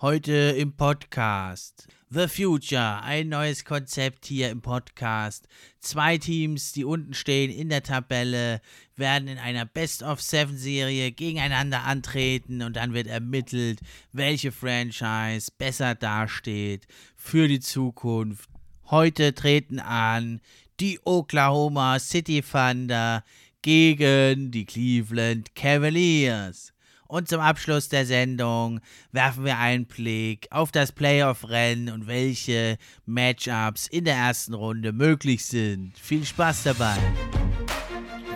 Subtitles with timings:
[0.00, 1.88] Heute im Podcast.
[2.08, 5.48] The Future, ein neues Konzept hier im Podcast.
[5.80, 8.60] Zwei Teams, die unten stehen in der Tabelle,
[8.94, 13.80] werden in einer Best-of-Seven-Serie gegeneinander antreten und dann wird ermittelt,
[14.12, 16.86] welche Franchise besser dasteht
[17.16, 18.48] für die Zukunft.
[18.92, 20.40] Heute treten an
[20.78, 23.24] die Oklahoma City Thunder
[23.62, 26.72] gegen die Cleveland Cavaliers.
[27.08, 28.80] Und zum Abschluss der Sendung
[29.12, 32.76] werfen wir einen Blick auf das Playoff-Rennen und welche
[33.06, 35.98] Matchups in der ersten Runde möglich sind.
[35.98, 36.96] Viel Spaß dabei.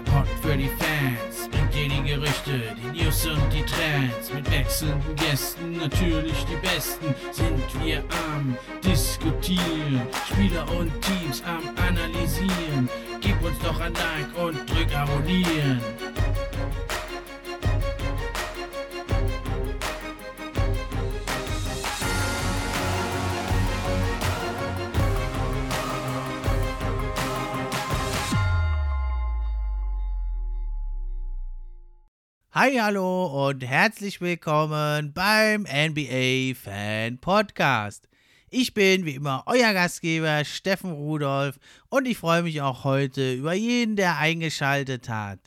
[0.06, 4.32] Pod für die Fans bringt die Gerüchte, die News und die Trends.
[4.32, 10.00] Mit wechselnden Gästen, natürlich die besten, sind wir am Diskutieren.
[10.30, 12.88] Spieler und Teams am Analysieren.
[13.20, 15.80] Gib uns doch ein Like und drück Abonnieren.
[32.54, 38.10] Hi, hallo und herzlich willkommen beim NBA Fan Podcast.
[38.50, 43.54] Ich bin wie immer euer Gastgeber Steffen Rudolph und ich freue mich auch heute über
[43.54, 45.38] jeden, der eingeschaltet hat.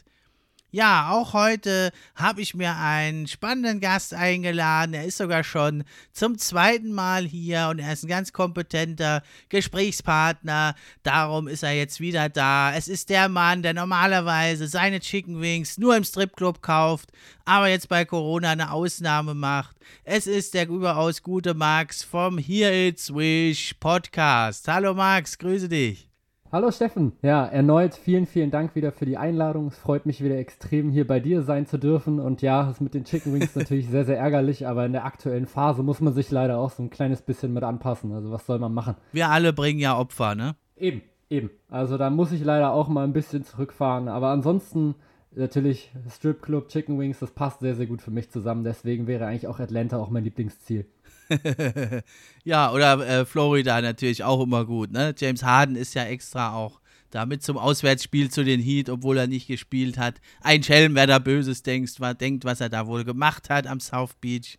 [0.75, 4.93] Ja, auch heute habe ich mir einen spannenden Gast eingeladen.
[4.93, 10.75] Er ist sogar schon zum zweiten Mal hier und er ist ein ganz kompetenter Gesprächspartner.
[11.01, 12.75] Darum ist er jetzt wieder da.
[12.75, 17.09] Es ist der Mann, der normalerweise seine Chicken Wings nur im Stripclub kauft,
[17.45, 19.77] aber jetzt bei Corona eine Ausnahme macht.
[20.03, 24.67] Es ist der überaus gute Max vom Here It's Wish Podcast.
[24.67, 26.09] Hallo Max, grüße dich.
[26.55, 29.67] Hallo Steffen, ja, erneut vielen, vielen Dank wieder für die Einladung.
[29.67, 32.17] Es freut mich wieder extrem, hier bei dir sein zu dürfen.
[32.21, 35.47] Und ja, das mit den Chicken Wings natürlich sehr, sehr ärgerlich, aber in der aktuellen
[35.47, 38.13] Phase muss man sich leider auch so ein kleines bisschen mit anpassen.
[38.13, 38.95] Also was soll man machen?
[39.11, 40.55] Wir alle bringen ja Opfer, ne?
[40.77, 41.49] Eben, eben.
[41.69, 44.07] Also da muss ich leider auch mal ein bisschen zurückfahren.
[44.07, 44.95] Aber ansonsten
[45.31, 48.63] natürlich Strip Club, Chicken Wings, das passt sehr, sehr gut für mich zusammen.
[48.63, 50.85] Deswegen wäre eigentlich auch Atlanta auch mein Lieblingsziel.
[52.43, 54.91] ja, oder äh, Florida natürlich auch immer gut.
[54.91, 55.13] Ne?
[55.17, 56.81] James Harden ist ja extra auch
[57.11, 60.19] damit zum Auswärtsspiel zu den Heat, obwohl er nicht gespielt hat.
[60.41, 63.79] Ein Schelm, wer da Böses denkt, was, denkt, was er da wohl gemacht hat am
[63.79, 64.57] South Beach.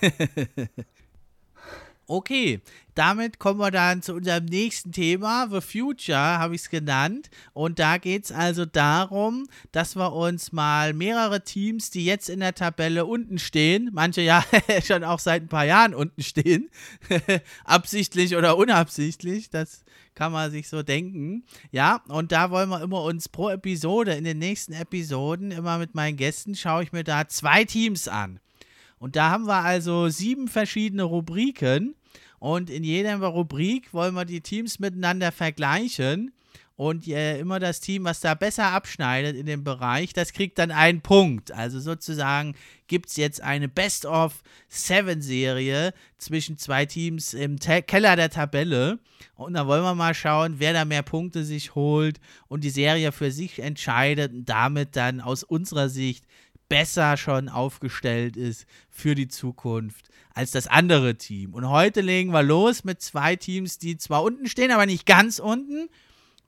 [2.10, 2.62] Okay,
[2.94, 7.28] damit kommen wir dann zu unserem nächsten Thema, The Future habe ich es genannt.
[7.52, 12.40] Und da geht es also darum, dass wir uns mal mehrere Teams, die jetzt in
[12.40, 14.42] der Tabelle unten stehen, manche ja
[14.82, 16.70] schon auch seit ein paar Jahren unten stehen,
[17.66, 21.44] absichtlich oder unabsichtlich, das kann man sich so denken.
[21.72, 25.94] Ja, und da wollen wir immer uns pro Episode, in den nächsten Episoden, immer mit
[25.94, 28.40] meinen Gästen, schaue ich mir da zwei Teams an.
[28.98, 31.94] Und da haben wir also sieben verschiedene Rubriken.
[32.38, 36.32] Und in jeder Rubrik wollen wir die Teams miteinander vergleichen.
[36.78, 40.70] Und äh, immer das Team, was da besser abschneidet in dem Bereich, das kriegt dann
[40.70, 41.50] einen Punkt.
[41.50, 42.54] Also sozusagen
[42.86, 49.00] gibt es jetzt eine Best-of-Seven-Serie zwischen zwei Teams im Te Keller der Tabelle.
[49.34, 53.10] Und da wollen wir mal schauen, wer da mehr Punkte sich holt und die Serie
[53.10, 56.26] für sich entscheidet und damit dann aus unserer Sicht
[56.68, 61.54] besser schon aufgestellt ist für die Zukunft als das andere Team.
[61.54, 65.38] Und heute legen wir los mit zwei Teams, die zwar unten stehen, aber nicht ganz
[65.38, 65.88] unten.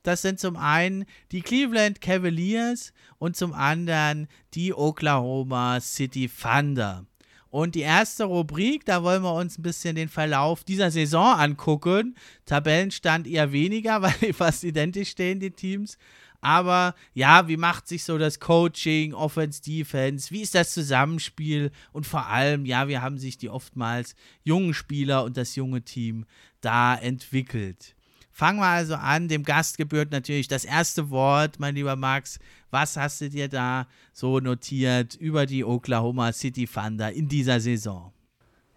[0.03, 7.05] Das sind zum einen die Cleveland Cavaliers und zum anderen die Oklahoma City Thunder.
[7.51, 12.15] Und die erste Rubrik, da wollen wir uns ein bisschen den Verlauf dieser Saison angucken.
[12.45, 15.97] Tabellenstand eher weniger, weil die fast identisch stehen, die Teams.
[16.41, 20.31] Aber ja, wie macht sich so das Coaching, Offense, Defense?
[20.31, 21.71] Wie ist das Zusammenspiel?
[21.93, 26.25] Und vor allem, ja, wie haben sich die oftmals jungen Spieler und das junge Team
[26.61, 27.95] da entwickelt?
[28.31, 29.27] Fangen wir also an.
[29.27, 32.39] Dem Gast gebührt natürlich das erste Wort, mein lieber Max.
[32.71, 38.10] Was hast du dir da so notiert über die Oklahoma City Thunder in dieser Saison?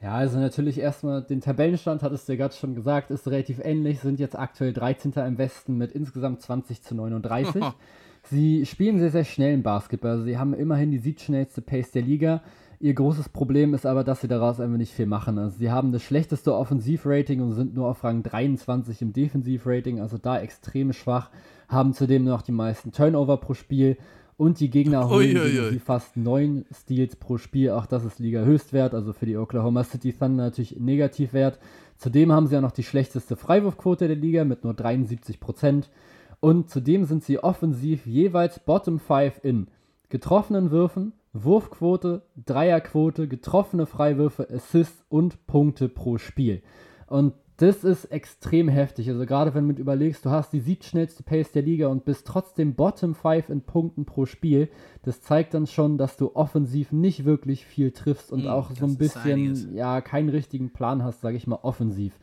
[0.05, 4.01] Ja, also natürlich erstmal den Tabellenstand, hattest du ja gerade schon gesagt, ist relativ ähnlich,
[4.01, 5.13] sind jetzt aktuell 13.
[5.27, 7.65] im Westen mit insgesamt 20 zu 39.
[8.25, 12.03] sie spielen sehr, sehr schnell im Basketball, also sie haben immerhin die siebtschnellste Pace der
[12.03, 12.43] Liga.
[12.81, 15.39] Ihr großes Problem ist aber, dass sie daraus einfach nicht viel machen.
[15.39, 20.19] Also sie haben das schlechteste Offensivrating und sind nur auf Rang 23 im Defensivrating, also
[20.19, 21.31] da extrem schwach,
[21.67, 23.97] haben zudem noch die meisten Turnover pro Spiel
[24.37, 27.71] und die Gegner holen sie fast neun Steals pro Spiel.
[27.71, 31.59] Auch das ist Liga-Höchstwert, also für die Oklahoma City Thunder natürlich Negativwert.
[31.97, 35.85] Zudem haben sie auch noch die schlechteste Freiwurfquote der Liga mit nur 73%.
[36.41, 39.69] Und zudem sind sie offensiv jeweils Bottom 5 in
[40.09, 46.63] getroffenen Würfen, Wurfquote, Dreierquote, getroffene Freiwürfe, Assists und Punkte pro Spiel.
[47.07, 49.09] Und das ist extrem heftig.
[49.09, 52.75] Also gerade wenn du überlegst, du hast die siebtschnellste Pace der Liga und bist trotzdem
[52.75, 54.69] Bottom 5 in Punkten pro Spiel,
[55.03, 58.87] das zeigt dann schon, dass du offensiv nicht wirklich viel triffst und mm, auch so
[58.87, 62.19] ein bisschen, ja, keinen richtigen Plan hast, sage ich mal, offensiv.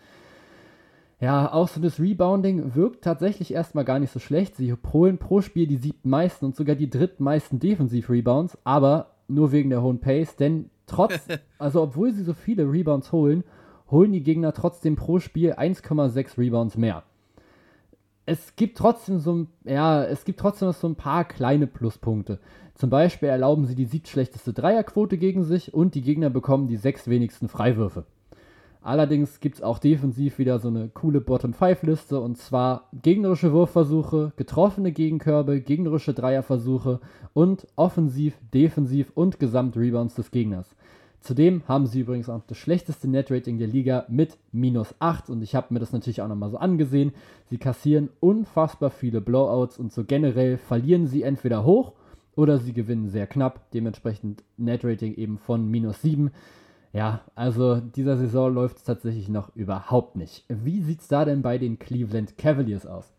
[1.21, 4.57] Ja, auch so das Rebounding wirkt tatsächlich erstmal gar nicht so schlecht.
[4.57, 9.69] Sie holen pro Spiel die siebten meisten und sogar die drittmeisten Defensiv-Rebounds, aber nur wegen
[9.69, 11.13] der hohen Pace, denn trotz,
[11.59, 13.45] also obwohl sie so viele Rebounds holen,
[13.91, 17.03] holen die Gegner trotzdem pro Spiel 1,6 Rebounds mehr.
[18.25, 22.39] Es gibt trotzdem so ja, es gibt trotzdem so ein paar kleine Pluspunkte.
[22.75, 27.07] Zum Beispiel erlauben sie die siebtschlechteste Dreierquote gegen sich und die Gegner bekommen die sechs
[27.07, 28.05] wenigsten Freiwürfe.
[28.83, 34.91] Allerdings gibt es auch defensiv wieder so eine coole Bottom-5-Liste und zwar gegnerische Wurfversuche, getroffene
[34.91, 36.99] Gegenkörbe, gegnerische Dreierversuche
[37.33, 40.75] und offensiv, defensiv und Gesamtrebounds des Gegners.
[41.21, 45.53] Zudem haben sie übrigens auch das schlechteste Netrating der Liga mit minus 8 und ich
[45.53, 47.13] habe mir das natürlich auch nochmal so angesehen.
[47.49, 51.93] Sie kassieren unfassbar viele Blowouts und so generell verlieren sie entweder hoch
[52.35, 56.31] oder sie gewinnen sehr knapp, dementsprechend Netrating eben von minus 7.
[56.91, 60.43] Ja, also dieser Saison läuft es tatsächlich noch überhaupt nicht.
[60.49, 63.13] Wie sieht es da denn bei den Cleveland Cavaliers aus?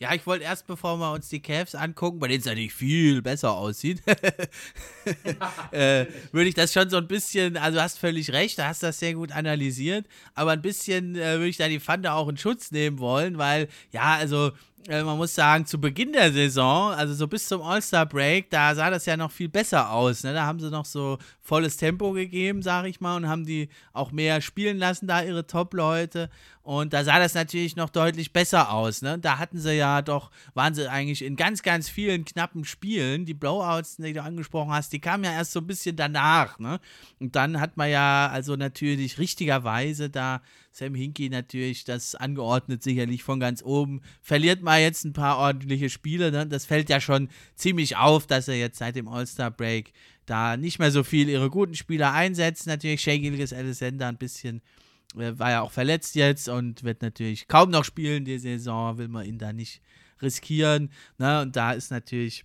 [0.00, 3.22] Ja, ich wollte erst, bevor wir uns die Cavs angucken, bei denen es natürlich viel
[3.22, 4.02] besser aussieht,
[5.70, 8.88] äh, würde ich das schon so ein bisschen, also hast völlig recht, da hast du
[8.88, 12.36] das sehr gut analysiert, aber ein bisschen äh, würde ich da die Fande auch in
[12.36, 14.50] Schutz nehmen wollen, weil, ja, also
[14.88, 18.90] äh, man muss sagen, zu Beginn der Saison, also so bis zum All-Star-Break, da sah
[18.90, 20.24] das ja noch viel besser aus.
[20.24, 20.34] Ne?
[20.34, 24.12] Da haben sie noch so volles Tempo gegeben, sag ich mal, und haben die auch
[24.12, 26.28] mehr spielen lassen, da ihre Top-Leute.
[26.64, 29.02] Und da sah das natürlich noch deutlich besser aus.
[29.02, 29.18] Ne?
[29.18, 33.26] Da hatten sie ja doch, waren sie eigentlich in ganz, ganz vielen knappen Spielen.
[33.26, 36.58] Die Blowouts, die du angesprochen hast, die kamen ja erst so ein bisschen danach.
[36.58, 36.80] Ne?
[37.20, 40.40] Und dann hat man ja also natürlich richtigerweise da
[40.70, 44.00] Sam Hinkie natürlich das angeordnet, sicherlich von ganz oben.
[44.22, 46.32] Verliert mal jetzt ein paar ordentliche Spiele.
[46.32, 46.46] Ne?
[46.46, 49.92] Das fällt ja schon ziemlich auf, dass er jetzt seit dem All-Star-Break
[50.24, 52.66] da nicht mehr so viel ihre guten Spieler einsetzt.
[52.66, 54.62] Natürlich Shea Gilgis Alexander ein bisschen
[55.14, 59.24] war ja auch verletzt jetzt und wird natürlich kaum noch spielen die Saison, will man
[59.24, 59.80] ihn da nicht
[60.20, 60.90] riskieren.
[61.18, 61.42] Ne?
[61.42, 62.44] Und da ist natürlich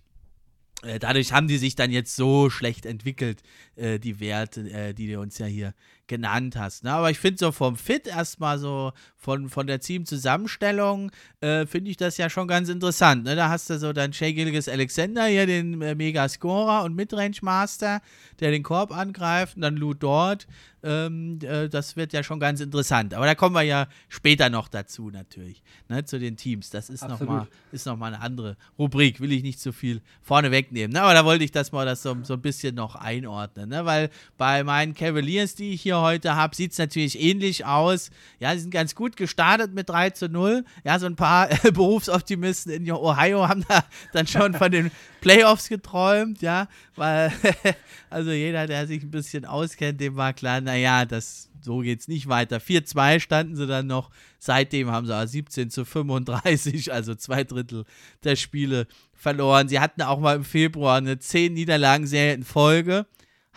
[0.82, 3.42] äh, dadurch haben die sich dann jetzt so schlecht entwickelt,
[3.76, 5.74] äh, die Werte, äh, die du uns ja hier
[6.06, 6.84] genannt hast.
[6.84, 6.92] Ne?
[6.92, 11.98] Aber ich finde so vom Fit erstmal so, von, von der Teamzusammenstellung, äh, finde ich
[11.98, 13.24] das ja schon ganz interessant.
[13.24, 13.36] Ne?
[13.36, 18.00] Da hast du so dann Shea Gilgis Alexander hier, den äh, Mega-Scorer und Midrange-Master,
[18.40, 20.46] der den Korb angreift, und dann Lou Dort.
[20.82, 23.14] Ähm, äh, das wird ja schon ganz interessant.
[23.14, 26.04] Aber da kommen wir ja später noch dazu, natürlich, ne?
[26.04, 26.70] zu den Teams.
[26.70, 30.92] Das ist nochmal noch eine andere Rubrik, will ich nicht zu viel vorne wegnehmen.
[30.92, 31.02] Ne?
[31.02, 33.84] Aber da wollte ich das mal das so, so ein bisschen noch einordnen, ne?
[33.84, 38.10] weil bei meinen Cavaliers, die ich hier heute habe, sieht es natürlich ähnlich aus.
[38.38, 40.64] Ja, sie sind ganz gut gestartet mit 3 zu 0.
[40.84, 46.42] Ja, so ein paar Berufsoptimisten in Ohio haben da dann schon von den Playoffs geträumt,
[46.42, 47.32] ja, weil,
[48.10, 52.08] also jeder, der sich ein bisschen auskennt, dem war klar, naja, das so geht es
[52.08, 52.58] nicht weiter.
[52.58, 54.10] 4-2 standen sie dann noch.
[54.38, 57.84] Seitdem haben sie 17 zu 35, also zwei Drittel
[58.24, 59.68] der Spiele verloren.
[59.68, 63.06] Sie hatten auch mal im Februar eine 10 Niederlagen-Serie in Folge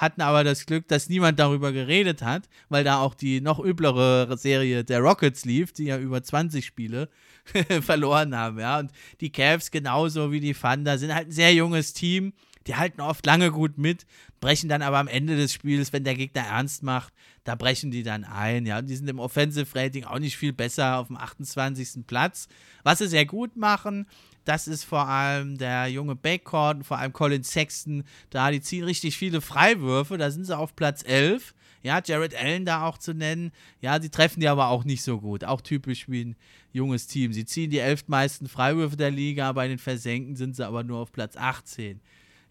[0.03, 4.37] hatten aber das Glück, dass niemand darüber geredet hat, weil da auch die noch üblere
[4.37, 7.09] Serie der Rockets lief, die ja über 20 Spiele
[7.81, 8.79] verloren haben, ja.
[8.79, 8.91] Und
[9.21, 12.33] die Cavs genauso wie die Thunder sind halt ein sehr junges Team.
[12.67, 14.05] Die halten oft lange gut mit,
[14.39, 18.03] brechen dann aber am Ende des Spiels, wenn der Gegner ernst macht, da brechen die
[18.03, 18.79] dann ein, ja.
[18.79, 22.07] Und die sind im Offensive Rating auch nicht viel besser auf dem 28.
[22.07, 22.47] Platz.
[22.83, 24.07] Was sie sehr gut machen,
[24.45, 28.03] das ist vor allem der junge Backcourt, vor allem Colin Sexton.
[28.29, 30.17] Da, die ziehen richtig viele Freiwürfe.
[30.17, 31.53] Da sind sie auf Platz 11.
[31.81, 33.51] Ja, Jared Allen da auch zu nennen.
[33.81, 35.43] Ja, sie treffen die aber auch nicht so gut.
[35.43, 36.35] Auch typisch wie ein
[36.71, 37.33] junges Team.
[37.33, 39.51] Sie ziehen die elf meisten Freiwürfe der Liga.
[39.51, 41.99] Bei den Versenken sind sie aber nur auf Platz 18.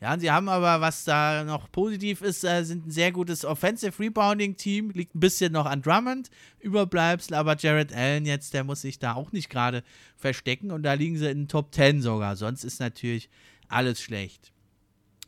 [0.02, 4.02] Ja, sie haben aber, was da noch positiv ist, äh, sind ein sehr gutes Offensive
[4.02, 4.90] Rebounding Team.
[4.90, 6.28] Liegt ein bisschen noch an Drummond,
[6.58, 9.84] Überbleibsel, aber Jared Allen jetzt, der muss sich da auch nicht gerade
[10.16, 12.34] verstecken und da liegen sie in den Top 10 sogar.
[12.34, 13.30] Sonst ist natürlich
[13.68, 14.52] alles schlecht.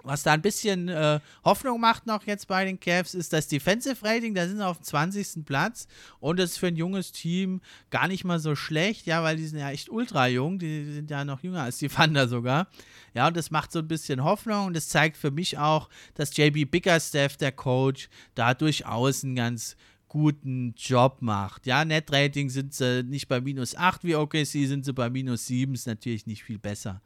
[0.05, 4.05] Was da ein bisschen äh, Hoffnung macht noch jetzt bei den Cavs, ist das Defensive
[4.05, 4.35] Rating.
[4.35, 5.45] Da sind sie auf dem 20.
[5.47, 5.89] Platz
[6.21, 9.47] und das ist für ein junges Team gar nicht mal so schlecht, ja, weil die
[9.47, 10.59] sind ja echt ultra jung.
[10.59, 12.69] Die sind ja noch jünger als die Thunder sogar.
[13.15, 16.37] Ja, und das macht so ein bisschen Hoffnung und das zeigt für mich auch, dass
[16.37, 19.77] JB Bickerstaff, der Coach, da durchaus einen ganz
[20.15, 21.67] guten Job macht.
[21.67, 25.75] Ja, Net-Rating sind sie nicht bei minus 8 wie OKC, sind sie bei minus 7,
[25.75, 27.03] ist natürlich nicht viel besser.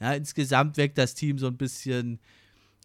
[0.00, 2.20] Ja, insgesamt wirkt das Team so ein bisschen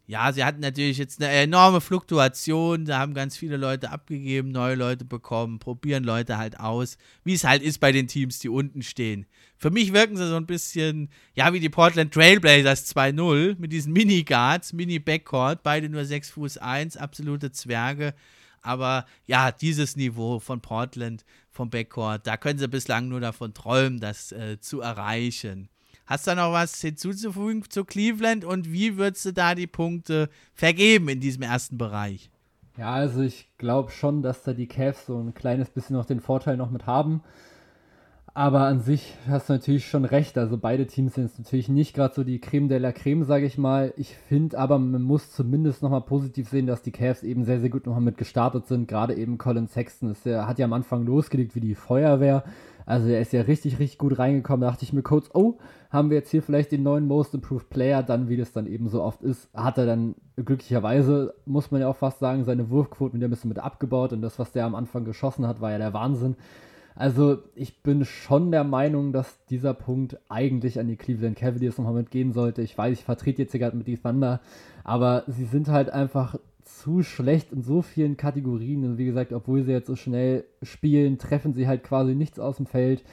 [0.05, 2.85] Ja, sie hatten natürlich jetzt eine enorme Fluktuation.
[2.85, 7.45] Da haben ganz viele Leute abgegeben, neue Leute bekommen, probieren Leute halt aus, wie es
[7.45, 9.25] halt ist bei den Teams, die unten stehen.
[9.57, 13.93] Für mich wirken sie so ein bisschen, ja, wie die Portland Trailblazers 2-0 mit diesen
[13.93, 18.13] Mini-Guards, Mini-Backcourt, beide nur 6 Fuß 1, absolute Zwerge.
[18.61, 23.99] Aber ja, dieses Niveau von Portland, vom Backcourt, da können sie bislang nur davon träumen,
[24.01, 25.69] das äh, zu erreichen.
[26.05, 31.07] Hast du noch was hinzuzufügen zu Cleveland und wie würdest du da die Punkte vergeben
[31.07, 32.29] in diesem ersten Bereich?
[32.77, 36.19] Ja, also ich glaube schon, dass da die Cavs so ein kleines bisschen noch den
[36.19, 37.21] Vorteil noch mit haben.
[38.35, 40.39] Aber an sich hast du natürlich schon recht.
[40.39, 43.59] Also beide Teams sind natürlich nicht gerade so die Creme de la Creme, sage ich
[43.59, 43.93] mal.
[43.95, 47.69] Ich finde aber, man muss zumindest nochmal positiv sehen, dass die Cavs eben sehr, sehr
[47.69, 48.87] gut nochmal mit gestartet sind.
[48.87, 52.43] Gerade eben Colin Sexton ist, der hat ja am Anfang losgelegt wie die Feuerwehr.
[52.87, 54.61] Also er ist ja richtig, richtig gut reingekommen.
[54.61, 55.59] Da dachte ich mir kurz, oh,
[55.93, 58.01] haben wir jetzt hier vielleicht den neuen Most Improved Player?
[58.01, 61.87] Dann, wie das dann eben so oft ist, hat er dann glücklicherweise, muss man ja
[61.87, 64.11] auch fast sagen, seine Wurfquoten wieder ein bisschen mit abgebaut.
[64.11, 66.35] Und das, was der am Anfang geschossen hat, war ja der Wahnsinn.
[66.95, 71.93] Also ich bin schon der Meinung, dass dieser Punkt eigentlich an die Cleveland Cavaliers nochmal
[71.93, 72.63] mitgehen sollte.
[72.63, 74.41] Ich weiß, ich vertrete jetzt hier gerade mit die Thunder,
[74.83, 78.83] aber sie sind halt einfach zu schlecht in so vielen Kategorien.
[78.83, 82.57] Und wie gesagt, obwohl sie jetzt so schnell spielen, treffen sie halt quasi nichts aus
[82.57, 83.03] dem Feld.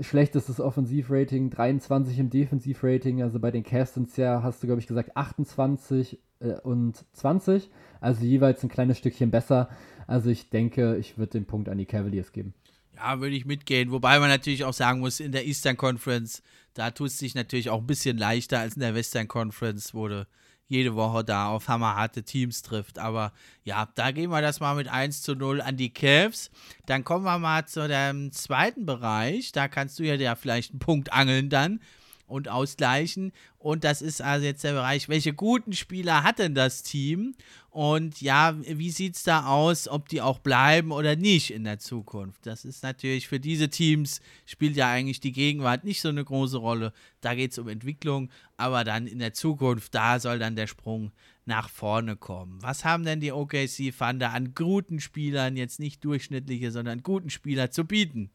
[0.00, 3.22] Schlechtestes Offensivrating, 23 im Defensivrating.
[3.22, 7.70] Also bei den Cavs ja, hast du glaube ich gesagt, 28 äh, und 20.
[8.00, 9.68] Also jeweils ein kleines Stückchen besser.
[10.06, 12.54] Also ich denke, ich würde den Punkt an die Cavaliers geben.
[12.96, 13.90] Ja, würde ich mitgehen.
[13.90, 16.42] Wobei man natürlich auch sagen muss, in der Eastern Conference,
[16.74, 20.26] da tut es sich natürlich auch ein bisschen leichter als in der Western Conference, du
[20.68, 22.98] jede Woche da auf hammerharte Teams trifft.
[22.98, 23.32] Aber
[23.64, 26.50] ja, da gehen wir das mal mit 1 zu 0 an die Cavs.
[26.86, 29.52] Dann kommen wir mal zu dem zweiten Bereich.
[29.52, 31.80] Da kannst du ja, vielleicht einen Punkt angeln dann
[32.28, 33.32] und ausgleichen.
[33.58, 37.34] Und das ist also jetzt der Bereich, welche guten Spieler hat denn das Team?
[37.70, 41.78] Und ja, wie sieht es da aus, ob die auch bleiben oder nicht in der
[41.78, 42.46] Zukunft?
[42.46, 46.58] Das ist natürlich für diese Teams, spielt ja eigentlich die Gegenwart nicht so eine große
[46.58, 46.92] Rolle.
[47.20, 51.12] Da geht es um Entwicklung, aber dann in der Zukunft, da soll dann der Sprung
[51.44, 52.58] nach vorne kommen.
[52.62, 57.70] Was haben denn die OKC Thunder an guten Spielern, jetzt nicht durchschnittliche, sondern guten Spieler
[57.70, 58.30] zu bieten?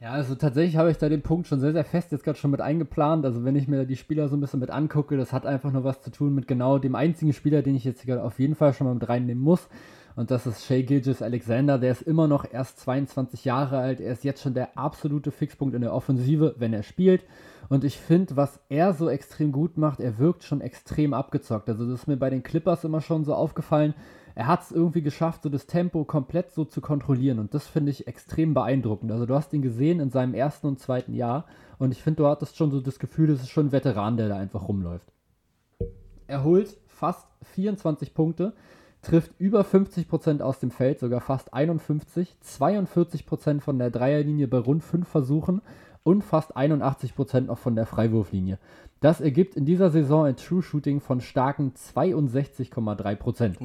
[0.00, 2.52] Ja, also tatsächlich habe ich da den Punkt schon sehr, sehr fest jetzt gerade schon
[2.52, 3.24] mit eingeplant.
[3.24, 5.82] Also wenn ich mir die Spieler so ein bisschen mit angucke, das hat einfach nur
[5.82, 8.72] was zu tun mit genau dem einzigen Spieler, den ich jetzt gerade auf jeden Fall
[8.72, 9.68] schon mal mit reinnehmen muss.
[10.14, 11.78] Und das ist Shay Gilgis Alexander.
[11.78, 14.00] Der ist immer noch erst 22 Jahre alt.
[14.00, 17.24] Er ist jetzt schon der absolute Fixpunkt in der Offensive, wenn er spielt.
[17.68, 21.68] Und ich finde, was er so extrem gut macht, er wirkt schon extrem abgezockt.
[21.68, 23.94] Also das ist mir bei den Clippers immer schon so aufgefallen
[24.38, 27.40] er hat es irgendwie geschafft, so das Tempo komplett so zu kontrollieren.
[27.40, 29.10] Und das finde ich extrem beeindruckend.
[29.10, 31.44] Also du hast ihn gesehen in seinem ersten und zweiten Jahr.
[31.80, 34.28] Und ich finde, du hattest schon so das Gefühl, das ist schon ein Veteran, der
[34.28, 35.08] da einfach rumläuft.
[36.28, 38.52] Er holt fast 24 Punkte,
[39.02, 44.84] trifft über 50% aus dem Feld, sogar fast 51, 42% von der Dreierlinie bei rund
[44.84, 45.62] 5 Versuchen
[46.08, 48.58] und fast 81% noch von der Freiwurflinie.
[49.00, 53.60] Das ergibt in dieser Saison ein True Shooting von starken 62,3%.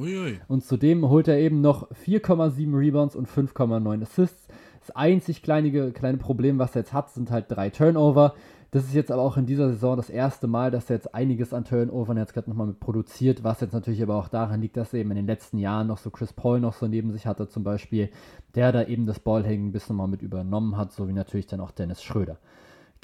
[0.46, 4.46] Und zudem holt er eben noch 4,7 Rebounds und 5,9 Assists.
[4.80, 8.34] Das einzig kleine, kleine Problem, was er jetzt hat, sind halt drei Turnover.
[8.74, 11.54] Das ist jetzt aber auch in dieser Saison das erste Mal, dass er jetzt einiges
[11.54, 14.92] an Turnovern jetzt gerade nochmal mit produziert, was jetzt natürlich aber auch daran liegt, dass
[14.92, 17.46] er eben in den letzten Jahren noch so Chris Paul noch so neben sich hatte
[17.46, 18.10] zum Beispiel,
[18.56, 21.60] der da eben das Ballhängen ein bisschen mal mit übernommen hat, so wie natürlich dann
[21.60, 22.40] auch Dennis Schröder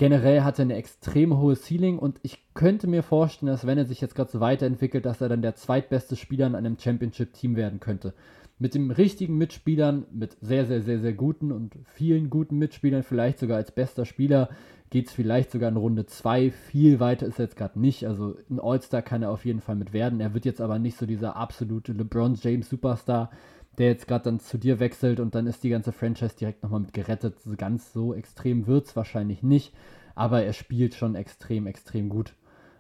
[0.00, 3.84] generell hat er eine extrem hohe Ceiling und ich könnte mir vorstellen, dass wenn er
[3.84, 7.80] sich jetzt gerade so weiterentwickelt, dass er dann der zweitbeste Spieler in einem Championship-Team werden
[7.80, 8.14] könnte.
[8.58, 13.40] Mit den richtigen Mitspielern, mit sehr, sehr, sehr, sehr guten und vielen guten Mitspielern, vielleicht
[13.40, 14.48] sogar als bester Spieler,
[14.90, 16.50] geht es vielleicht sogar in Runde 2.
[16.50, 18.06] Viel weiter ist er jetzt gerade nicht.
[18.06, 20.20] Also ein All-Star kann er auf jeden Fall mit werden.
[20.20, 23.30] Er wird jetzt aber nicht so dieser absolute LeBron James Superstar,
[23.78, 26.80] der jetzt gerade dann zu dir wechselt und dann ist die ganze Franchise direkt nochmal
[26.80, 27.37] mit gerettet.
[27.56, 29.73] Ganz so extrem wird es wahrscheinlich nicht,
[30.16, 32.35] aber er spielt schon extrem, extrem gut.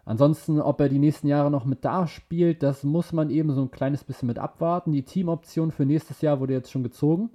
[0.04, 3.62] Ansonsten, ob er die nächsten Jahre noch mit da spielt, das muss man eben so
[3.62, 4.90] ein kleines bisschen mit abwarten.
[4.90, 7.30] Die Teamoption für nächstes Jahr wurde jetzt schon gezogen.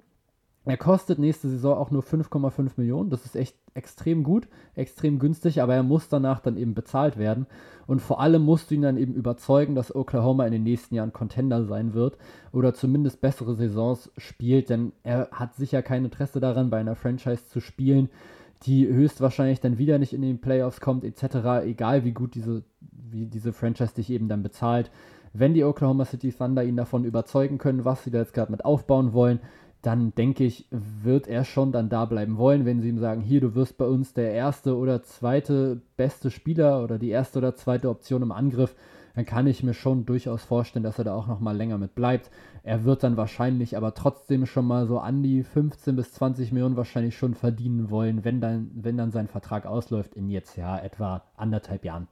[0.66, 3.08] Er kostet nächste Saison auch nur 5,5 Millionen.
[3.08, 7.46] Das ist echt extrem gut, extrem günstig, aber er muss danach dann eben bezahlt werden.
[7.86, 11.12] Und vor allem musst du ihn dann eben überzeugen, dass Oklahoma in den nächsten Jahren
[11.12, 12.18] Contender sein wird
[12.52, 17.46] oder zumindest bessere Saisons spielt, denn er hat sicher kein Interesse daran, bei einer Franchise
[17.46, 18.08] zu spielen,
[18.64, 23.26] die höchstwahrscheinlich dann wieder nicht in den Playoffs kommt, etc., egal wie gut diese, wie
[23.26, 24.90] diese Franchise dich eben dann bezahlt.
[25.32, 28.64] Wenn die Oklahoma City Thunder ihn davon überzeugen können, was sie da jetzt gerade mit
[28.64, 29.40] aufbauen wollen,
[29.86, 33.40] dann denke ich, wird er schon dann da bleiben wollen, wenn sie ihm sagen, hier,
[33.40, 37.88] du wirst bei uns der erste oder zweite beste Spieler oder die erste oder zweite
[37.88, 38.74] Option im Angriff,
[39.14, 41.94] dann kann ich mir schon durchaus vorstellen, dass er da auch noch mal länger mit
[41.94, 42.32] bleibt.
[42.64, 46.76] Er wird dann wahrscheinlich aber trotzdem schon mal so an die 15 bis 20 Millionen
[46.76, 51.22] wahrscheinlich schon verdienen wollen, wenn dann, wenn dann sein Vertrag ausläuft in jetzt ja etwa
[51.36, 52.08] anderthalb Jahren.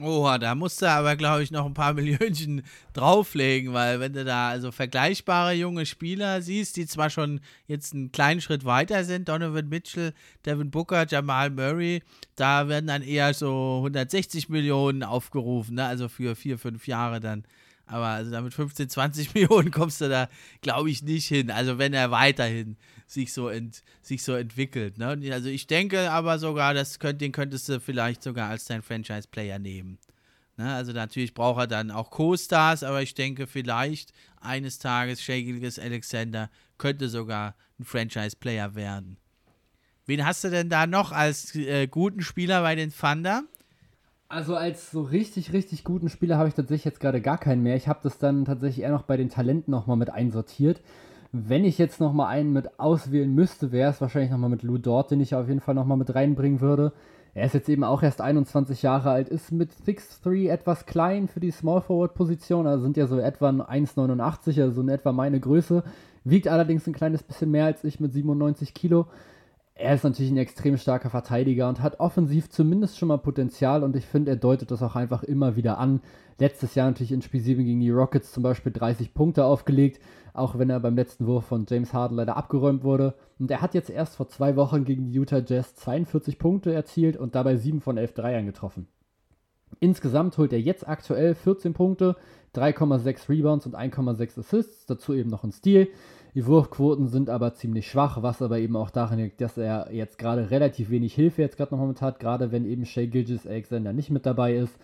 [0.00, 4.24] Oha, da musst du aber, glaube ich, noch ein paar Millionchen drauflegen, weil wenn du
[4.24, 9.28] da also vergleichbare junge Spieler siehst, die zwar schon jetzt einen kleinen Schritt weiter sind,
[9.28, 10.12] Donovan Mitchell,
[10.46, 12.02] Devin Booker, Jamal Murray,
[12.36, 15.86] da werden dann eher so 160 Millionen aufgerufen, ne?
[15.86, 17.44] also für vier, fünf Jahre dann.
[17.88, 20.28] Aber also damit 15, 20 Millionen kommst du da,
[20.60, 21.50] glaube ich, nicht hin.
[21.50, 22.76] Also wenn er weiterhin
[23.06, 24.98] sich so, ent, sich so entwickelt.
[24.98, 25.18] Ne?
[25.32, 29.58] Also ich denke aber sogar, das könnt, den könntest du vielleicht sogar als dein Franchise-Player
[29.58, 29.98] nehmen.
[30.58, 30.72] Ne?
[30.74, 36.50] Also natürlich braucht er dann auch Co-Stars, aber ich denke vielleicht eines Tages Shagilges Alexander
[36.76, 39.16] könnte sogar ein Franchise-Player werden.
[40.04, 43.44] Wen hast du denn da noch als äh, guten Spieler bei den Thunder?
[44.30, 47.76] Also als so richtig, richtig guten Spieler habe ich tatsächlich jetzt gerade gar keinen mehr.
[47.76, 50.82] Ich habe das dann tatsächlich eher noch bei den Talenten nochmal mit einsortiert.
[51.32, 55.10] Wenn ich jetzt nochmal einen mit auswählen müsste, wäre es wahrscheinlich nochmal mit Lou Dort,
[55.10, 56.92] den ich auf jeden Fall nochmal mit reinbringen würde.
[57.32, 61.40] Er ist jetzt eben auch erst 21 Jahre alt, ist mit 6'3 etwas klein für
[61.40, 65.84] die Small Forward Position, also sind ja so etwa 1,89, also in etwa meine Größe.
[66.24, 69.06] Wiegt allerdings ein kleines bisschen mehr als ich mit 97 Kilo.
[69.78, 73.94] Er ist natürlich ein extrem starker Verteidiger und hat offensiv zumindest schon mal Potenzial und
[73.94, 76.00] ich finde, er deutet das auch einfach immer wieder an.
[76.38, 80.00] Letztes Jahr natürlich in Spiel 7 gegen die Rockets zum Beispiel 30 Punkte aufgelegt
[80.38, 83.14] auch wenn er beim letzten Wurf von James Harden leider abgeräumt wurde.
[83.38, 87.16] Und er hat jetzt erst vor zwei Wochen gegen die Utah Jazz 42 Punkte erzielt
[87.16, 88.86] und dabei 7 von 11 Dreiern getroffen.
[89.80, 92.16] Insgesamt holt er jetzt aktuell 14 Punkte,
[92.54, 95.88] 3,6 Rebounds und 1,6 Assists, dazu eben noch ein Steal.
[96.34, 100.18] Die Wurfquoten sind aber ziemlich schwach, was aber eben auch daran liegt, dass er jetzt
[100.18, 103.92] gerade relativ wenig Hilfe jetzt gerade noch mit hat, gerade wenn eben Shea Gilgis Alexander
[103.92, 104.76] nicht mit dabei ist.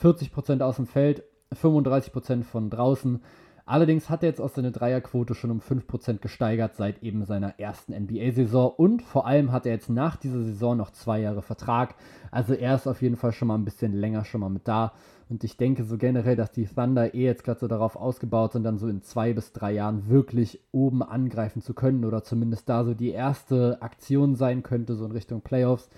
[0.00, 1.22] 40% aus dem Feld,
[1.54, 3.20] 35% von draußen.
[3.64, 7.94] Allerdings hat er jetzt auch seine Dreierquote schon um 5% gesteigert seit eben seiner ersten
[7.94, 11.94] NBA-Saison und vor allem hat er jetzt nach dieser Saison noch zwei Jahre Vertrag.
[12.32, 14.92] Also er ist auf jeden Fall schon mal ein bisschen länger schon mal mit da.
[15.32, 18.64] Und ich denke so generell, dass die Thunder eh jetzt gerade so darauf ausgebaut sind,
[18.64, 22.84] dann so in zwei bis drei Jahren wirklich oben angreifen zu können oder zumindest da
[22.84, 25.88] so die erste Aktion sein könnte, so in Richtung Playoffs.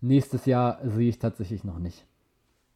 [0.00, 2.04] Nächstes Jahr sehe ich tatsächlich noch nicht.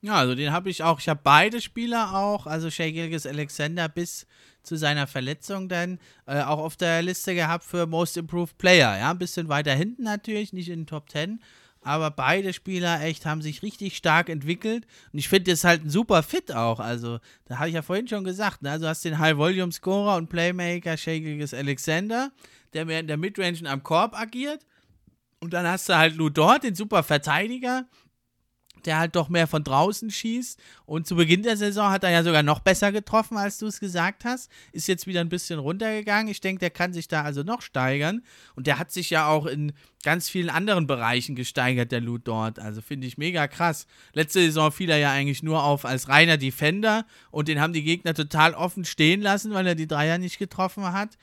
[0.02, 1.00] Ja, also den habe ich auch.
[1.00, 4.28] Ich habe beide Spieler auch, also Shea Gilgis Alexander bis
[4.62, 8.96] zu seiner Verletzung dann äh, auch auf der Liste gehabt für Most Improved Player.
[8.96, 11.40] Ja, ein bisschen weiter hinten natürlich, nicht in den Top 10.
[11.84, 14.86] Aber beide Spieler echt haben sich richtig stark entwickelt.
[15.12, 16.80] Und ich finde das halt ein super Fit auch.
[16.80, 18.62] Also, da habe ich ja vorhin schon gesagt.
[18.62, 18.70] Ne?
[18.70, 21.20] Also, hast den High-Volume-Scorer und Playmaker Shea
[21.52, 22.32] Alexander,
[22.72, 24.64] der mehr in der Midrange am Korb agiert.
[25.40, 27.86] Und dann hast du halt Lou Dort, den super Verteidiger,
[28.86, 30.58] der halt doch mehr von draußen schießt.
[30.86, 33.80] Und zu Beginn der Saison hat er ja sogar noch besser getroffen, als du es
[33.80, 34.50] gesagt hast.
[34.72, 36.28] Ist jetzt wieder ein bisschen runtergegangen.
[36.28, 38.22] Ich denke, der kann sich da also noch steigern.
[38.54, 42.58] Und der hat sich ja auch in ganz vielen anderen Bereichen gesteigert, der Loot dort.
[42.58, 43.86] Also finde ich mega krass.
[44.12, 47.82] Letzte Saison fiel er ja eigentlich nur auf als reiner Defender und den haben die
[47.82, 51.16] Gegner total offen stehen lassen, weil er die Dreier nicht getroffen hat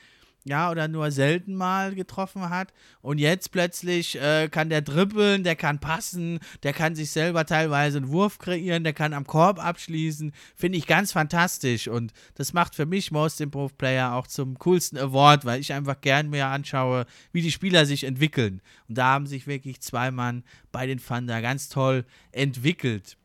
[0.44, 2.74] ja, oder nur selten mal getroffen hat.
[3.02, 7.98] Und jetzt plötzlich äh, kann der dribbeln, der kann passen, der kann sich selber teilweise
[7.98, 10.34] einen Wurf kreieren, der kann am Korb abschließen.
[10.56, 11.88] Finde ich ganz fantastisch.
[11.88, 16.02] Und das macht für mich Most Improved Player auch zum coolsten Award, weil ich einfach
[16.02, 18.62] gern mir anschaue, wie die Spieler sich entwickeln.
[18.88, 23.18] Und da haben sich wirklich zwei Mann bei den Thunder ganz toll entwickelt.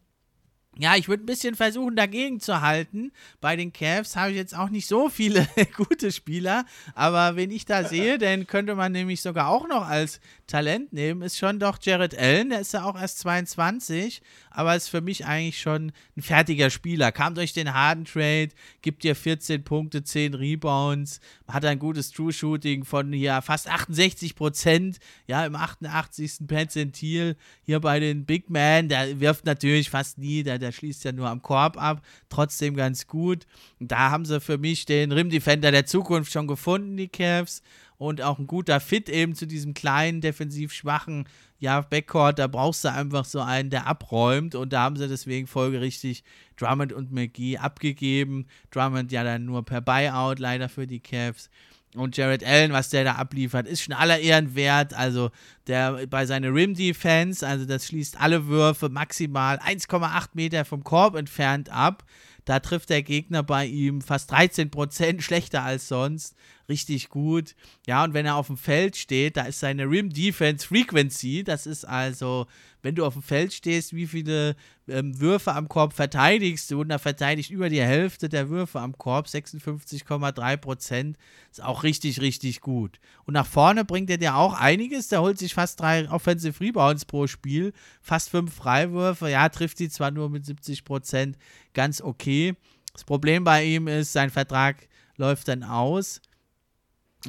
[0.78, 3.10] Ja, ich würde ein bisschen versuchen, dagegen zu halten.
[3.40, 7.64] Bei den Cavs habe ich jetzt auch nicht so viele gute Spieler, aber wenn ich
[7.64, 11.78] da sehe, dann könnte man nämlich sogar auch noch als Talent nehmen, ist schon doch
[11.80, 16.22] Jared Allen, der ist ja auch erst 22, aber ist für mich eigentlich schon ein
[16.22, 17.10] fertiger Spieler.
[17.10, 22.32] Kam durch den harten Trade, gibt dir 14 Punkte, 10 Rebounds, hat ein gutes True
[22.32, 26.46] Shooting von hier fast 68 Prozent, ja, im 88.
[26.46, 31.12] Perzentil hier bei den Big Men, der wirft natürlich fast nie, der, der schließt ja
[31.12, 33.46] nur am Korb ab, trotzdem ganz gut.
[33.80, 37.62] Und da haben sie für mich den Rim Defender der Zukunft schon gefunden, die Cavs
[37.98, 41.26] und auch ein guter Fit eben zu diesem kleinen, defensiv schwachen
[41.58, 42.38] ja, Backcourt.
[42.38, 46.22] Da brauchst du einfach so einen, der abräumt und da haben sie deswegen folgerichtig
[46.56, 48.46] Drummond und McGee abgegeben.
[48.70, 51.50] Drummond ja dann nur per Buyout leider für die Cavs.
[51.94, 54.92] Und Jared Allen, was der da abliefert, ist schon aller Ehren wert.
[54.92, 55.30] Also
[55.66, 61.14] der bei seiner Rim Defense, also das schließt alle Würfe maximal 1,8 Meter vom Korb
[61.14, 62.04] entfernt ab.
[62.44, 66.34] Da trifft der Gegner bei ihm fast 13 Prozent schlechter als sonst.
[66.68, 67.54] Richtig gut.
[67.86, 71.66] Ja, und wenn er auf dem Feld steht, da ist seine Rim Defense Frequency, das
[71.66, 72.46] ist also,
[72.82, 74.56] wenn du auf dem Feld stehst, wie viele
[74.88, 78.96] ähm, Würfe am Korb verteidigst du, und da verteidigt über die Hälfte der Würfe am
[78.98, 81.18] Korb, 56,3 Prozent,
[81.50, 82.98] ist auch richtig, richtig gut.
[83.24, 87.04] Und nach vorne bringt er dir auch einiges, der holt sich fast drei Offensive Rebounds
[87.04, 91.36] pro Spiel, fast fünf Freiwürfe, ja, trifft sie zwar nur mit 70 Prozent,
[91.74, 92.54] ganz okay.
[92.92, 96.20] Das Problem bei ihm ist, sein Vertrag läuft dann aus.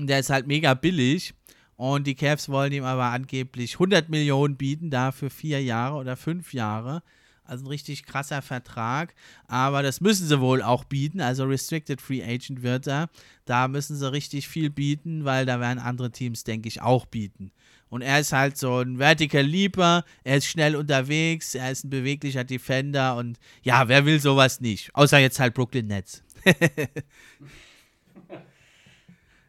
[0.06, 1.34] Der ist halt mega billig.
[1.76, 6.54] Und die Cavs wollen ihm aber angeblich 100 Millionen bieten, dafür vier Jahre oder fünf
[6.54, 7.04] Jahre.
[7.44, 9.14] Also ein richtig krasser Vertrag.
[9.48, 11.22] Aber das müssen sie wohl auch bieten.
[11.22, 13.10] Also Restricted Free Agent wird er.
[13.46, 17.52] Da müssen sie richtig viel bieten, weil da werden andere Teams, denke ich, auch bieten.
[17.90, 21.90] Und er ist halt so ein Vertical Leaper, er ist schnell unterwegs, er ist ein
[21.90, 24.94] beweglicher Defender und ja, wer will sowas nicht?
[24.94, 26.22] Außer jetzt halt Brooklyn Nets.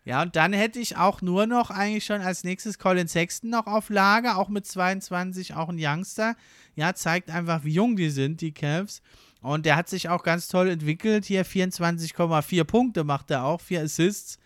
[0.08, 3.66] ja, und dann hätte ich auch nur noch eigentlich schon als nächstes Colin Sexton noch
[3.66, 6.34] auf Lager, auch mit 22, auch ein Youngster.
[6.76, 9.02] Ja, zeigt einfach, wie jung die sind, die Cavs.
[9.42, 11.26] Und der hat sich auch ganz toll entwickelt.
[11.26, 14.38] Hier 24,4 Punkte macht er auch, 4 Assists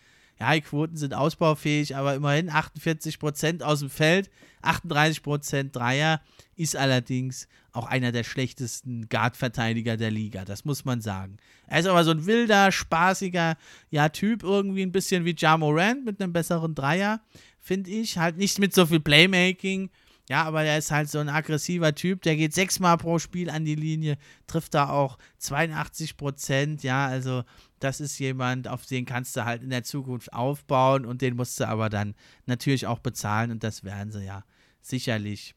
[0.42, 4.29] ja, die Quoten sind ausbaufähig, aber immerhin 48% aus dem Feld,
[4.64, 6.20] 38% Dreier,
[6.57, 11.39] ist allerdings auch einer der schlechtesten Guard-Verteidiger der Liga, das muss man sagen.
[11.67, 13.57] Er ist aber so ein wilder, spaßiger
[13.91, 17.21] ja, Typ, irgendwie ein bisschen wie Ja Morant mit einem besseren Dreier,
[17.59, 18.19] finde ich.
[18.19, 19.91] Halt nicht mit so viel Playmaking,
[20.29, 23.65] ja, aber der ist halt so ein aggressiver Typ, der geht sechsmal pro Spiel an
[23.65, 27.43] die Linie, trifft da auch 82 Prozent, ja, also
[27.81, 31.59] das ist jemand, auf den kannst du halt in der Zukunft aufbauen und den musst
[31.59, 32.15] du aber dann
[32.47, 34.45] natürlich auch bezahlen und das werden sie ja
[34.81, 35.55] sicherlich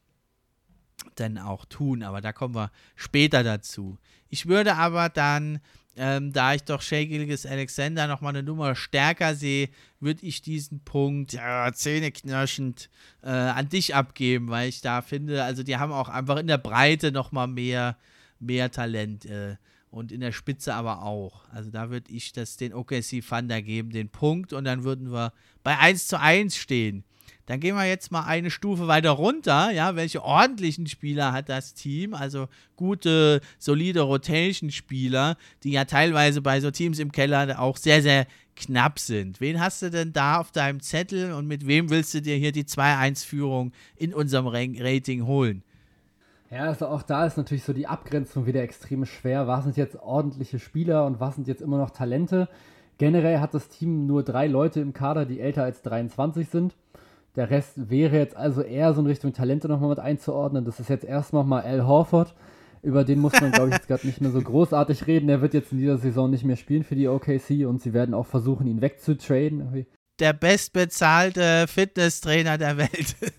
[1.14, 3.98] dann auch tun, aber da kommen wir später dazu.
[4.28, 5.60] Ich würde aber dann,
[5.96, 9.68] ähm, da ich doch Shea Gilgis Alexander nochmal eine Nummer stärker sehe,
[10.00, 12.90] würde ich diesen Punkt ja, zähneknirschend
[13.22, 16.58] äh, an dich abgeben, weil ich da finde, also die haben auch einfach in der
[16.58, 17.96] Breite nochmal mehr,
[18.40, 19.24] mehr Talent.
[19.26, 19.56] Äh,
[19.96, 21.48] und in der Spitze aber auch.
[21.50, 25.32] Also da würde ich das den OKC Thunder geben, den Punkt und dann würden wir
[25.62, 27.04] bei 1 zu 1 stehen.
[27.46, 29.70] Dann gehen wir jetzt mal eine Stufe weiter runter.
[29.70, 32.12] Ja, welche ordentlichen Spieler hat das Team?
[32.12, 38.26] Also gute, solide Rotation-Spieler, die ja teilweise bei so Teams im Keller auch sehr, sehr
[38.56, 39.40] knapp sind.
[39.40, 42.52] Wen hast du denn da auf deinem Zettel und mit wem willst du dir hier
[42.52, 45.62] die 2-1-Führung in unserem Rating holen?
[46.50, 49.46] Ja, also auch da ist natürlich so die Abgrenzung wieder extrem schwer.
[49.46, 52.48] Was sind jetzt ordentliche Spieler und was sind jetzt immer noch Talente?
[52.98, 56.74] Generell hat das Team nur drei Leute im Kader, die älter als 23 sind.
[57.36, 60.64] Der Rest wäre jetzt also eher so in Richtung Talente nochmal mit einzuordnen.
[60.64, 62.34] Das ist jetzt erstmal mal Al Horford.
[62.82, 65.26] Über den muss man, glaube ich, jetzt gerade nicht mehr so großartig reden.
[65.26, 68.14] Der wird jetzt in dieser Saison nicht mehr spielen für die OKC und sie werden
[68.14, 69.86] auch versuchen, ihn wegzutraden.
[70.18, 73.16] Der bestbezahlte Fitnesstrainer der Welt.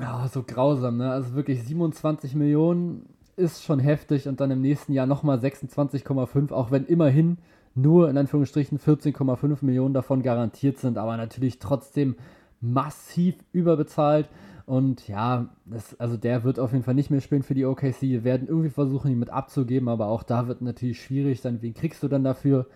[0.00, 1.10] Ja, so grausam, ne?
[1.10, 6.70] Also wirklich 27 Millionen ist schon heftig und dann im nächsten Jahr nochmal 26,5, auch
[6.70, 7.38] wenn immerhin
[7.74, 12.16] nur in Anführungsstrichen 14,5 Millionen davon garantiert sind, aber natürlich trotzdem
[12.60, 14.28] massiv überbezahlt.
[14.66, 18.02] Und ja, das, also der wird auf jeden Fall nicht mehr spielen für die OKC.
[18.02, 21.62] Wir werden irgendwie versuchen, ihn mit abzugeben, aber auch da wird natürlich schwierig sein.
[21.62, 22.66] Wen kriegst du dann dafür?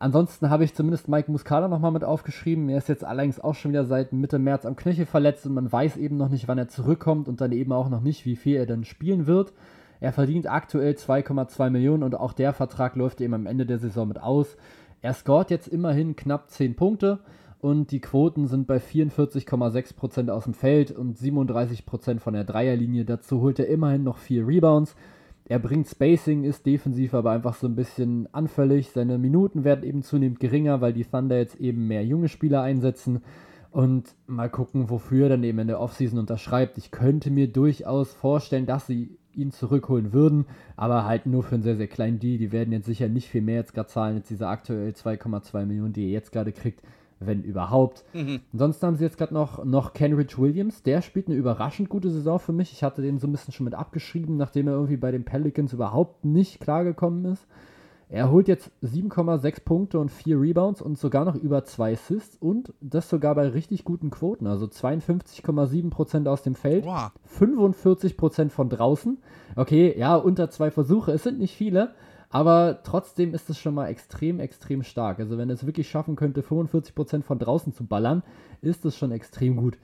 [0.00, 2.68] Ansonsten habe ich zumindest Mike Muscala nochmal mit aufgeschrieben.
[2.68, 5.70] Er ist jetzt allerdings auch schon wieder seit Mitte März am Knöchel verletzt und man
[5.70, 8.56] weiß eben noch nicht, wann er zurückkommt und dann eben auch noch nicht, wie viel
[8.56, 9.52] er dann spielen wird.
[10.00, 14.08] Er verdient aktuell 2,2 Millionen und auch der Vertrag läuft eben am Ende der Saison
[14.08, 14.56] mit aus.
[15.02, 17.20] Er scoret jetzt immerhin knapp 10 Punkte
[17.62, 23.04] und die Quoten sind bei 44,6% aus dem Feld und 37% von der Dreierlinie.
[23.04, 24.96] Dazu holt er immerhin noch 4 Rebounds.
[25.44, 28.90] Er bringt Spacing, ist defensiv aber einfach so ein bisschen anfällig.
[28.90, 33.22] Seine Minuten werden eben zunehmend geringer, weil die Thunder jetzt eben mehr junge Spieler einsetzen.
[33.70, 36.78] Und mal gucken, wofür er dann eben in der Offseason unterschreibt.
[36.78, 41.62] Ich könnte mir durchaus vorstellen, dass sie ihn zurückholen würden, aber halt nur für einen
[41.62, 42.38] sehr, sehr kleinen Deal.
[42.38, 45.92] Die werden jetzt sicher nicht viel mehr jetzt gerade zahlen, als diese aktuell 2,2 Millionen,
[45.92, 46.82] die er jetzt gerade kriegt
[47.26, 48.04] wenn überhaupt.
[48.12, 48.40] Mhm.
[48.52, 52.38] Ansonsten haben sie jetzt gerade noch, noch Kenrich Williams, der spielt eine überraschend gute Saison
[52.38, 52.72] für mich.
[52.72, 55.72] Ich hatte den so ein bisschen schon mit abgeschrieben, nachdem er irgendwie bei den Pelicans
[55.72, 57.46] überhaupt nicht klargekommen ist.
[58.12, 62.74] Er holt jetzt 7,6 Punkte und 4 Rebounds und sogar noch über 2 Assists und
[62.82, 64.46] das sogar bei richtig guten Quoten.
[64.46, 67.10] Also 52,7% aus dem Feld, wow.
[67.40, 69.16] 45% von draußen.
[69.56, 71.94] Okay, ja, unter zwei Versuche, es sind nicht viele,
[72.32, 75.20] aber trotzdem ist es schon mal extrem, extrem stark.
[75.20, 78.22] Also wenn er es wirklich schaffen könnte, 45% von draußen zu ballern,
[78.62, 79.76] ist es schon extrem gut.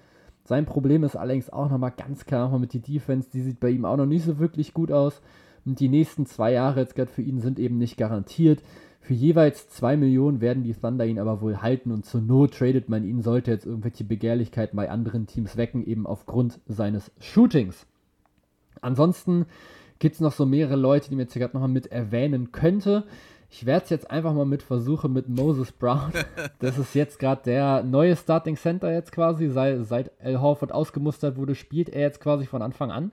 [0.44, 3.68] Sein Problem ist allerdings auch nochmal ganz klar nochmal mit die Defense, die sieht bei
[3.68, 5.20] ihm auch noch nicht so wirklich gut aus.
[5.66, 8.62] Und die nächsten zwei Jahre jetzt gerade für ihn sind eben nicht garantiert.
[9.02, 12.88] Für jeweils 2 Millionen werden die Thunder ihn aber wohl halten und zur Not tradet
[12.88, 17.86] man ihn, sollte jetzt irgendwelche Begehrlichkeiten bei anderen Teams wecken, eben aufgrund seines Shootings.
[18.80, 19.44] Ansonsten
[19.98, 23.04] gibt es noch so mehrere Leute, die mir jetzt gerade nochmal mit erwähnen könnte.
[23.50, 26.12] Ich werde es jetzt einfach mal mit versuchen mit Moses Brown.
[26.58, 29.48] Das ist jetzt gerade der neue Starting Center jetzt quasi.
[29.48, 33.12] Seit, seit Al Horford ausgemustert wurde, spielt er jetzt quasi von Anfang an.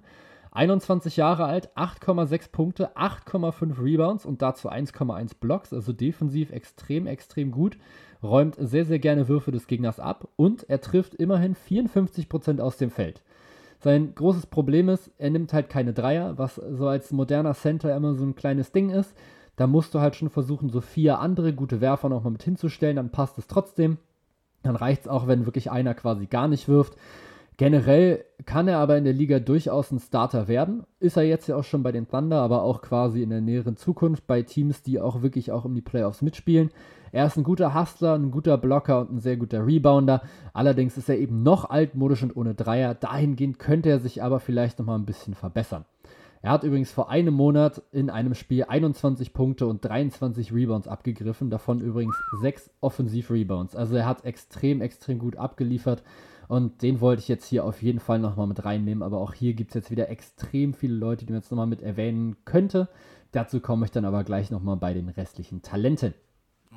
[0.51, 7.51] 21 Jahre alt, 8,6 Punkte, 8,5 Rebounds und dazu 1,1 Blocks, also defensiv extrem, extrem
[7.51, 7.77] gut.
[8.23, 12.89] Räumt sehr, sehr gerne Würfe des Gegners ab und er trifft immerhin 54% aus dem
[12.89, 13.21] Feld.
[13.85, 18.15] Sein großes Problem ist, er nimmt halt keine Dreier, was so als moderner Center immer
[18.15, 19.13] so ein kleines Ding ist.
[19.57, 23.11] Da musst du halt schon versuchen, so vier andere gute Werfer nochmal mit hinzustellen, dann
[23.11, 23.99] passt es trotzdem.
[24.63, 26.97] Dann reicht es auch, wenn wirklich einer quasi gar nicht wirft.
[27.57, 30.81] Generell kann er aber in der Liga durchaus ein Starter werden.
[30.99, 33.77] Ist er jetzt ja auch schon bei den Thunder, aber auch quasi in der näheren
[33.77, 36.71] Zukunft bei Teams, die auch wirklich auch um die Playoffs mitspielen.
[37.15, 40.21] Er ist ein guter Hustler, ein guter Blocker und ein sehr guter Rebounder.
[40.51, 42.93] Allerdings ist er eben noch altmodisch und ohne Dreier.
[42.93, 45.85] Dahingehend könnte er sich aber vielleicht nochmal ein bisschen verbessern.
[46.41, 51.49] Er hat übrigens vor einem Monat in einem Spiel 21 Punkte und 23 Rebounds abgegriffen,
[51.49, 53.77] davon übrigens 6 Offensiv-Rebounds.
[53.77, 56.03] Also er hat extrem, extrem gut abgeliefert
[56.49, 59.01] und den wollte ich jetzt hier auf jeden Fall nochmal mit reinnehmen.
[59.01, 61.81] Aber auch hier gibt es jetzt wieder extrem viele Leute, die man jetzt nochmal mit
[61.81, 62.89] erwähnen könnte.
[63.31, 66.13] Dazu komme ich dann aber gleich nochmal bei den restlichen Talenten.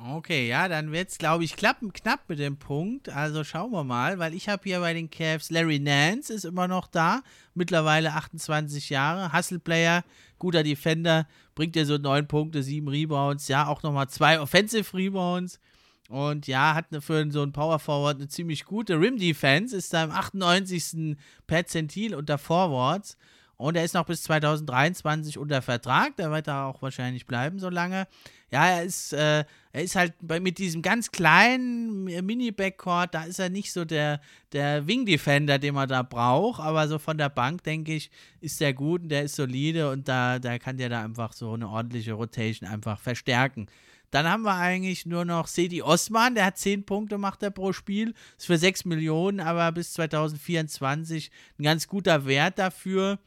[0.07, 3.09] Okay, ja, dann wird es, glaube ich, klappen, knapp mit dem Punkt.
[3.09, 6.69] Also schauen wir mal, weil ich habe hier bei den Cavs Larry Nance ist immer
[6.69, 7.21] noch da,
[7.53, 10.05] mittlerweile 28 Jahre, Hustle-Player,
[10.37, 15.59] guter Defender, bringt dir so 9 Punkte, 7 Rebounds, ja, auch nochmal 2 Offensive Rebounds.
[16.07, 20.05] Und ja, hat für so einen Power Forward eine ziemlich gute Rim Defense, ist da
[20.05, 21.17] im 98.
[21.45, 23.17] Perzentil unter Forwards.
[23.57, 26.15] Und er ist noch bis 2023 unter Vertrag.
[26.15, 28.07] Der wird da auch wahrscheinlich bleiben so lange.
[28.51, 29.43] Ja, er ist, äh,
[29.79, 34.19] er ist halt bei, mit diesem ganz kleinen Mini-Backcourt, da ist er nicht so der,
[34.51, 36.61] der Wing-Defender, den man da braucht.
[36.61, 38.11] Aber so von der Bank, denke ich,
[38.41, 41.53] ist der gut und der ist solide und da, da kann der da einfach so
[41.53, 43.67] eine ordentliche Rotation einfach verstärken.
[44.11, 47.71] Dann haben wir eigentlich nur noch Sedi Osman, der hat 10 Punkte, macht er pro
[47.71, 48.13] Spiel.
[48.37, 53.19] Ist für 6 Millionen, aber bis 2024 ein ganz guter Wert dafür.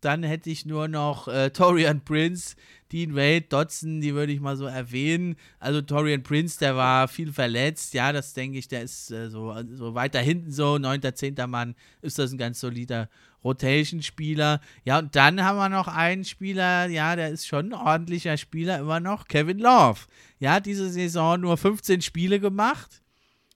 [0.00, 2.54] Dann hätte ich nur noch äh, Torian Prince,
[2.92, 5.36] Dean Wade, Dodson, die würde ich mal so erwähnen.
[5.58, 7.94] Also Torian Prince, der war viel verletzt.
[7.94, 11.34] Ja, das denke ich, der ist äh, so, so weiter hinten so, 9., 10.
[11.48, 13.08] Mann, ist das ein ganz solider
[13.44, 14.60] Rotation-Spieler.
[14.84, 18.78] Ja, und dann haben wir noch einen Spieler, ja, der ist schon ein ordentlicher Spieler
[18.78, 20.00] immer noch, Kevin Love.
[20.38, 23.02] Ja, diese Saison nur 15 Spiele gemacht,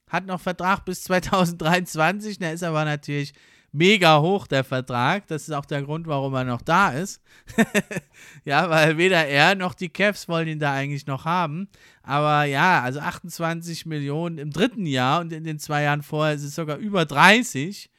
[0.08, 3.32] hat noch Vertrag bis 2023, der ist aber natürlich
[3.72, 5.26] mega hoch, der Vertrag.
[5.26, 7.20] Das ist auch der Grund, warum er noch da ist.
[8.44, 11.68] ja, weil weder er noch die Cavs wollen ihn da eigentlich noch haben.
[12.02, 16.44] Aber ja, also 28 Millionen im dritten Jahr und in den zwei Jahren vorher ist
[16.44, 17.90] es sogar über 30.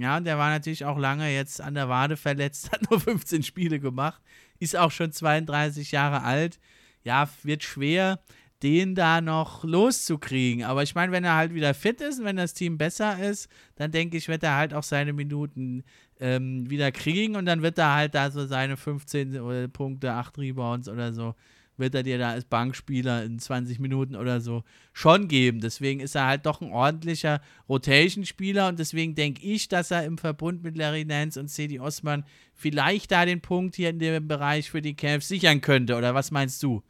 [0.00, 3.42] Ja, und der war natürlich auch lange jetzt an der Wade verletzt, hat nur 15
[3.42, 4.22] Spiele gemacht,
[4.58, 6.58] ist auch schon 32 Jahre alt.
[7.02, 8.20] Ja, wird schwer
[8.62, 10.64] den da noch loszukriegen.
[10.64, 13.48] Aber ich meine, wenn er halt wieder fit ist und wenn das Team besser ist,
[13.76, 15.82] dann denke ich, wird er halt auch seine Minuten
[16.20, 20.38] ähm, wieder kriegen und dann wird er halt da so seine 15 äh, Punkte, 8
[20.38, 21.34] Rebounds oder so,
[21.78, 25.60] wird er dir da als Bankspieler in 20 Minuten oder so schon geben.
[25.60, 30.18] Deswegen ist er halt doch ein ordentlicher Rotation-Spieler und deswegen denke ich, dass er im
[30.18, 34.70] Verbund mit Larry Nance und Cedi Osman vielleicht da den Punkt hier in dem Bereich
[34.70, 35.96] für die Cavs sichern könnte.
[35.96, 36.82] Oder was meinst du?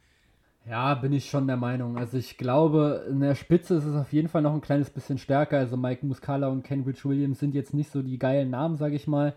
[0.67, 1.97] Ja, bin ich schon der Meinung.
[1.97, 5.17] Also ich glaube, in der Spitze ist es auf jeden Fall noch ein kleines bisschen
[5.17, 5.57] stärker.
[5.57, 9.07] Also Mike Muscala und Cambridge Williams sind jetzt nicht so die geilen Namen, sage ich
[9.07, 9.33] mal.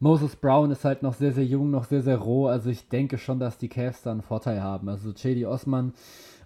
[0.00, 2.48] Moses Brown ist halt noch sehr, sehr jung, noch sehr, sehr roh.
[2.48, 4.88] Also ich denke schon, dass die Cavs da einen Vorteil haben.
[4.88, 5.46] Also J.D.
[5.46, 5.92] Osman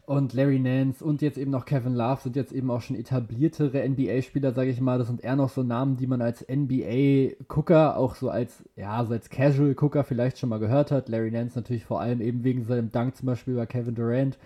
[0.06, 3.88] und Larry Nance und jetzt eben noch Kevin Love sind jetzt eben auch schon etabliertere
[3.88, 4.98] NBA-Spieler, sage ich mal.
[4.98, 9.12] Das sind eher noch so Namen, die man als NBA-Gucker, auch so als, ja, so
[9.12, 11.08] als Casual-Gucker vielleicht schon mal gehört hat.
[11.08, 14.38] Larry Nance natürlich vor allem eben wegen seinem Dank zum Beispiel bei Kevin Durant.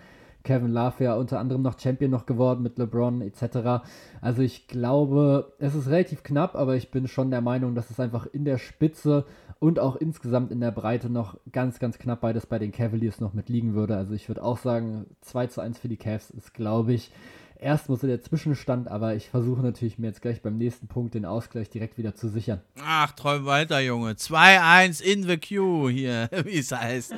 [0.43, 3.83] Kevin Love ja unter anderem noch Champion noch geworden mit LeBron etc.
[4.21, 7.99] Also ich glaube, es ist relativ knapp, aber ich bin schon der Meinung, dass es
[7.99, 9.25] einfach in der Spitze
[9.59, 13.33] und auch insgesamt in der Breite noch ganz, ganz knapp beides bei den Cavaliers noch
[13.33, 13.97] mitliegen würde.
[13.97, 17.11] Also ich würde auch sagen, 2 zu 1 für die Cavs ist, glaube ich,
[17.59, 21.25] erst muss der Zwischenstand, aber ich versuche natürlich mir jetzt gleich beim nächsten Punkt den
[21.25, 22.61] Ausgleich direkt wieder zu sichern.
[22.81, 24.13] Ach, träum weiter, Junge.
[24.13, 27.13] 2-1 in the queue hier, wie es heißt.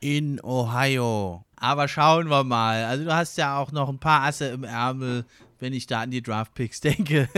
[0.00, 1.44] In Ohio.
[1.62, 2.84] Aber schauen wir mal.
[2.86, 5.24] Also du hast ja auch noch ein paar Asse im Ärmel,
[5.60, 7.28] wenn ich da an die Draft Picks denke.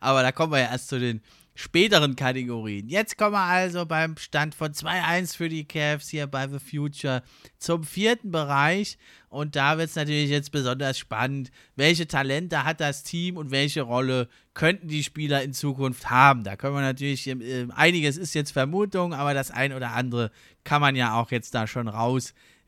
[0.00, 1.20] Aber da kommen wir ja erst zu den
[1.54, 2.88] späteren Kategorien.
[2.88, 7.22] Jetzt kommen wir also beim Stand von 2-1 für die Cavs hier bei The Future
[7.58, 8.96] zum vierten Bereich.
[9.28, 13.82] Und da wird es natürlich jetzt besonders spannend, welche Talente hat das Team und welche
[13.82, 16.42] Rolle könnten die Spieler in Zukunft haben.
[16.42, 20.30] Da können wir natürlich, äh, einiges ist jetzt Vermutung, aber das ein oder andere
[20.64, 21.88] kann man ja auch jetzt da schon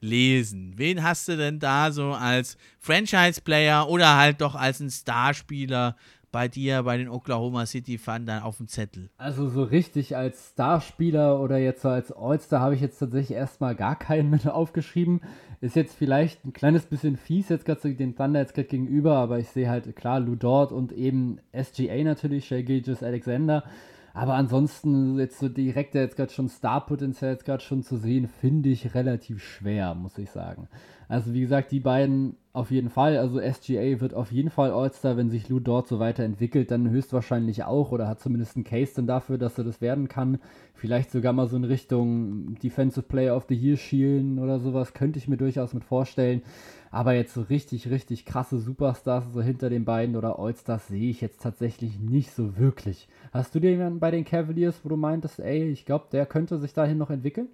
[0.01, 0.75] rauslesen.
[0.77, 5.97] Wen hast du denn da so als Franchise-Player oder halt doch als ein Starspieler
[6.33, 9.11] bei dir bei den Oklahoma City Thunder auf dem Zettel?
[9.19, 13.75] Also so richtig als Starspieler oder jetzt so als All-Star habe ich jetzt tatsächlich erstmal
[13.75, 15.23] gar keinen mit aufgeschrieben.
[15.61, 19.39] Ist jetzt vielleicht ein kleines bisschen fies jetzt gerade den Thunder jetzt gerade gegenüber, aber
[19.39, 23.65] ich sehe halt klar Lou Dort und eben SGA natürlich, Shea Gilgis Alexander.
[24.13, 28.69] Aber ansonsten jetzt so direkt jetzt gerade schon Star-Potenzial jetzt gerade schon zu sehen, finde
[28.71, 30.69] ich relativ schwer, muss ich sagen.
[31.09, 33.17] Also wie gesagt, die beiden auf jeden Fall.
[33.17, 37.65] Also SGA wird auf jeden Fall All-Star, wenn sich Lou dort so weiterentwickelt, dann höchstwahrscheinlich
[37.65, 40.39] auch oder hat zumindest einen Case dann dafür, dass er das werden kann.
[40.75, 45.19] Vielleicht sogar mal so in Richtung Defensive Player of the Year schielen oder sowas, könnte
[45.19, 46.43] ich mir durchaus mit vorstellen.
[46.91, 51.21] Aber jetzt so richtig, richtig krasse Superstars so hinter den beiden oder All-Stars sehe ich
[51.21, 53.09] jetzt tatsächlich nicht so wirklich.
[53.33, 56.73] Hast du jemanden bei den Cavaliers, wo du meintest, ey, ich glaube, der könnte sich
[56.73, 57.49] dahin noch entwickeln?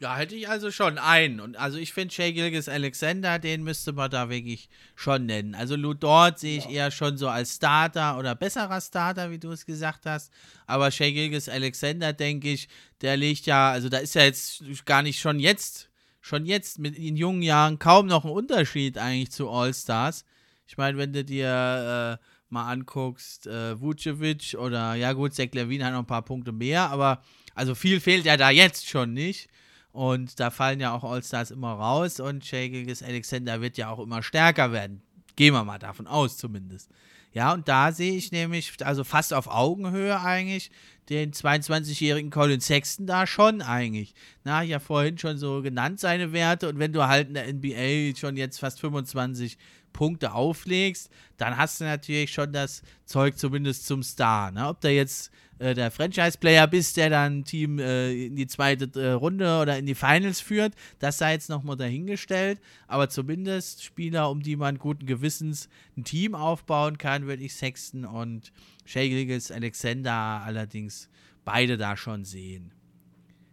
[0.00, 1.40] Ja, hätte ich also schon einen.
[1.40, 5.54] Und also ich finde Shay Gilgis Alexander, den müsste man da wirklich schon nennen.
[5.54, 6.70] Also Lou Dort sehe ich ja.
[6.70, 10.32] eher schon so als Starter oder besserer Starter, wie du es gesagt hast.
[10.66, 12.68] Aber Shay Gilgis Alexander, denke ich,
[13.02, 15.89] der liegt ja, also da ist ja jetzt gar nicht schon jetzt,
[16.20, 20.24] schon jetzt mit in jungen Jahren kaum noch ein Unterschied eigentlich zu All-Stars.
[20.66, 25.86] Ich meine, wenn du dir äh, mal anguckst, äh, Vucevic oder ja gut, Zach Levine
[25.86, 27.22] hat noch ein paar Punkte mehr, aber
[27.54, 29.48] also viel fehlt ja da jetzt schon nicht.
[29.92, 34.22] Und da fallen ja auch All-Stars immer raus und Shagigis Alexander wird ja auch immer
[34.22, 35.02] stärker werden.
[35.34, 36.90] Gehen wir mal davon aus, zumindest.
[37.32, 40.70] Ja, und da sehe ich nämlich, also fast auf Augenhöhe eigentlich,
[41.08, 44.14] den 22-jährigen Colin Sexton da schon eigentlich.
[44.44, 48.16] Na, ja vorhin schon so genannt seine Werte und wenn du halt in der NBA
[48.16, 49.58] schon jetzt fast 25
[49.92, 54.52] Punkte auflegst, dann hast du natürlich schon das Zeug zumindest zum Star.
[54.52, 54.68] Ne?
[54.68, 58.90] Ob der jetzt äh, der Franchise-Player bist, der dann ein Team äh, in die zweite
[58.98, 62.60] äh, Runde oder in die Finals führt, das sei jetzt nochmal dahingestellt.
[62.88, 68.06] Aber zumindest Spieler, um die man guten Gewissens ein Team aufbauen kann, würde ich Sexton
[68.06, 68.52] und
[68.86, 70.12] Shea Alexander
[70.44, 71.10] allerdings
[71.44, 72.72] beide da schon sehen.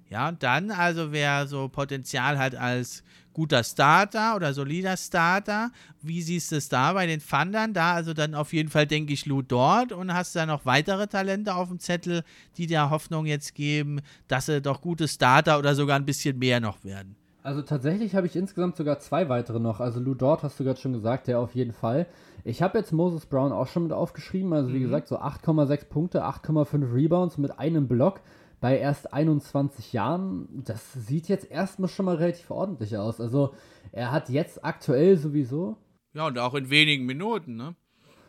[0.10, 3.04] Ja, und dann, also wer so Potenzial hat als
[3.38, 5.70] guter Starter oder solider Starter.
[6.02, 7.72] Wie siehst du es da bei den Thundern?
[7.72, 11.06] Da also dann auf jeden Fall, denke ich, Lou dort und hast da noch weitere
[11.06, 12.24] Talente auf dem Zettel,
[12.58, 16.60] die dir Hoffnung jetzt geben, dass sie doch gute Starter oder sogar ein bisschen mehr
[16.60, 17.16] noch werden.
[17.44, 19.82] Also tatsächlich habe ich insgesamt sogar zwei weitere noch.
[19.82, 22.08] Also Lou Dort hast du gerade schon gesagt, der auf jeden Fall.
[22.44, 24.52] Ich habe jetzt Moses Brown auch schon mit aufgeschrieben.
[24.52, 24.84] Also wie mhm.
[24.84, 28.22] gesagt, so 8,6 Punkte, 8,5 Rebounds mit einem Block
[28.60, 33.22] bei erst 21 Jahren, das sieht jetzt erstmal schon mal relativ ordentlich aus.
[33.22, 33.54] Also
[33.92, 35.78] er hat jetzt aktuell sowieso.
[36.14, 37.76] Ja, und auch in wenigen Minuten, ne?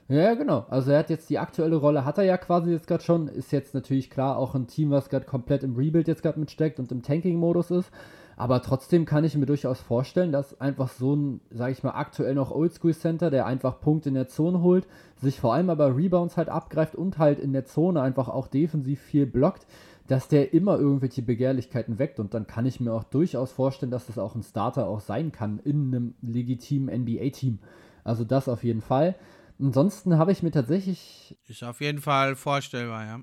[0.09, 0.64] Ja, genau.
[0.71, 3.29] Also er hat jetzt die aktuelle Rolle, hat er ja quasi jetzt gerade schon.
[3.29, 6.79] Ist jetzt natürlich klar auch ein Team, was gerade komplett im Rebuild jetzt gerade mitsteckt
[6.79, 7.91] und im Tanking-Modus ist.
[8.37, 12.35] Aber trotzdem kann ich mir durchaus vorstellen, dass einfach so ein, sage ich mal, aktuell
[12.35, 14.87] noch Oldschool-Center, der einfach Punkte in der Zone holt,
[15.17, 19.01] sich vor allem aber Rebounds halt abgreift und halt in der Zone einfach auch defensiv
[19.01, 19.67] viel blockt,
[20.09, 24.07] dass der immer irgendwelche Begehrlichkeiten weckt und dann kann ich mir auch durchaus vorstellen, dass
[24.07, 27.61] das auch ein Starter auch sein kann in einem legitimen NBA-Team.
[28.05, 29.14] Also das auf jeden Fall.
[29.61, 31.37] Ansonsten habe ich mir tatsächlich.
[31.47, 33.21] Ist auf jeden Fall vorstellbar, ja.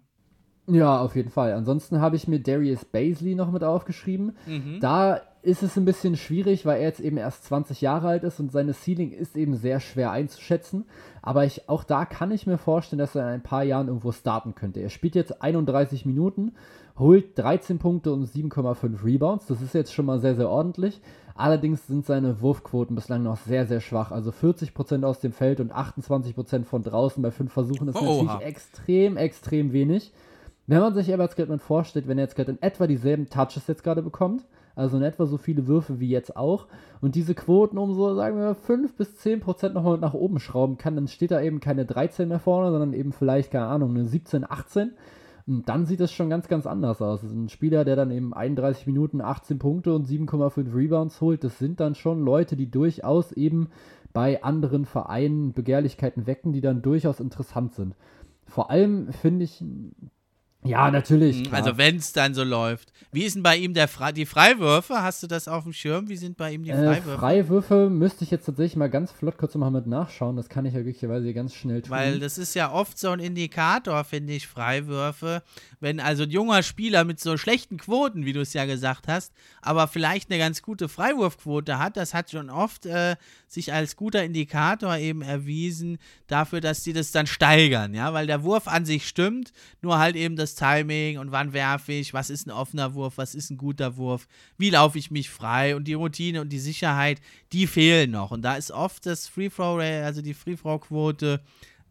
[0.67, 1.53] Ja, auf jeden Fall.
[1.53, 4.35] Ansonsten habe ich mir Darius Baisley noch mit aufgeschrieben.
[4.45, 4.79] Mhm.
[4.79, 8.39] Da ist es ein bisschen schwierig, weil er jetzt eben erst 20 Jahre alt ist
[8.39, 10.85] und seine Ceiling ist eben sehr schwer einzuschätzen.
[11.21, 14.11] Aber ich, auch da kann ich mir vorstellen, dass er in ein paar Jahren irgendwo
[14.11, 14.79] starten könnte.
[14.79, 16.53] Er spielt jetzt 31 Minuten,
[16.97, 19.45] holt 13 Punkte und 7,5 Rebounds.
[19.45, 20.99] Das ist jetzt schon mal sehr, sehr ordentlich.
[21.35, 24.11] Allerdings sind seine Wurfquoten bislang noch sehr, sehr schwach.
[24.11, 28.47] Also 40% aus dem Feld und 28% von draußen bei fünf Versuchen ist oh, natürlich
[28.47, 30.11] extrem, extrem wenig.
[30.65, 33.83] Wenn man sich jetzt gerade vorstellt, wenn er jetzt gerade in etwa dieselben Touches jetzt
[33.83, 34.43] gerade bekommt,
[34.75, 36.67] also in etwa so viele Würfe wie jetzt auch,
[37.01, 40.77] und diese Quoten um so, sagen wir, 5 bis 10 Prozent nochmal nach oben schrauben
[40.77, 44.05] kann, dann steht da eben keine 13 mehr vorne, sondern eben vielleicht, keine Ahnung, eine
[44.05, 44.91] 17, 18.
[45.47, 47.21] Und dann sieht es schon ganz, ganz anders aus.
[47.21, 51.43] Das ein Spieler, der dann eben 31 Minuten 18 Punkte und 7,5 Rebounds holt.
[51.43, 53.69] Das sind dann schon Leute, die durchaus eben
[54.11, 57.95] bei anderen Vereinen Begehrlichkeiten wecken, die dann durchaus interessant sind.
[58.47, 59.63] Vor allem finde ich
[60.65, 61.43] Ja, natürlich.
[61.43, 61.63] Klar.
[61.63, 62.91] Also wenn es dann so läuft.
[63.11, 65.01] Wie ist denn bei ihm der Fre die Freiwürfe?
[65.01, 66.09] Hast du das auf dem Schirm?
[66.09, 67.11] Wie sind bei ihm die Freiwürfe?
[67.11, 70.35] Äh, Freiwürfe müsste ich jetzt tatsächlich mal ganz flott kurz mal mit nachschauen.
[70.35, 71.91] Das kann ich ja glücklicherweise ganz schnell tun.
[71.91, 75.43] Weil das ist ja oft so ein Indikator, finde ich, Freiwürfe.
[75.79, 79.33] Wenn also ein junger Spieler mit so schlechten Quoten, wie du es ja gesagt hast,
[79.61, 83.15] aber vielleicht eine ganz gute Freiwurfquote hat, das hat schon oft äh,
[83.47, 88.43] sich als guter Indikator eben erwiesen dafür, dass die das dann steigern, ja, weil der
[88.43, 92.47] Wurf an sich stimmt, nur halt eben das Timing und wann werfe ich, was ist
[92.47, 94.27] ein offener Wurf, was ist ein guter Wurf,
[94.57, 98.31] wie laufe ich mich frei und die Routine und die Sicherheit, die fehlen noch.
[98.31, 101.41] Und da ist oft das Free Throw, also die Free Throw Quote,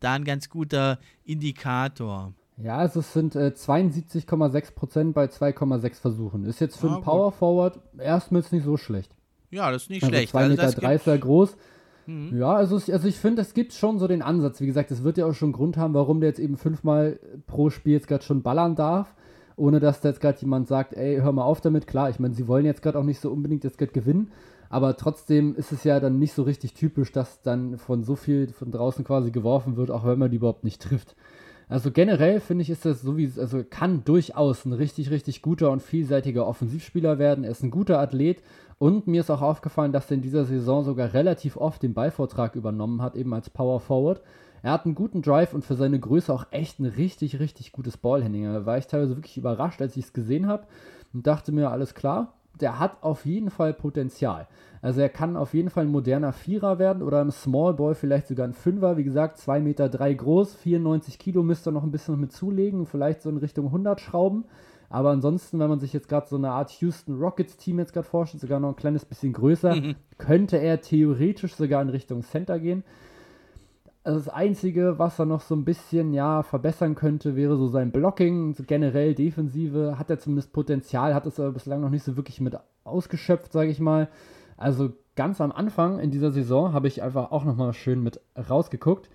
[0.01, 2.35] da ein ganz guter Indikator.
[2.57, 6.45] Ja, also es sind äh, 72,6% bei 2,6 Versuchen.
[6.45, 9.15] Ist jetzt für ah, einen Power Forward erstmals nicht so schlecht.
[9.51, 10.35] Ja, das ist nicht also schlecht.
[10.35, 11.57] 2,3 Meter also drei ist ja groß.
[12.07, 12.37] Mhm.
[12.39, 14.61] Ja, also, also ich finde, es gibt schon so den Ansatz.
[14.61, 17.19] Wie gesagt, es wird ja auch schon einen Grund haben, warum der jetzt eben fünfmal
[17.47, 19.15] pro Spiel jetzt gerade schon ballern darf,
[19.57, 21.87] ohne dass da jetzt gerade jemand sagt, ey, hör mal auf damit.
[21.87, 24.33] Klar, ich meine, sie wollen jetzt gerade auch nicht so unbedingt jetzt gerade gewinnen,
[24.69, 28.49] aber trotzdem ist es ja dann nicht so richtig typisch, dass dann von so viel
[28.49, 31.15] von draußen quasi geworfen wird, auch wenn man die überhaupt nicht trifft.
[31.69, 35.71] Also generell finde ich, ist das so wie, also kann durchaus ein richtig, richtig guter
[35.71, 37.45] und vielseitiger Offensivspieler werden.
[37.45, 38.43] Er ist ein guter Athlet
[38.79, 42.57] und mir ist auch aufgefallen, dass er in dieser Saison sogar relativ oft den Ballvortrag
[42.57, 44.23] übernommen hat, eben als Power Forward.
[44.63, 47.97] Er hat einen guten Drive und für seine Größe auch echt ein richtig, richtig gutes
[47.99, 48.45] Ballhandling.
[48.45, 50.67] Da war ich teilweise wirklich überrascht, als ich es gesehen habe
[51.13, 54.47] und dachte mir, alles klar, der hat auf jeden Fall Potenzial.
[54.81, 58.29] Also er kann auf jeden Fall ein moderner Vierer werden oder im Small Ball vielleicht
[58.29, 58.97] sogar ein Fünfer.
[58.97, 62.87] Wie gesagt, 2,3 Meter drei groß, 94 Kilo müsste er noch ein bisschen mit zulegen,
[62.87, 64.45] vielleicht so in Richtung 100 Schrauben.
[64.89, 68.07] Aber ansonsten, wenn man sich jetzt gerade so eine Art Houston Rockets Team jetzt gerade
[68.07, 69.95] vorstellt, sogar noch ein kleines bisschen größer, mhm.
[70.19, 72.85] könnte er theoretisch sogar in Richtung Center gehen.
[74.05, 77.91] Also das Einzige, was er noch so ein bisschen ja verbessern könnte, wäre so sein
[77.91, 78.53] Blocking.
[78.53, 82.41] So generell Defensive hat er zumindest Potenzial, hat es aber bislang noch nicht so wirklich
[82.41, 82.55] mit
[82.85, 84.09] ausgeschöpft, sage ich mal.
[84.59, 89.09] Also ganz am Anfang in dieser Saison habe ich einfach auch nochmal schön mit rausgeguckt.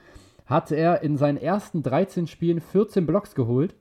[0.47, 3.75] Hatte er in seinen ersten 13 Spielen 14 Blocks geholt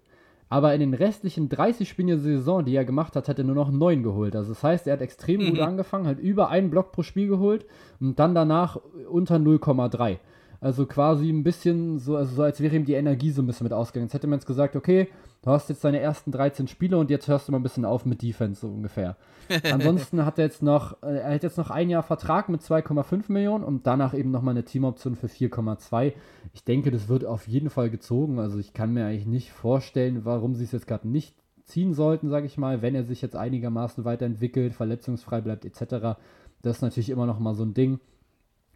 [0.48, 3.54] aber in den restlichen 30 Spielen der Saison, die er gemacht hat, hat er nur
[3.54, 4.34] noch 9 geholt.
[4.34, 5.50] Also das heißt, er hat extrem mhm.
[5.50, 7.66] gut angefangen, hat über einen Block pro Spiel geholt
[8.00, 8.80] und dann danach
[9.10, 10.18] unter 0,3.
[10.60, 13.64] Also quasi ein bisschen so, also so, als wäre ihm die Energie so ein bisschen
[13.64, 14.06] mit ausgegangen.
[14.06, 15.08] Jetzt hätte man jetzt gesagt, okay,
[15.42, 18.04] du hast jetzt deine ersten 13 Spiele und jetzt hörst du mal ein bisschen auf
[18.04, 19.16] mit Defense, so ungefähr.
[19.72, 23.32] Ansonsten hat er jetzt noch, äh, er hat jetzt noch ein Jahr Vertrag mit 2,5
[23.32, 26.12] Millionen und danach eben nochmal eine Teamoption für 4,2.
[26.52, 28.38] Ich denke, das wird auf jeden Fall gezogen.
[28.38, 31.34] Also ich kann mir eigentlich nicht vorstellen, warum sie es jetzt gerade nicht
[31.64, 36.18] ziehen sollten, sage ich mal, wenn er sich jetzt einigermaßen weiterentwickelt, verletzungsfrei bleibt etc.
[36.62, 38.00] Das ist natürlich immer noch mal so ein Ding.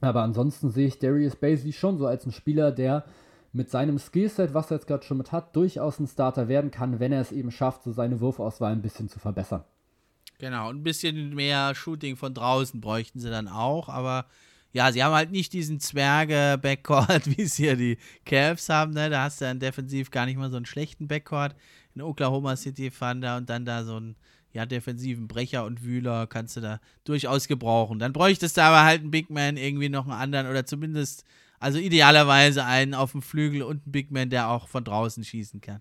[0.01, 3.05] Aber ansonsten sehe ich Darius Basley schon so als ein Spieler, der
[3.53, 7.01] mit seinem Skillset, was er jetzt gerade schon mit hat, durchaus ein Starter werden kann,
[7.01, 9.65] wenn er es eben schafft, so seine Wurfauswahl ein bisschen zu verbessern.
[10.39, 14.27] Genau, ein bisschen mehr Shooting von draußen bräuchten sie dann auch, aber
[14.73, 19.11] ja, sie haben halt nicht diesen Zwerge-Backcourt, wie es hier die Cavs haben, ne?
[19.11, 21.55] Da hast du dann defensiv gar nicht mal so einen schlechten Backcourt.
[21.95, 24.17] In Oklahoma City Thunder und dann da so einen
[24.53, 27.99] ja, defensiven Brecher und Wühler kannst du da durchaus gebrauchen.
[27.99, 31.25] Dann bräuchtest du aber halt einen Big Man, irgendwie noch einen anderen oder zumindest,
[31.63, 35.61] also idealerweise einen auf dem Flügel und einen Big Man, der auch von draußen schießen
[35.61, 35.81] kann.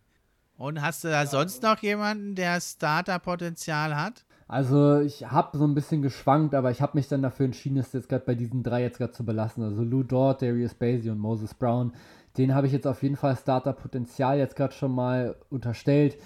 [0.58, 4.26] Und hast du da sonst noch jemanden, der Starter-Potenzial hat?
[4.48, 7.94] Also ich habe so ein bisschen geschwankt, aber ich habe mich dann dafür entschieden, es
[7.94, 9.64] jetzt gerade bei diesen drei jetzt gerade zu belassen.
[9.64, 11.94] Also Lou Dort, Darius Basie und Moses Brown.
[12.38, 16.18] Den habe ich jetzt auf jeden Fall Starter-Potenzial jetzt gerade schon mal unterstellt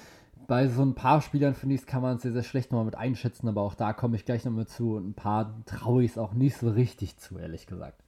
[0.48, 2.96] bei so ein paar Spielern finde ich, es kann man sehr, sehr schlecht nochmal mit
[2.96, 4.96] einschätzen, aber auch da komme ich gleich nochmal zu.
[4.96, 8.05] Und ein paar traue ich es auch nicht so richtig zu, ehrlich gesagt.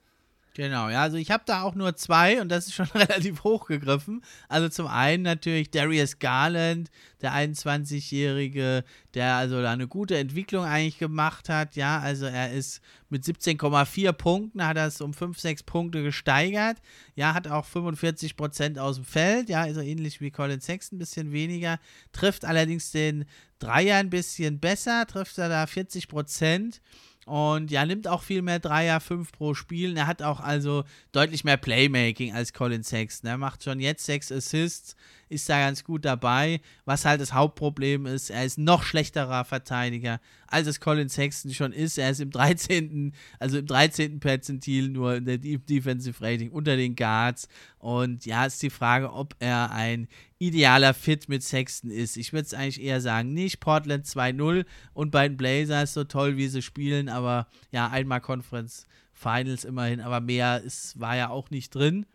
[0.58, 4.24] Genau, ja, also ich habe da auch nur zwei und das ist schon relativ hochgegriffen.
[4.48, 6.90] Also zum einen natürlich Darius Garland,
[7.22, 8.82] der 21-Jährige,
[9.14, 11.76] der also da eine gute Entwicklung eigentlich gemacht hat.
[11.76, 16.78] Ja, also er ist mit 17,4 Punkten, hat es um 5, 6 Punkte gesteigert.
[17.14, 19.48] Ja, hat auch 45 Prozent aus dem Feld.
[19.48, 21.78] Ja, also ähnlich wie Colin Sexton, ein bisschen weniger.
[22.10, 23.26] Trifft allerdings den
[23.60, 26.80] Dreier ein bisschen besser, trifft er da 40 Prozent.
[27.28, 29.94] Und ja, nimmt auch viel mehr Dreier, 5 pro Spiel.
[29.98, 33.28] Er hat auch also deutlich mehr Playmaking als Colin Sexton.
[33.28, 34.96] Er macht schon jetzt 6 Assists,
[35.28, 36.60] ist da ganz gut dabei.
[36.84, 41.72] Was halt das Hauptproblem ist, er ist noch schlechterer Verteidiger, als es Colin Sexton schon
[41.72, 41.98] ist.
[41.98, 44.20] Er ist im 13., also im 13.
[44.20, 47.48] Perzentil nur in der Defensive Rating unter den Guards.
[47.78, 50.08] Und ja, ist die Frage, ob er ein
[50.38, 52.16] idealer Fit mit Sexton ist.
[52.16, 54.64] Ich würde es eigentlich eher sagen, nicht Portland 2-0
[54.94, 60.00] und bei den Blazers so toll, wie sie spielen, aber ja, einmal Conference Finals immerhin,
[60.00, 62.06] aber mehr ist, war ja auch nicht drin.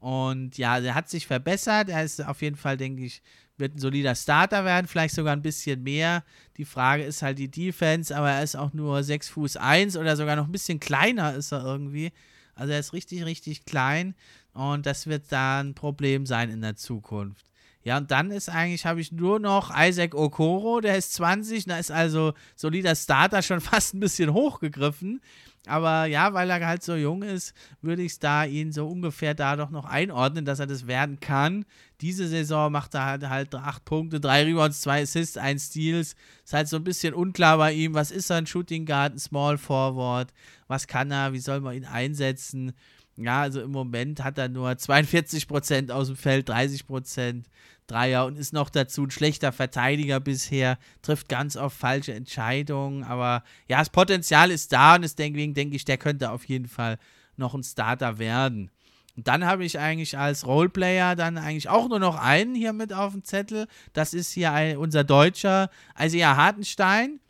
[0.00, 1.88] Und ja, er hat sich verbessert.
[1.88, 3.22] Er ist auf jeden Fall, denke ich,
[3.58, 6.24] wird ein solider Starter werden, vielleicht sogar ein bisschen mehr.
[6.56, 10.16] Die Frage ist halt die Defense, aber er ist auch nur 6 Fuß 1 oder
[10.16, 12.12] sogar noch ein bisschen kleiner ist er irgendwie.
[12.54, 14.14] Also er ist richtig, richtig klein
[14.52, 17.46] und das wird da ein Problem sein in der Zukunft.
[17.82, 21.78] Ja, und dann ist eigentlich, habe ich nur noch Isaac Okoro, der ist 20, da
[21.78, 25.20] ist also solider Starter schon fast ein bisschen hochgegriffen.
[25.66, 27.52] Aber ja, weil er halt so jung ist,
[27.82, 31.18] würde ich es da ihn so ungefähr da doch noch einordnen, dass er das werden
[31.18, 31.64] kann.
[32.00, 36.14] Diese Saison macht er halt, halt acht Punkte, drei Rebounds, zwei Assists, ein Steals.
[36.44, 37.94] Ist halt so ein bisschen unklar bei ihm.
[37.94, 38.36] Was ist er?
[38.36, 40.32] Ein Shooting Guard, ein Small Forward?
[40.68, 41.32] Was kann er?
[41.32, 42.72] Wie soll man ihn einsetzen?
[43.16, 47.44] Ja, also im Moment hat er nur 42% aus dem Feld, 30%
[47.86, 53.42] Dreier und ist noch dazu ein schlechter Verteidiger bisher, trifft ganz oft falsche Entscheidungen, aber
[53.68, 56.98] ja, das Potenzial ist da und deswegen denke ich, der könnte auf jeden Fall
[57.36, 58.70] noch ein Starter werden.
[59.16, 62.92] Und dann habe ich eigentlich als Roleplayer dann eigentlich auch nur noch einen hier mit
[62.92, 63.66] auf dem Zettel.
[63.94, 67.20] Das ist hier ein, unser Deutscher Isaiah Hartenstein.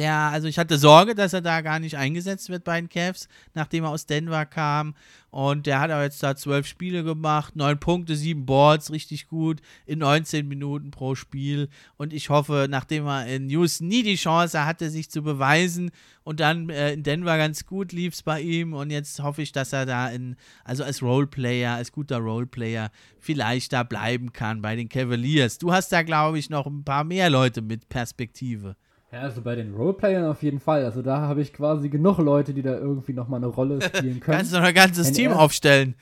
[0.00, 3.28] Der, also ich hatte Sorge, dass er da gar nicht eingesetzt wird bei den Cavs,
[3.52, 4.94] nachdem er aus Denver kam.
[5.28, 9.60] Und der hat aber jetzt da zwölf Spiele gemacht, neun Punkte, sieben Boards, richtig gut,
[9.84, 11.68] in 19 Minuten pro Spiel.
[11.98, 15.90] Und ich hoffe, nachdem er in Houston nie die Chance hatte, sich zu beweisen
[16.24, 18.72] und dann äh, in Denver ganz gut lief es bei ihm.
[18.72, 20.34] Und jetzt hoffe ich, dass er da in,
[20.64, 25.58] also als Roleplayer, als guter Roleplayer, vielleicht da bleiben kann bei den Cavaliers.
[25.58, 28.76] Du hast da, glaube ich, noch ein paar mehr Leute mit Perspektive.
[29.12, 30.84] Ja, also bei den Roleplayern auf jeden Fall.
[30.84, 34.38] Also da habe ich quasi genug Leute, die da irgendwie nochmal eine Rolle spielen können.
[34.38, 35.94] Kannst du noch ein ganzes Wenn Team aufstellen?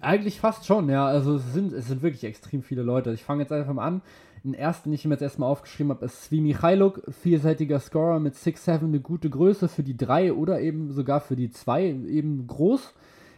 [0.00, 1.06] Eigentlich fast schon, ja.
[1.06, 3.12] Also es sind, es sind wirklich extrem viele Leute.
[3.12, 4.02] Ich fange jetzt einfach mal an.
[4.44, 8.34] Den ersten, den ich mir jetzt erstmal aufgeschrieben habe, ist Svi Michailuk, vierseitiger Scorer mit
[8.34, 12.92] 6'7, eine gute Größe für die 3 oder eben sogar für die 2, eben groß.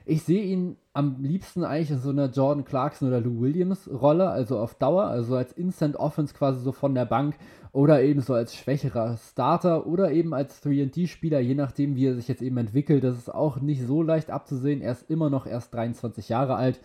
[0.06, 4.30] Ich sehe ihn am liebsten eigentlich in so einer Jordan Clarkson oder Lou Williams Rolle,
[4.30, 7.34] also auf Dauer, also als Instant Offense quasi so von der Bank
[7.74, 12.28] oder eben so als schwächerer Starter oder eben als 3D-Spieler, je nachdem, wie er sich
[12.28, 13.02] jetzt eben entwickelt.
[13.02, 14.80] Das ist auch nicht so leicht abzusehen.
[14.80, 16.80] Er ist immer noch erst 23 Jahre alt.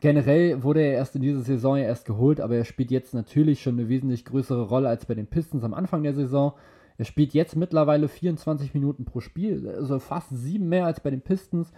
[0.00, 3.62] Generell wurde er erst in dieser Saison ja erst geholt, aber er spielt jetzt natürlich
[3.62, 6.54] schon eine wesentlich größere Rolle als bei den Pistons am Anfang der Saison.
[6.96, 11.20] Er spielt jetzt mittlerweile 24 Minuten pro Spiel, also fast sieben mehr als bei den
[11.20, 11.72] Pistons.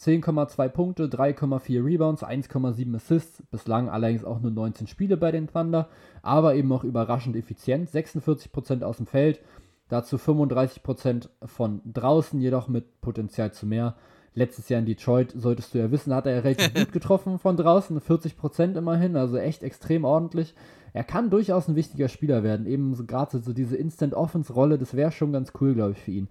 [0.00, 5.88] 10,2 Punkte, 3,4 Rebounds, 1,7 Assists, bislang allerdings auch nur 19 Spiele bei den Thunder,
[6.22, 9.40] aber eben auch überraschend effizient, 46% aus dem Feld,
[9.88, 13.96] dazu 35% von draußen, jedoch mit Potenzial zu mehr.
[14.34, 18.00] Letztes Jahr in Detroit, solltest du ja wissen, hat er relativ gut getroffen von draußen,
[18.00, 20.54] 40% immerhin, also echt extrem ordentlich.
[20.92, 25.10] Er kann durchaus ein wichtiger Spieler werden, eben so gerade so diese Instant-Offense-Rolle, das wäre
[25.10, 26.28] schon ganz cool, glaube ich, für ihn.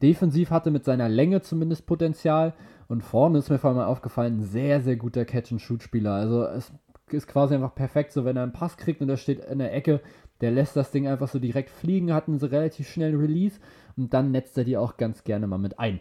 [0.00, 2.54] Defensiv hatte mit seiner Länge zumindest Potenzial
[2.90, 6.12] und vorne ist mir vor allem aufgefallen, ein sehr, sehr guter Catch-and-Shoot-Spieler.
[6.12, 6.72] Also es
[7.12, 9.72] ist quasi einfach perfekt, so wenn er einen Pass kriegt und er steht in der
[9.72, 10.00] Ecke,
[10.40, 13.60] der lässt das Ding einfach so direkt fliegen, hat einen so relativ schnellen Release
[13.96, 16.00] und dann netzt er die auch ganz gerne mal mit ein.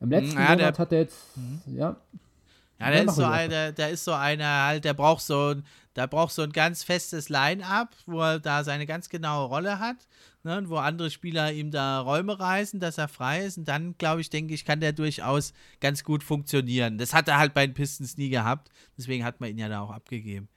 [0.00, 1.76] Im letzten ja, Monat hat er jetzt, mhm.
[1.76, 1.96] ja.
[2.78, 5.56] Ja, der ist, so einer, der ist so einer halt, der braucht so,
[6.00, 10.06] der braucht so ein ganz festes Line-up, wo er da seine ganz genaue Rolle hat
[10.44, 13.58] ne, wo andere Spieler ihm da Räume reißen, dass er frei ist.
[13.58, 16.98] Und dann, glaube ich, denke ich, kann der durchaus ganz gut funktionieren.
[16.98, 18.70] Das hat er halt bei den Pistons nie gehabt.
[18.96, 20.48] Deswegen hat man ihn ja da auch abgegeben.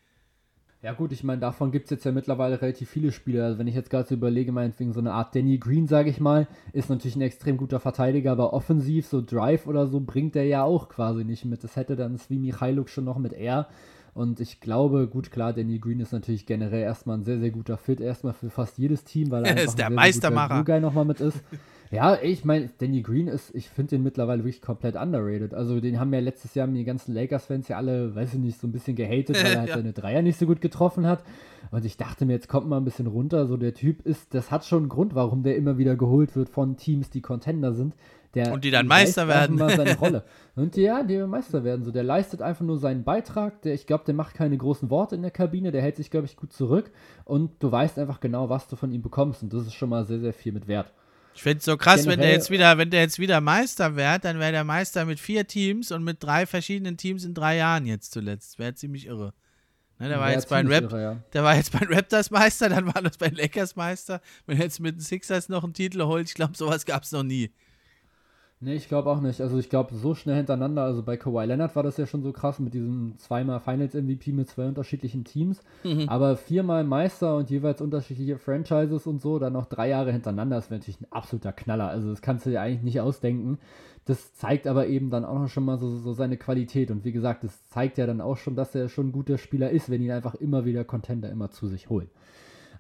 [0.82, 3.46] Ja gut, ich meine, davon gibt es jetzt ja mittlerweile relativ viele Spieler.
[3.46, 6.20] Also wenn ich jetzt gerade so überlege, meinetwegen so eine Art Danny Green, sage ich
[6.20, 10.44] mal, ist natürlich ein extrem guter Verteidiger, aber offensiv, so Drive oder so, bringt er
[10.44, 11.64] ja auch quasi nicht mit.
[11.64, 13.70] Das hätte dann Svi Michailuk schon noch mit R.
[14.14, 17.78] Und ich glaube, gut, klar, Danny Green ist natürlich generell erstmal ein sehr, sehr guter
[17.78, 20.64] Fit, erstmal für fast jedes Team, weil er, er ist der ein Meistermacher.
[20.64, 21.42] Guy nochmal mit ist.
[21.90, 25.56] ja, ich meine, Danny Green ist, ich finde den mittlerweile wirklich komplett underrated.
[25.56, 28.68] Also den haben ja letztes Jahr die ganzen Lakers-Fans ja alle, weiß ich nicht, so
[28.68, 29.76] ein bisschen gehatet, weil er halt ja.
[29.78, 31.24] seine Dreier nicht so gut getroffen hat.
[31.72, 33.48] Und ich dachte mir, jetzt kommt mal ein bisschen runter.
[33.48, 36.50] So der Typ ist, das hat schon einen Grund, warum der immer wieder geholt wird
[36.50, 37.96] von Teams, die Contender sind.
[38.36, 39.58] Der und die dann Meister werden.
[39.58, 40.24] seine Rolle.
[40.56, 41.84] Und ja, die Meister werden.
[41.84, 43.62] So, der leistet einfach nur seinen Beitrag.
[43.62, 45.72] Der, ich glaube, der macht keine großen Worte in der Kabine.
[45.72, 46.92] Der hält sich, glaube ich, gut zurück.
[47.26, 49.44] Und du weißt einfach genau, was du von ihm bekommst.
[49.44, 50.92] Und das ist schon mal sehr, sehr viel mit Wert.
[51.36, 53.96] Ich finde es so krass, Generell, wenn der jetzt wieder, wenn der jetzt wieder Meister
[53.96, 57.58] wird, dann wäre der Meister mit vier Teams und mit drei verschiedenen Teams in drei
[57.58, 58.60] Jahren jetzt zuletzt.
[58.60, 59.34] Wäre ziemlich irre.
[60.00, 61.24] Ne, der, war jetzt bei Rap, irre, ja.
[61.34, 64.22] der war jetzt bei Raptors Meister, dann war das bei Lakers Meister.
[64.46, 67.12] Wenn er jetzt mit den Sixers noch einen Titel holt, ich glaube, sowas gab es
[67.12, 67.52] noch nie.
[68.60, 69.42] Nee, ich glaube auch nicht.
[69.42, 72.32] Also ich glaube, so schnell hintereinander, also bei Kawhi Leonard war das ja schon so
[72.32, 75.62] krass mit diesem zweimal Finals-MVP mit zwei unterschiedlichen Teams.
[75.84, 76.08] Mhm.
[76.08, 80.70] Aber viermal Meister und jeweils unterschiedliche Franchises und so, dann noch drei Jahre hintereinander, das
[80.70, 81.90] wäre natürlich ein absoluter Knaller.
[81.90, 83.60] Also das kannst du dir eigentlich nicht ausdenken.
[84.06, 86.92] Das zeigt aber eben dann auch noch schon mal so, so seine Qualität.
[86.92, 89.72] Und wie gesagt, das zeigt ja dann auch schon, dass er schon ein guter Spieler
[89.72, 92.10] ist, wenn ihn einfach immer wieder Contender immer zu sich holt.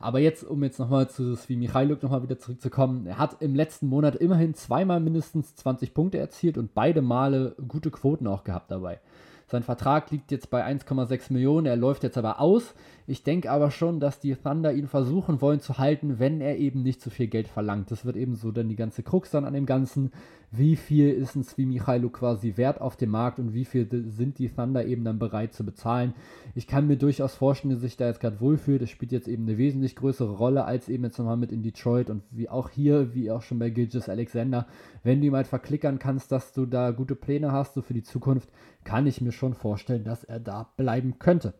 [0.04, 3.88] Aber jetzt, um jetzt nochmal zu Svi Michailuk nochmal wieder zurückzukommen, er hat im letzten
[3.88, 8.99] Monat immerhin zweimal mindestens 20 Punkte erzielt und beide Male gute Quoten auch gehabt dabei.
[9.47, 12.74] Sein Vertrag liegt jetzt bei 1,6 Millionen, er läuft jetzt aber aus.
[13.06, 16.84] Ich denke aber schon, dass die Thunder ihn versuchen wollen zu halten, wenn er eben
[16.84, 17.91] nicht zu viel Geld verlangt.
[17.91, 20.12] Das wird eben so dann die ganze Krux dann an dem Ganzen
[20.56, 24.38] wie viel ist ein Svi Michailo quasi wert auf dem Markt und wie viel sind
[24.38, 26.14] die Thunder eben dann bereit zu bezahlen.
[26.54, 28.84] Ich kann mir durchaus vorstellen, dass sich da jetzt gerade wohlfühlt.
[28.84, 32.12] Es spielt jetzt eben eine wesentlich größere Rolle als eben jetzt nochmal mit in Detroit
[32.12, 34.68] und wie auch hier, wie auch schon bei Gilgis Alexander.
[35.01, 38.04] Wenn du ihm halt verklickern kannst, dass du da gute Pläne hast, so für die
[38.04, 38.49] Zukunft,
[38.84, 41.56] kann ich mir schon vorstellen, dass er da bleiben könnte.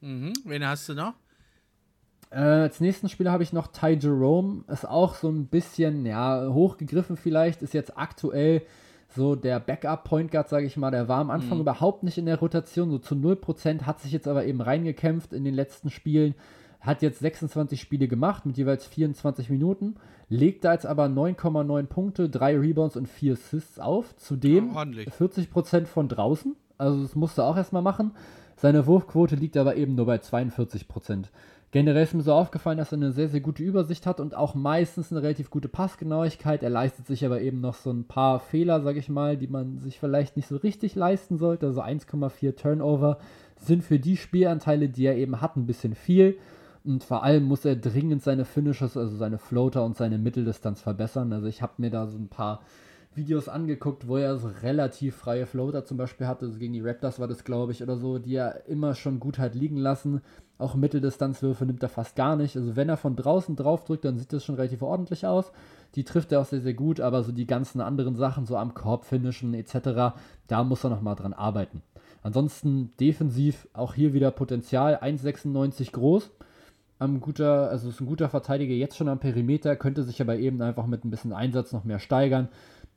[0.00, 0.32] Mhm.
[0.44, 1.14] Wen hast du noch?
[2.30, 4.64] Äh, als nächsten Spieler habe ich noch Ty Jerome.
[4.68, 7.62] Ist auch so ein bisschen, ja, hochgegriffen vielleicht.
[7.62, 8.62] Ist jetzt aktuell
[9.08, 10.90] so der Backup-Point Guard, sage ich mal.
[10.90, 11.62] Der war am Anfang mhm.
[11.62, 15.44] überhaupt nicht in der Rotation, so zu 0%, hat sich jetzt aber eben reingekämpft in
[15.44, 16.34] den letzten Spielen.
[16.80, 19.96] Hat jetzt 26 Spiele gemacht mit jeweils 24 Minuten.
[20.28, 24.14] Legt da jetzt aber 9,9 Punkte, 3 Rebounds und 4 Assists auf.
[24.16, 26.54] Zudem ja, 40% von draußen.
[26.76, 28.12] Also das musste auch erstmal machen.
[28.60, 31.26] Seine Wurfquote liegt aber eben nur bei 42%.
[31.70, 34.56] Generell ist mir so aufgefallen, dass er eine sehr, sehr gute Übersicht hat und auch
[34.56, 36.64] meistens eine relativ gute Passgenauigkeit.
[36.64, 39.78] Er leistet sich aber eben noch so ein paar Fehler, sag ich mal, die man
[39.78, 41.66] sich vielleicht nicht so richtig leisten sollte.
[41.66, 43.18] Also 1,4 Turnover
[43.58, 46.36] sind für die Spielanteile, die er eben hat, ein bisschen viel.
[46.84, 51.32] Und vor allem muss er dringend seine Finishes, also seine Floater und seine Mitteldistanz verbessern.
[51.32, 52.60] Also ich habe mir da so ein paar
[53.14, 56.46] Videos angeguckt, wo er so relativ freie Floater zum Beispiel hatte.
[56.46, 59.38] Also gegen die Raptors war das, glaube ich, oder so, die er immer schon gut
[59.38, 60.22] hat liegen lassen.
[60.58, 62.56] Auch Mitteldistanzwürfe nimmt er fast gar nicht.
[62.56, 65.52] Also wenn er von draußen drauf drückt, dann sieht das schon relativ ordentlich aus.
[65.94, 68.74] Die trifft er auch sehr, sehr gut, aber so die ganzen anderen Sachen, so am
[68.74, 70.14] Korb finishen etc.,
[70.46, 71.82] da muss er nochmal dran arbeiten.
[72.22, 76.30] Ansonsten defensiv auch hier wieder Potenzial, 1,96 groß.
[76.98, 80.60] Am guter, also ist ein guter Verteidiger jetzt schon am Perimeter, könnte sich aber eben
[80.60, 82.48] einfach mit ein bisschen Einsatz noch mehr steigern.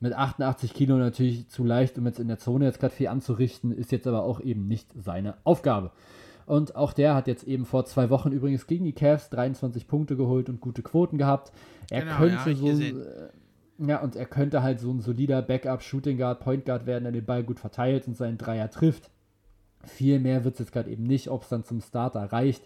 [0.02, 3.70] Mit 88 Kilo natürlich zu leicht, um jetzt in der Zone jetzt gerade viel anzurichten,
[3.70, 5.92] ist jetzt aber auch eben nicht seine Aufgabe.
[6.44, 10.16] Und auch der hat jetzt eben vor zwei Wochen übrigens gegen die Cavs 23 Punkte
[10.16, 11.52] geholt und gute Quoten gehabt.
[11.88, 12.82] Er genau, könnte ja, so.
[12.82, 13.28] Äh,
[13.78, 17.12] ja, und er könnte halt so ein solider Backup, Shooting Guard, Point Guard werden, der
[17.12, 19.08] den Ball gut verteilt und seinen Dreier trifft.
[19.84, 22.64] Viel mehr wird es jetzt gerade eben nicht, ob es dann zum Starter reicht.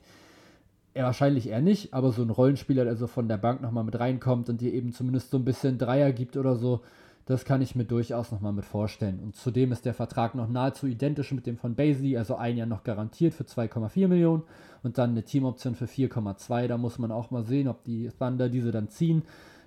[0.94, 4.00] Er wahrscheinlich eher nicht, aber so ein Rollenspieler, der so von der Bank nochmal mit
[4.00, 6.80] reinkommt und dir eben zumindest so ein bisschen Dreier gibt oder so,
[7.26, 9.18] das kann ich mir durchaus nochmal mit vorstellen.
[9.20, 12.68] Und zudem ist der Vertrag noch nahezu identisch mit dem von Basie, also ein Jahr
[12.68, 14.44] noch garantiert für 2,4 Millionen
[14.84, 16.68] und dann eine Teamoption für 4,2.
[16.68, 19.22] Da muss man auch mal sehen, ob die Thunder diese dann ziehen.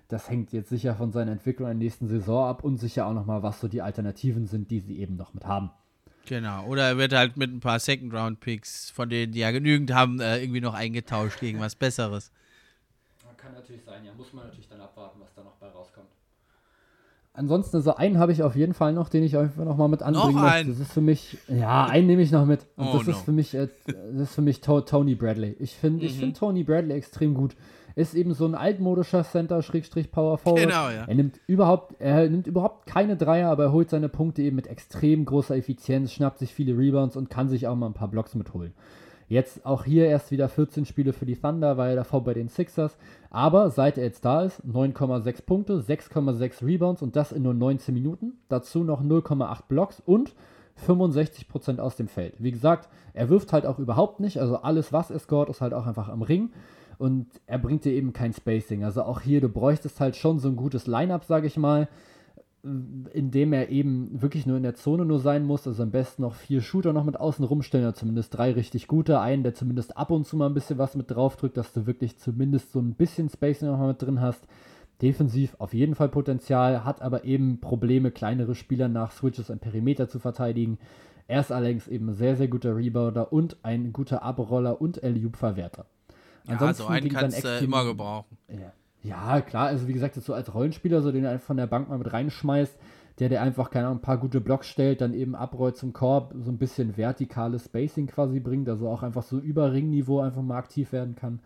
[0.08, 3.14] Das hängt jetzt sicher von seiner Entwicklung in der nächsten Saison ab und sicher auch
[3.14, 5.70] nochmal, was so die Alternativen sind, die sie eben noch mit haben.
[6.28, 10.20] Genau, oder er wird halt mit ein paar Second-Round-Picks, von denen die ja genügend haben,
[10.22, 12.32] äh, irgendwie noch eingetauscht gegen was Besseres.
[13.36, 14.14] Kann natürlich sein, ja.
[14.14, 16.10] Muss man natürlich dann abwarten, was da noch bei rauskommt.
[17.34, 20.02] Ansonsten, so einen habe ich auf jeden Fall noch, den ich einfach noch mal mit
[20.02, 20.70] anbringen noch möchte.
[20.70, 22.66] Das ist für mich, ja, einen nehme ich noch mit.
[22.76, 23.12] Und oh, das no.
[23.14, 25.56] ist für mich, äh, das ist für mich to Tony Bradley.
[25.60, 26.06] Ich finde, mhm.
[26.06, 27.56] ich finde Tony Bradley extrem gut.
[27.96, 30.64] Ist eben so ein altmodischer Center Schrägstrich Power Forward.
[30.64, 31.06] Genau, ja.
[31.06, 34.68] Er nimmt überhaupt, er nimmt überhaupt keine Dreier, aber er holt seine Punkte eben mit
[34.68, 38.36] extrem großer Effizienz, schnappt sich viele Rebounds und kann sich auch mal ein paar Blocks
[38.36, 38.74] mitholen.
[39.30, 42.50] Jetzt auch hier erst wieder 14 Spiele für die Thunder, war er davor bei den
[42.50, 42.98] Sixers.
[43.30, 47.94] Aber seit er jetzt da ist, 9,6 Punkte, 6,6 Rebounds und das in nur 19
[47.94, 48.34] Minuten.
[48.48, 50.34] Dazu noch 0,8 Blocks und
[50.88, 52.36] 65% aus dem Feld.
[52.40, 54.40] Wie gesagt, er wirft halt auch überhaupt nicht.
[54.40, 56.50] Also alles, was er scored, ist halt auch einfach am Ring.
[56.98, 58.84] Und er bringt dir eben kein Spacing.
[58.84, 61.88] Also auch hier, du bräuchtest halt schon so ein gutes Line-Up, sage ich mal
[62.64, 65.68] in dem er eben wirklich nur in der Zone nur sein muss.
[65.68, 69.20] Also am besten noch vier Shooter noch mit außen rumstellen, oder zumindest drei richtig gute.
[69.20, 71.86] Einen, der zumindest ab und zu mal ein bisschen was mit drauf drückt, dass du
[71.86, 74.46] wirklich zumindest so ein bisschen Spacing noch mal mit drin hast.
[75.02, 80.10] Defensiv auf jeden Fall Potenzial, hat aber eben Probleme, kleinere Spieler nach Switches und Perimeter
[80.10, 80.78] zu verteidigen.
[81.28, 85.86] Er ist allerdings eben ein sehr, sehr guter Rebounder und ein guter Abroller und L-Loop-Verwerter.
[86.46, 88.38] Ja, Ansonsten also einen kannst du immer gebrauchen.
[88.50, 88.74] Ja.
[89.02, 91.98] Ja, klar, also wie gesagt, so als Rollenspieler, so den er von der Bank mal
[91.98, 92.78] mit reinschmeißt,
[93.20, 96.34] der, der einfach, keine Ahnung, ein paar gute Blocks stellt, dann eben abrollt zum Korb,
[96.38, 100.58] so ein bisschen vertikales Spacing quasi bringt, also auch einfach so über Ringniveau einfach mal
[100.58, 101.40] aktiv werden kann.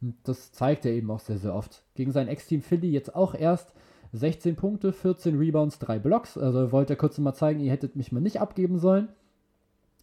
[0.00, 1.82] Und das zeigt er eben auch sehr, sehr oft.
[1.94, 3.72] Gegen sein Ex-Team Philly jetzt auch erst
[4.12, 6.38] 16 Punkte, 14 Rebounds, 3 Blocks.
[6.38, 9.08] Also wollte er kurz mal zeigen, ihr hättet mich mal nicht abgeben sollen.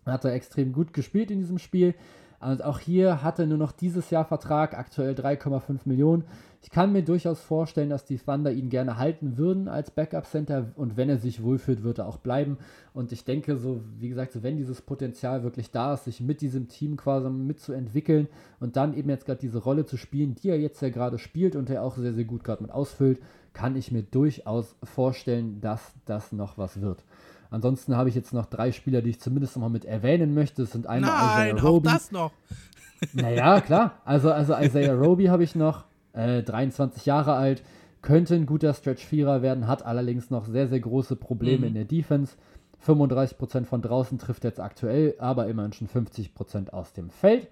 [0.05, 1.95] Hat er extrem gut gespielt in diesem Spiel.
[2.39, 6.23] Und auch hier hat er nur noch dieses Jahr Vertrag, aktuell 3,5 Millionen.
[6.61, 10.97] Ich kann mir durchaus vorstellen, dass die Thunder ihn gerne halten würden als Backup-Center und
[10.97, 12.57] wenn er sich wohlfühlt, wird er auch bleiben.
[12.93, 16.41] Und ich denke, so wie gesagt, so wenn dieses Potenzial wirklich da ist, sich mit
[16.41, 18.27] diesem Team quasi mitzuentwickeln
[18.59, 21.55] und dann eben jetzt gerade diese Rolle zu spielen, die er jetzt ja gerade spielt
[21.55, 23.19] und er auch sehr, sehr gut gerade mit ausfüllt,
[23.53, 27.03] kann ich mir durchaus vorstellen, dass das noch was wird.
[27.49, 30.63] Ansonsten habe ich jetzt noch drei Spieler, die ich zumindest noch mal mit erwähnen möchte.
[30.63, 31.87] Das sind einmal Nein, Isaiah Roby.
[31.89, 32.31] das noch.
[33.13, 34.01] Naja, klar.
[34.05, 37.61] Also, also Isaiah Roby habe ich noch, äh, 23 Jahre alt,
[38.01, 41.67] könnte ein guter Stretch-Vierer werden, hat allerdings noch sehr, sehr große Probleme mhm.
[41.67, 42.35] in der Defense.
[42.85, 47.47] 35% von draußen trifft jetzt aktuell, aber immerhin schon 50% aus dem Feld.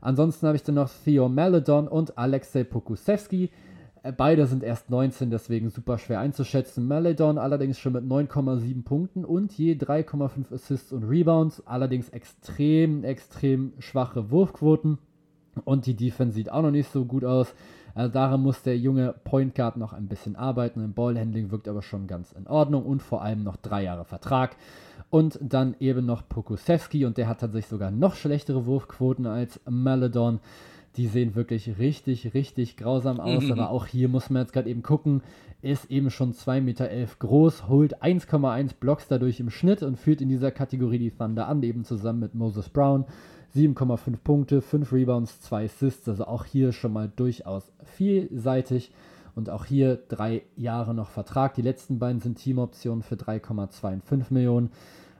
[0.00, 3.50] Ansonsten habe ich dann noch Theo Maledon und Alexei Pokusewski.
[4.02, 6.86] Äh, beide sind erst 19, deswegen super schwer einzuschätzen.
[6.86, 11.66] Maledon allerdings schon mit 9,7 Punkten und je 3,5 Assists und Rebounds.
[11.66, 14.98] Allerdings extrem, extrem schwache Wurfquoten.
[15.64, 17.54] Und die Defense sieht auch noch nicht so gut aus.
[17.94, 20.82] Also daran muss der junge Point Guard noch ein bisschen arbeiten.
[20.82, 24.56] Im Ballhandling wirkt aber schon ganz in Ordnung und vor allem noch drei Jahre Vertrag.
[25.10, 30.40] Und dann eben noch Pokusewski und der hat tatsächlich sogar noch schlechtere Wurfquoten als Maledon.
[30.96, 33.44] Die sehen wirklich richtig, richtig grausam aus.
[33.44, 33.52] Mhm.
[33.52, 35.22] Aber auch hier muss man jetzt gerade eben gucken.
[35.62, 40.20] Ist eben schon 2,11 Meter elf groß, holt 1,1 Blocks dadurch im Schnitt und führt
[40.20, 43.06] in dieser Kategorie die Thunder an, eben zusammen mit Moses Brown.
[43.54, 46.08] 7,5 Punkte, 5 Rebounds, 2 Assists.
[46.08, 48.90] Also auch hier schon mal durchaus vielseitig.
[49.34, 51.54] Und auch hier drei Jahre noch Vertrag.
[51.54, 54.70] Die letzten beiden sind Teamoptionen für 3,25 Millionen.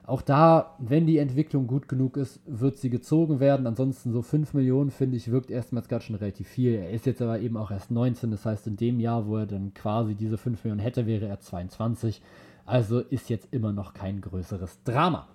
[0.05, 3.65] Auch da, wenn die Entwicklung gut genug ist, wird sie gezogen werden.
[3.65, 6.73] Ansonsten so 5 Millionen, finde ich, wirkt erstmals gerade schon relativ viel.
[6.73, 9.45] Er ist jetzt aber eben auch erst 19, das heißt, in dem Jahr, wo er
[9.45, 12.21] dann quasi diese 5 Millionen hätte, wäre er 22.
[12.65, 15.27] Also ist jetzt immer noch kein größeres Drama.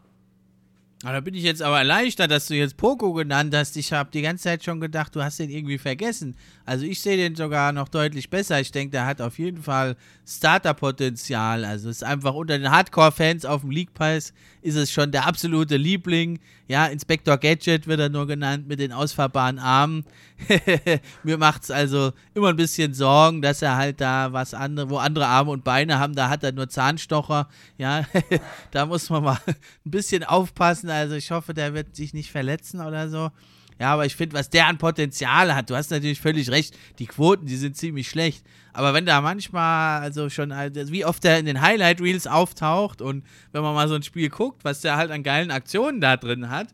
[1.04, 3.76] Aber da bin ich jetzt aber erleichtert, dass du jetzt Poco genannt hast.
[3.76, 6.34] Ich habe die ganze Zeit schon gedacht, du hast den irgendwie vergessen.
[6.64, 8.60] Also ich sehe den sogar noch deutlich besser.
[8.60, 9.96] Ich denke, der hat auf jeden Fall
[10.26, 11.64] Starter-Potenzial.
[11.64, 15.76] Also ist einfach unter den Hardcore-Fans auf dem League Pass ist es schon der absolute
[15.76, 16.40] Liebling.
[16.68, 20.04] Ja, Inspector Gadget wird er nur genannt mit den ausfahrbaren Armen.
[21.22, 24.98] Mir macht es also immer ein bisschen Sorgen, dass er halt da was andere, wo
[24.98, 27.48] andere Arme und Beine haben, da hat er nur Zahnstocher.
[27.78, 28.04] Ja,
[28.70, 30.90] da muss man mal ein bisschen aufpassen.
[30.90, 33.30] Also ich hoffe, der wird sich nicht verletzen oder so.
[33.78, 37.06] Ja, aber ich finde, was der an Potenzial hat, du hast natürlich völlig recht, die
[37.06, 38.44] Quoten, die sind ziemlich schlecht.
[38.72, 43.00] Aber wenn da manchmal, also schon, also wie oft der in den Highlight Reels auftaucht
[43.00, 46.16] und wenn man mal so ein Spiel guckt, was der halt an geilen Aktionen da
[46.16, 46.68] drin hat,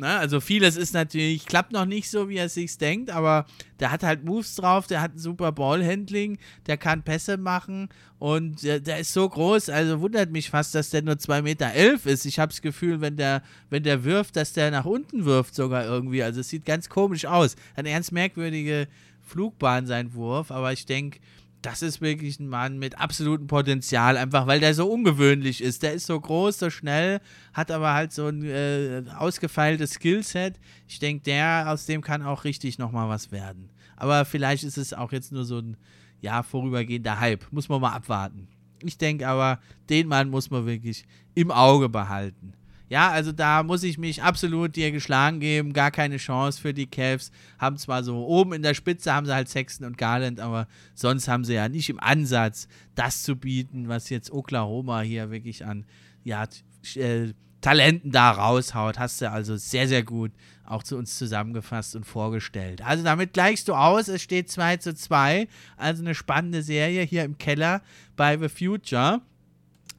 [0.00, 0.18] Ne?
[0.18, 3.46] Also vieles ist natürlich, klappt noch nicht so, wie er sich denkt, aber
[3.78, 7.88] der hat halt Moves drauf, der hat ein super Ballhandling, der kann Pässe machen
[8.18, 11.72] und der, der, ist so groß, also wundert mich fast, dass der nur 2,11 Meter
[11.72, 12.24] elf ist.
[12.24, 15.84] Ich habe das Gefühl, wenn der, wenn der wirft, dass der nach unten wirft sogar
[15.84, 16.22] irgendwie.
[16.22, 17.56] Also es sieht ganz komisch aus.
[17.76, 18.88] Eine ernst merkwürdige
[19.22, 21.20] Flugbahn sein Wurf, aber ich denke,
[21.62, 25.82] das ist wirklich ein Mann mit absolutem Potenzial, einfach weil der so ungewöhnlich ist.
[25.82, 27.20] Der ist so groß, so schnell,
[27.52, 30.58] hat aber halt so ein äh, ausgefeiltes Skillset.
[30.88, 33.70] Ich denke, der, aus dem kann auch richtig nochmal was werden.
[33.96, 35.76] Aber vielleicht ist es auch jetzt nur so ein,
[36.20, 37.46] ja, vorübergehender Hype.
[37.50, 38.48] Muss man mal abwarten.
[38.82, 41.04] Ich denke aber, den Mann muss man wirklich
[41.34, 42.54] im Auge behalten.
[42.90, 45.72] Ja, also da muss ich mich absolut dir geschlagen geben.
[45.72, 47.30] Gar keine Chance für die Cavs.
[47.56, 51.28] Haben zwar so oben in der Spitze haben sie halt Sexton und Garland, aber sonst
[51.28, 52.66] haben sie ja nicht im Ansatz
[52.96, 55.86] das zu bieten, was jetzt Oklahoma hier wirklich an
[56.24, 56.48] ja,
[56.96, 58.98] äh, Talenten da raushaut.
[58.98, 60.32] Hast du also sehr, sehr gut
[60.64, 62.82] auch zu uns zusammengefasst und vorgestellt.
[62.84, 64.08] Also damit gleichst du aus.
[64.08, 65.46] Es steht 2 zu 2.
[65.76, 67.82] Also eine spannende Serie hier im Keller
[68.16, 69.20] bei The Future.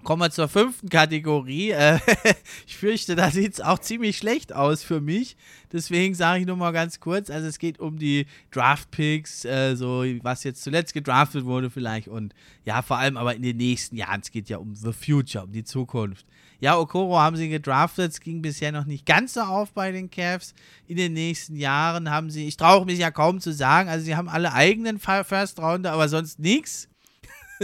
[0.04, 1.72] Kommen wir zur fünften Kategorie.
[1.72, 2.00] Äh,
[2.68, 5.38] ich fürchte, da sieht es auch ziemlich schlecht aus für mich.
[5.72, 7.30] Deswegen sage ich nur mal ganz kurz.
[7.30, 12.08] Also es geht um die Draft-Picks, äh, so was jetzt zuletzt gedraftet wurde vielleicht.
[12.08, 12.34] Und
[12.66, 14.22] ja, vor allem aber in den nächsten Jahren.
[14.22, 16.26] Es geht ja um the future, um die Zukunft.
[16.60, 18.12] Ja, Okoro haben sie gedraftet.
[18.12, 20.54] Es ging bisher noch nicht ganz so auf bei den Cavs.
[20.88, 24.16] In den nächsten Jahren haben sie, ich traue mich ja kaum zu sagen, also sie
[24.16, 26.91] haben alle eigenen First-Rounder, aber sonst nichts.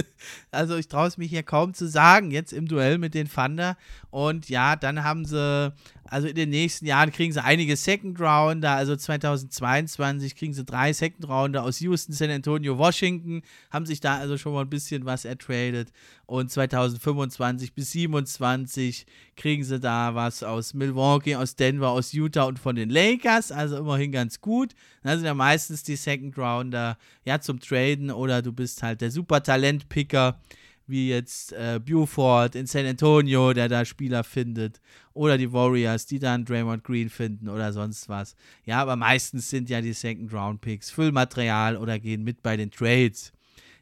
[0.52, 3.78] also ich traue es mich hier kaum zu sagen, jetzt im Duell mit den Thunder.
[4.10, 5.74] Und ja, dann haben sie
[6.10, 10.94] also in den nächsten Jahren kriegen sie einige Second Rounder, also 2022 kriegen sie drei
[10.94, 13.42] Second Rounder aus Houston, San Antonio, Washington,
[13.72, 15.92] haben sich da also schon mal ein bisschen was ertradet.
[16.26, 19.06] Und 2025 bis 2027
[19.36, 23.78] kriegen sie da was aus Milwaukee, aus Denver, aus Utah und von den Lakers, also
[23.78, 24.74] immerhin ganz gut.
[25.04, 29.12] Da sind ja meistens die Second Rounder ja zum Traden oder du bist halt der
[29.12, 30.40] Super Talent Picker
[30.88, 34.82] wie jetzt äh, Buford in San Antonio, der da Spieler findet,
[35.14, 38.36] oder die Warriors, die dann Draymond Green finden oder sonst was.
[38.66, 42.72] Ja, aber meistens sind ja die Second Round Picks Füllmaterial oder gehen mit bei den
[42.72, 43.34] Trades.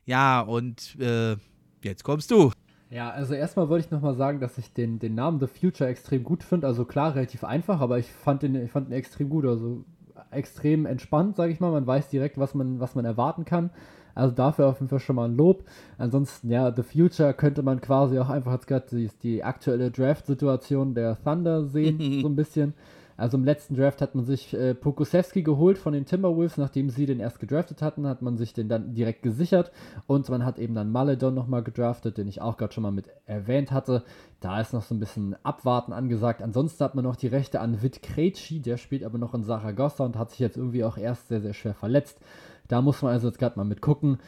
[0.06, 1.36] Ja, und äh,
[1.84, 2.52] jetzt kommst du.
[2.90, 6.24] Ja, also erstmal wollte ich nochmal sagen, dass ich den, den Namen The Future extrem
[6.24, 6.68] gut finde.
[6.68, 9.46] Also klar, relativ einfach, aber ich fand den, ich fand den extrem gut.
[9.46, 9.84] Also
[10.32, 11.72] extrem entspannt, sage ich mal.
[11.72, 13.72] Man weiß direkt, was man, was man erwarten kann.
[14.16, 15.64] Also dafür auf jeden Fall schon mal ein Lob.
[15.98, 20.96] Ansonsten, ja, The Future könnte man quasi auch einfach jetzt gerade die, die aktuelle Draft-Situation
[20.96, 22.74] der Thunder sehen, so ein bisschen.
[23.18, 27.06] Also im letzten Draft hat man sich äh, Pokusewski geholt von den Timberwolves, nachdem sie
[27.06, 29.72] den erst gedraftet hatten, hat man sich den dann direkt gesichert
[30.06, 33.10] und man hat eben dann Maledon nochmal gedraftet, den ich auch gerade schon mal mit
[33.26, 34.04] erwähnt hatte.
[34.42, 36.42] Da ist noch so ein bisschen Abwarten angesagt.
[36.42, 40.04] Ansonsten hat man noch die Rechte an Vid Krejci, der spielt aber noch in Saragossa
[40.04, 42.20] und hat sich jetzt irgendwie auch erst sehr, sehr schwer verletzt.
[42.68, 44.20] Da muss man also jetzt gerade mal mit gucken.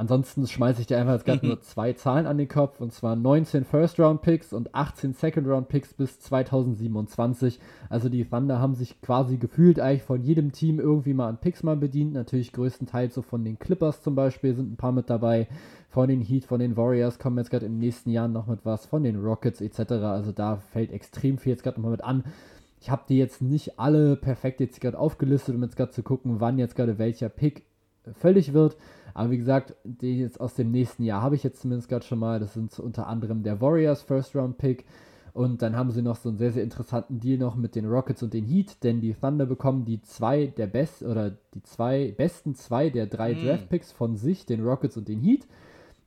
[0.00, 3.16] Ansonsten schmeiße ich dir einfach jetzt gerade nur zwei Zahlen an den Kopf und zwar
[3.16, 7.60] 19 First-Round-Picks und 18 Second-Round-Picks bis 2027.
[7.90, 11.62] Also die Thunder haben sich quasi gefühlt eigentlich von jedem Team irgendwie mal an Picks
[11.62, 12.14] mal bedient.
[12.14, 15.48] Natürlich größtenteils so von den Clippers zum Beispiel sind ein paar mit dabei.
[15.90, 18.60] Von den Heat, von den Warriors kommen jetzt gerade in den nächsten Jahren noch mit
[18.64, 18.86] was.
[18.86, 19.92] Von den Rockets etc.
[20.04, 22.24] Also da fällt extrem viel jetzt gerade nochmal mit an.
[22.80, 26.40] Ich habe die jetzt nicht alle perfekt jetzt gerade aufgelistet, um jetzt gerade zu gucken,
[26.40, 27.64] wann jetzt gerade welcher Pick
[28.14, 28.76] völlig wird.
[29.14, 32.18] Aber wie gesagt, die jetzt aus dem nächsten Jahr habe ich jetzt zumindest gerade schon
[32.18, 32.40] mal.
[32.40, 34.84] Das sind unter anderem der Warriors First Round Pick.
[35.32, 38.22] Und dann haben sie noch so einen sehr, sehr interessanten Deal noch mit den Rockets
[38.22, 42.56] und den Heat, denn die Thunder bekommen die zwei der besten oder die zwei besten
[42.56, 43.44] zwei der drei mm.
[43.44, 45.46] Draft Picks von sich, den Rockets und den Heat.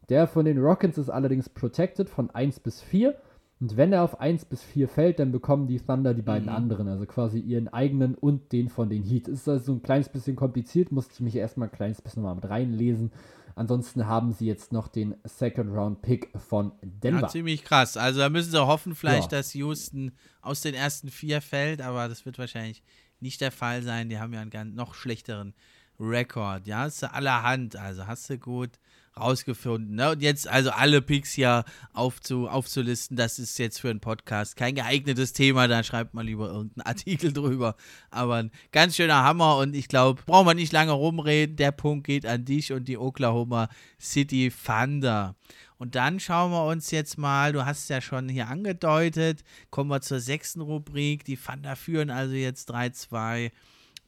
[0.09, 3.15] Der von den Rockets ist allerdings protected von 1 bis 4
[3.59, 6.55] und wenn er auf 1 bis 4 fällt, dann bekommen die Thunder die beiden mhm.
[6.55, 9.27] anderen, also quasi ihren eigenen und den von den Heat.
[9.27, 12.49] Ist also ein kleines bisschen kompliziert, musste ich mich erstmal ein kleines bisschen mal mit
[12.49, 13.11] reinlesen.
[13.55, 17.21] Ansonsten haben sie jetzt noch den Second Round Pick von Denver.
[17.21, 17.97] Ja, ziemlich krass.
[17.97, 19.37] Also da müssen sie hoffen, vielleicht, ja.
[19.37, 22.83] dass Houston aus den ersten vier fällt, aber das wird wahrscheinlich
[23.19, 24.09] nicht der Fall sein.
[24.09, 25.53] Die haben ja einen ganz noch schlechteren
[25.99, 26.67] Rekord.
[26.67, 27.75] Ja, hast du allerhand.
[27.75, 28.79] Also hast du gut
[29.17, 29.95] rausgefunden.
[29.95, 30.11] Ne?
[30.11, 34.75] Und jetzt also alle Picks hier aufzu, aufzulisten, das ist jetzt für einen Podcast kein
[34.75, 37.75] geeignetes Thema, da schreibt man lieber irgendeinen Artikel drüber.
[38.09, 41.55] Aber ein ganz schöner Hammer und ich glaube, brauchen wir nicht lange rumreden.
[41.55, 45.35] Der Punkt geht an dich und die Oklahoma City Thunder.
[45.77, 49.89] Und dann schauen wir uns jetzt mal, du hast es ja schon hier angedeutet, kommen
[49.89, 51.25] wir zur sechsten Rubrik.
[51.25, 53.51] Die Thunder führen also jetzt 3-2.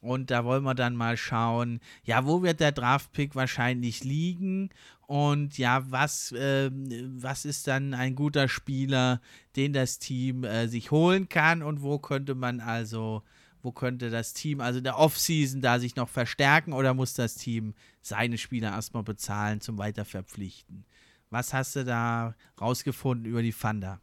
[0.00, 4.70] Und da wollen wir dann mal schauen, ja, wo wird der Draftpick wahrscheinlich liegen
[5.06, 9.20] und ja, was, äh, was ist dann ein guter Spieler,
[9.54, 13.22] den das Team äh, sich holen kann und wo könnte man also,
[13.62, 17.74] wo könnte das Team, also der Offseason da sich noch verstärken oder muss das Team
[18.02, 20.84] seine Spieler erstmal bezahlen zum Weiterverpflichten?
[21.30, 24.00] Was hast du da rausgefunden über die Thunder?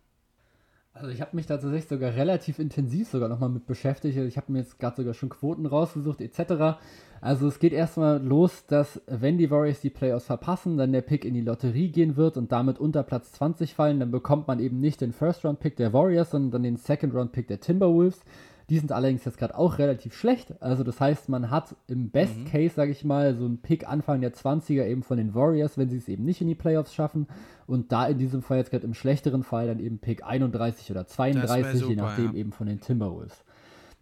[0.96, 4.16] Also ich habe mich da tatsächlich sogar relativ intensiv sogar nochmal mit beschäftigt.
[4.16, 6.78] Ich habe mir jetzt gerade sogar schon Quoten rausgesucht etc.
[7.20, 11.26] Also es geht erstmal los, dass wenn die Warriors die Playoffs verpassen, dann der Pick
[11.26, 14.80] in die Lotterie gehen wird und damit unter Platz 20 fallen, dann bekommt man eben
[14.80, 18.22] nicht den First-Round-Pick der Warriors, sondern den Second-Round-Pick der Timberwolves.
[18.70, 20.54] Die sind allerdings jetzt gerade auch relativ schlecht.
[20.62, 22.46] Also das heißt, man hat im Best mhm.
[22.46, 25.90] Case, sage ich mal, so einen Pick Anfang der 20er eben von den Warriors, wenn
[25.90, 27.28] sie es eben nicht in die Playoffs schaffen.
[27.68, 31.06] Und da in diesem Fall jetzt gerade im schlechteren Fall dann eben Pick 31 oder
[31.06, 32.34] 32, super, je nachdem ja.
[32.34, 33.44] eben von den Timberwolves.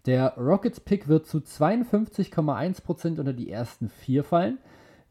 [0.06, 4.58] Der Rockets-Pick wird zu 52,1% unter die ersten vier fallen,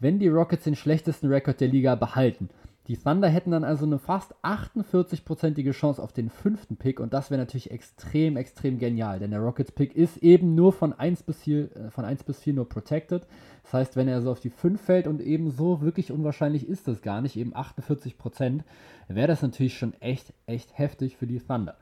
[0.00, 2.48] wenn die Rockets den schlechtesten Rekord der Liga behalten.
[2.90, 7.30] Die Thunder hätten dann also eine fast 48-prozentige Chance auf den fünften Pick und das
[7.30, 11.38] wäre natürlich extrem, extrem genial, denn der Rockets Pick ist eben nur von 1 bis
[11.42, 13.28] 4, äh, von 1 bis 4 nur protected.
[13.62, 16.88] Das heißt, wenn er so auf die 5 fällt und eben so wirklich unwahrscheinlich ist
[16.88, 18.64] das gar nicht, eben 48 Prozent,
[19.06, 21.76] wäre das natürlich schon echt, echt heftig für die Thunder.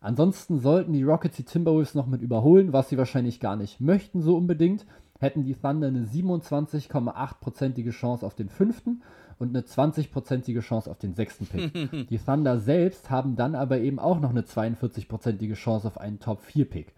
[0.00, 4.22] Ansonsten sollten die Rockets die Timberwolves noch mit überholen, was sie wahrscheinlich gar nicht möchten
[4.22, 4.86] so unbedingt,
[5.18, 9.02] hätten die Thunder eine 27,8-prozentige Chance auf den fünften
[9.38, 11.72] und eine 20-prozentige Chance auf den sechsten Pick.
[12.08, 16.92] die Thunder selbst haben dann aber eben auch noch eine 42-prozentige Chance auf einen Top-4-Pick.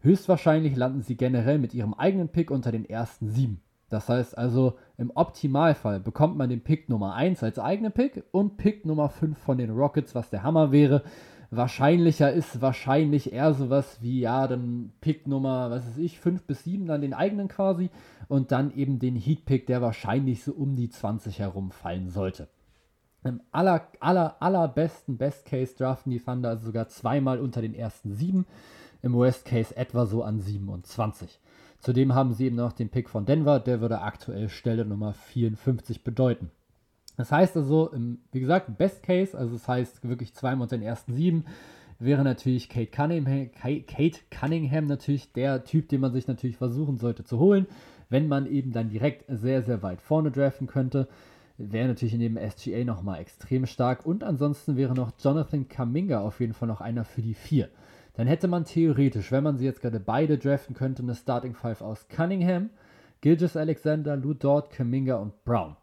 [0.00, 3.60] Höchstwahrscheinlich landen sie generell mit ihrem eigenen Pick unter den ersten sieben.
[3.90, 8.58] Das heißt also, im Optimalfall bekommt man den Pick Nummer 1 als eigenen Pick und
[8.58, 11.02] Pick Nummer 5 von den Rockets, was der Hammer wäre.
[11.50, 16.64] Wahrscheinlicher ist wahrscheinlich eher sowas wie, ja, dann Pick Nummer, was weiß ich, 5 bis
[16.64, 17.88] 7, dann den eigenen quasi
[18.28, 22.48] und dann eben den Heat-Pick, der wahrscheinlich so um die 20 herum fallen sollte.
[23.24, 28.12] Im aller, aller, allerbesten Best Case draften die Thunder also sogar zweimal unter den ersten
[28.12, 28.46] sieben,
[29.02, 31.40] im Worst Case etwa so an 27.
[31.78, 36.04] Zudem haben sie eben noch den Pick von Denver, der würde aktuell Stelle Nummer 54
[36.04, 36.50] bedeuten.
[37.18, 40.86] Das heißt also, im, wie gesagt, Best Case, also das heißt wirklich zweimal unter den
[40.86, 41.44] ersten sieben,
[41.98, 47.24] wäre natürlich Kate Cunningham, Kate Cunningham natürlich der Typ, den man sich natürlich versuchen sollte
[47.24, 47.66] zu holen,
[48.08, 51.08] wenn man eben dann direkt sehr, sehr weit vorne draften könnte.
[51.56, 54.06] Wäre natürlich in dem SGA nochmal extrem stark.
[54.06, 57.68] Und ansonsten wäre noch Jonathan Kaminga auf jeden Fall noch einer für die vier.
[58.14, 61.82] Dann hätte man theoretisch, wenn man sie jetzt gerade beide draften könnte, eine Starting Five
[61.82, 62.70] aus Cunningham,
[63.22, 65.74] Gilgis Alexander, Lou Dort, Kaminga und Brown.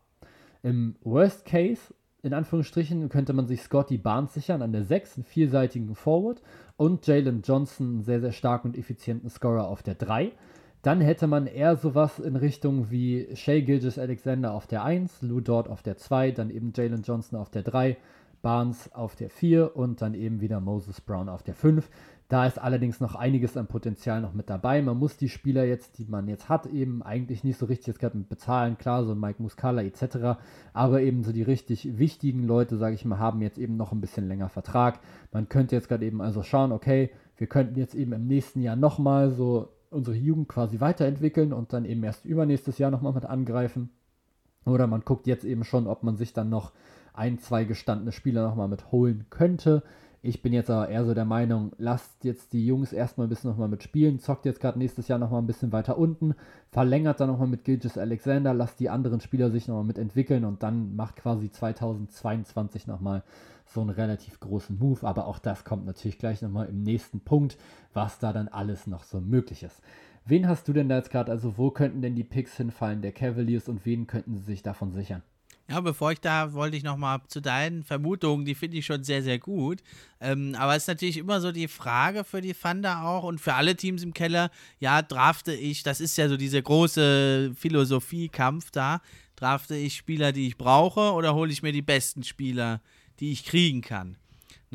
[0.66, 1.94] Im Worst Case,
[2.24, 6.42] in Anführungsstrichen, könnte man sich Scotty Barnes sichern an der 6, einen vielseitigen Forward
[6.76, 10.32] und Jalen Johnson, einen sehr, sehr starken und effizienten Scorer auf der 3.
[10.82, 15.40] Dann hätte man eher sowas in Richtung wie Shay Gilgis Alexander auf der 1, Lou
[15.40, 17.96] Dort auf der 2, dann eben Jalen Johnson auf der 3,
[18.42, 21.88] Barnes auf der 4 und dann eben wieder Moses Brown auf der 5.
[22.28, 24.82] Da ist allerdings noch einiges an Potenzial noch mit dabei.
[24.82, 28.00] Man muss die Spieler jetzt, die man jetzt hat, eben eigentlich nicht so richtig jetzt
[28.00, 28.80] gerade mit bezahlen.
[28.80, 30.40] Klar, so Mike Muscala etc.
[30.74, 34.02] Aber eben so die richtig wichtigen Leute, sage ich mal, haben jetzt eben noch ein
[34.02, 35.00] bisschen länger Vertrag.
[35.32, 38.76] Man könnte jetzt gerade eben also schauen, okay, wir könnten jetzt eben im nächsten Jahr
[38.76, 43.92] nochmal so unsere Jugend quasi weiterentwickeln und dann eben erst übernächstes Jahr nochmal mit angreifen.
[44.66, 46.72] Oder man guckt jetzt eben schon, ob man sich dann noch
[47.14, 49.84] ein, zwei gestandene Spieler nochmal mit holen könnte.
[50.28, 53.52] Ich bin jetzt aber eher so der Meinung, lasst jetzt die Jungs erstmal ein bisschen
[53.52, 56.34] nochmal mitspielen, zockt jetzt gerade nächstes Jahr nochmal ein bisschen weiter unten,
[56.72, 60.96] verlängert dann nochmal mit Gilgis Alexander, lasst die anderen Spieler sich nochmal mitentwickeln und dann
[60.96, 63.22] macht quasi 2022 nochmal
[63.68, 65.06] so einen relativ großen Move.
[65.06, 67.56] Aber auch das kommt natürlich gleich nochmal im nächsten Punkt,
[67.94, 69.80] was da dann alles noch so möglich ist.
[70.26, 73.12] Wen hast du denn da jetzt gerade, also wo könnten denn die Picks hinfallen der
[73.12, 75.22] Cavaliers und wen könnten sie sich davon sichern?
[75.68, 79.24] Ja, bevor ich da, wollte ich nochmal zu deinen Vermutungen, die finde ich schon sehr,
[79.24, 79.82] sehr gut.
[80.22, 83.56] Ähm, aber es ist natürlich immer so die Frage für die Thunder auch und für
[83.56, 89.02] alle Teams im Keller, ja, drafte ich, das ist ja so dieser große Philosophiekampf da,
[89.36, 92.80] drafte ich Spieler, die ich brauche oder hole ich mir die besten Spieler,
[93.20, 94.18] die ich kriegen kann?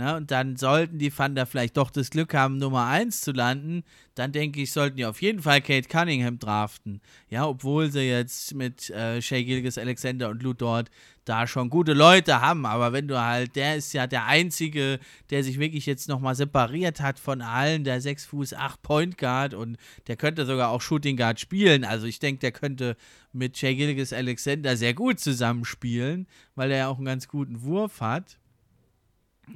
[0.01, 0.17] Ne?
[0.17, 3.85] Und dann sollten die Thunder vielleicht doch das Glück haben, Nummer 1 zu landen.
[4.15, 7.03] Dann denke ich, sollten die auf jeden Fall Kate Cunningham draften.
[7.29, 10.89] Ja, obwohl sie jetzt mit äh, Shea Gilgis Alexander und Lou dort
[11.27, 12.65] da schon gute Leute haben.
[12.65, 17.03] Aber wenn du halt, der ist ja der Einzige, der sich wirklich jetzt nochmal separiert
[17.03, 19.77] hat von allen, der 6 Fuß 8 Point Guard und
[20.07, 21.85] der könnte sogar auch Shooting Guard spielen.
[21.85, 22.97] Also ich denke, der könnte
[23.35, 28.01] mit Shea Gilgis Alexander sehr gut zusammenspielen, weil er ja auch einen ganz guten Wurf
[28.01, 28.40] hat.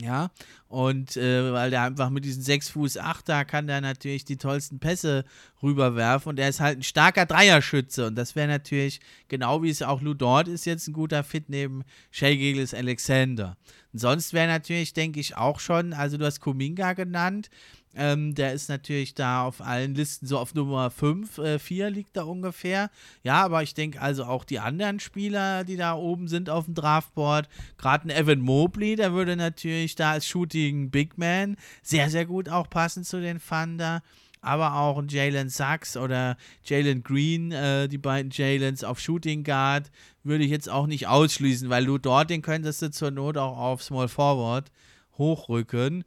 [0.01, 0.31] Ja,
[0.69, 4.37] und äh, weil der einfach mit diesen 6 Fuß 8 da kann der natürlich die
[4.37, 5.25] tollsten Pässe
[5.63, 9.83] rüberwerfen und er ist halt ein starker Dreierschütze und das wäre natürlich, genau wie es
[9.83, 13.57] auch Lou Dort ist, jetzt ein guter Fit neben Shay Gillis Alexander.
[13.93, 17.51] Und sonst wäre natürlich, denke ich, auch schon, also du hast Kuminga genannt,
[17.97, 22.17] ähm, der ist natürlich da auf allen Listen so auf Nummer 5, äh, 4 liegt
[22.17, 22.91] da ungefähr.
[23.23, 26.75] Ja, aber ich denke also auch die anderen Spieler, die da oben sind auf dem
[26.75, 32.27] Draftboard, gerade ein Evan Mobley, der würde natürlich da als Shooting Big Man sehr, sehr
[32.27, 34.03] gut auch passen zu den Thunder
[34.45, 39.91] aber auch ein Jalen Sachs oder Jalen Green, äh, die beiden Jalens auf Shooting Guard,
[40.23, 43.57] würde ich jetzt auch nicht ausschließen, weil du dort den könntest du zur Not auch
[43.57, 44.71] auf Small Forward
[45.17, 46.05] hochrücken.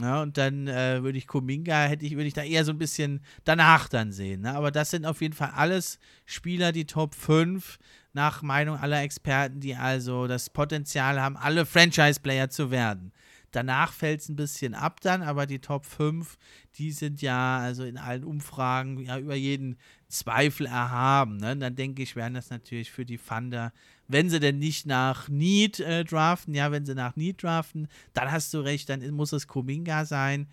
[0.00, 2.78] Ja, und dann äh, würde ich Kuminga, hätte ich, würde ich da eher so ein
[2.78, 4.42] bisschen danach dann sehen.
[4.42, 4.54] Ne?
[4.54, 7.78] Aber das sind auf jeden Fall alles Spieler, die Top 5,
[8.12, 13.12] nach Meinung aller Experten, die also das Potenzial haben, alle Franchise-Player zu werden.
[13.50, 16.36] Danach fällt es ein bisschen ab dann, aber die Top 5,
[16.76, 19.78] die sind ja also in allen Umfragen ja über jeden
[20.08, 21.38] Zweifel erhaben.
[21.38, 21.56] Ne?
[21.56, 23.72] Dann denke ich, wären das natürlich für die Thunder,
[24.08, 28.30] wenn sie denn nicht nach Need äh, draften, ja, wenn sie nach Need draften, dann
[28.30, 30.48] hast du recht, dann muss es Kuminga sein.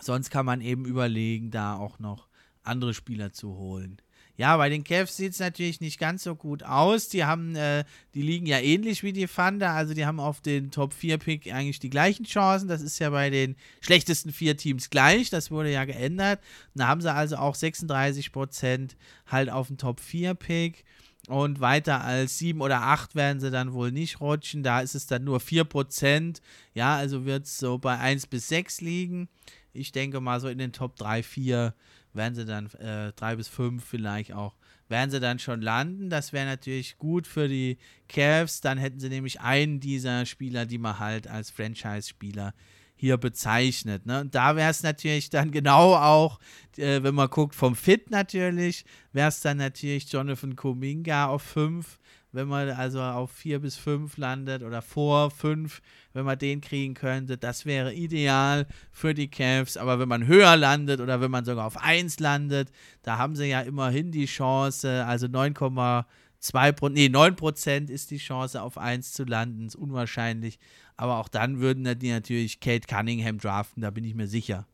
[0.00, 2.28] Sonst kann man eben überlegen, da auch noch
[2.62, 4.00] andere Spieler zu holen.
[4.36, 7.10] Ja, bei den Cavs sieht es natürlich nicht ganz so gut aus.
[7.10, 10.70] Die haben, äh, die liegen ja ähnlich wie die Thunder, also die haben auf den
[10.70, 12.66] Top 4 Pick eigentlich die gleichen Chancen.
[12.66, 15.28] Das ist ja bei den schlechtesten vier Teams gleich.
[15.28, 16.40] Das wurde ja geändert.
[16.74, 18.92] Da haben sie also auch 36%
[19.26, 20.84] halt auf den Top 4 Pick.
[21.30, 24.64] Und weiter als 7 oder 8 werden sie dann wohl nicht rutschen.
[24.64, 26.40] Da ist es dann nur 4%.
[26.74, 29.28] Ja, also wird es so bei 1 bis 6 liegen.
[29.72, 31.74] Ich denke mal so in den Top 3, 4
[32.12, 34.56] werden sie dann äh, drei bis fünf vielleicht auch,
[34.88, 36.10] werden sie dann schon landen.
[36.10, 37.78] Das wäre natürlich gut für die
[38.08, 38.60] Cavs.
[38.60, 42.54] Dann hätten sie nämlich einen dieser Spieler, die man halt als Franchise-Spieler
[43.00, 44.04] hier bezeichnet.
[44.04, 44.20] Ne?
[44.20, 46.38] Und da wäre es natürlich dann genau auch,
[46.76, 48.84] äh, wenn man guckt, vom Fit natürlich,
[49.14, 51.98] wäre es dann natürlich Jonathan Kuminga auf 5,
[52.32, 55.80] wenn man also auf 4 bis 5 landet oder vor 5,
[56.12, 57.38] wenn man den kriegen könnte.
[57.38, 59.78] Das wäre ideal für die Cavs.
[59.78, 62.70] Aber wenn man höher landet oder wenn man sogar auf 1 landet,
[63.02, 68.76] da haben sie ja immerhin die Chance, also 9,2 nee, 9% ist die Chance, auf
[68.76, 69.68] 1 zu landen.
[69.68, 70.58] Ist unwahrscheinlich.
[71.00, 74.66] Aber auch dann würden die natürlich Kate Cunningham draften, da bin ich mir sicher.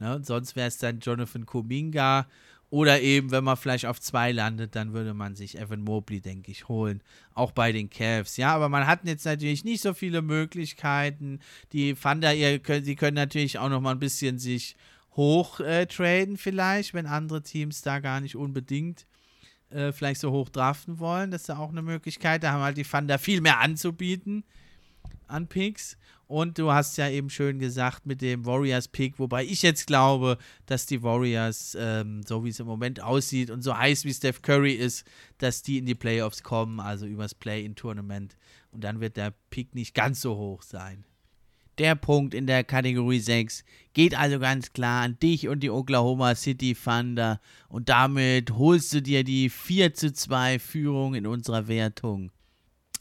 [0.00, 0.20] Ne?
[0.24, 2.26] Sonst wäre es dann Jonathan Kuminga.
[2.68, 6.50] Oder eben, wenn man vielleicht auf zwei landet, dann würde man sich Evan Mobley, denke
[6.50, 7.00] ich, holen.
[7.32, 8.38] Auch bei den Cavs.
[8.38, 11.38] Ja, aber man hat jetzt natürlich nicht so viele Möglichkeiten.
[11.72, 14.74] Die Thunder, ihr könnt, sie können natürlich auch noch mal ein bisschen sich
[15.14, 19.06] hoch äh, traden, vielleicht, wenn andere Teams da gar nicht unbedingt
[19.70, 21.30] äh, vielleicht so hoch draften wollen.
[21.30, 22.42] Das ist ja auch eine Möglichkeit.
[22.42, 24.44] Da haben halt die Thunder viel mehr anzubieten
[25.26, 25.96] an Picks.
[26.26, 30.86] Und du hast ja eben schön gesagt mit dem Warriors-Pick, wobei ich jetzt glaube, dass
[30.86, 34.74] die Warriors, ähm, so wie es im Moment aussieht und so heiß wie Steph Curry
[34.74, 35.04] ist,
[35.38, 38.36] dass die in die Playoffs kommen, also übers Play-in-Tournament.
[38.70, 41.04] Und dann wird der Pick nicht ganz so hoch sein.
[41.80, 43.64] Der Punkt in der Kategorie 6
[43.94, 49.00] geht also ganz klar an dich und die Oklahoma City Thunder und damit holst du
[49.00, 52.32] dir die 4 zu 2 Führung in unserer Wertung.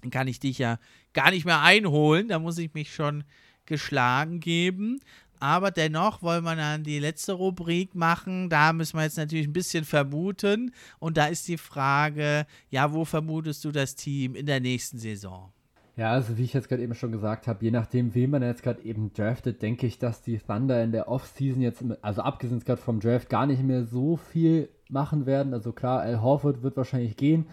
[0.02, 0.80] Dann kann ich dich ja
[1.12, 3.26] gar nicht mehr einholen, da muss ich mich schon
[3.66, 5.02] geschlagen geben.
[5.42, 8.50] Aber dennoch wollen wir dann die letzte Rubrik machen.
[8.50, 10.74] Da müssen wir jetzt natürlich ein bisschen vermuten.
[11.00, 15.52] Und da ist die Frage, ja, wo vermutest du das Team in der nächsten Saison?
[16.00, 18.64] Ja, also wie ich jetzt gerade eben schon gesagt habe, je nachdem, wen man jetzt
[18.64, 22.80] gerade eben draftet, denke ich, dass die Thunder in der Offseason jetzt, also abgesehen gerade
[22.80, 25.54] vom Draft, gar nicht mehr so viel machen werden.
[25.54, 27.48] Also klar, Al Horford wird wahrscheinlich gehen.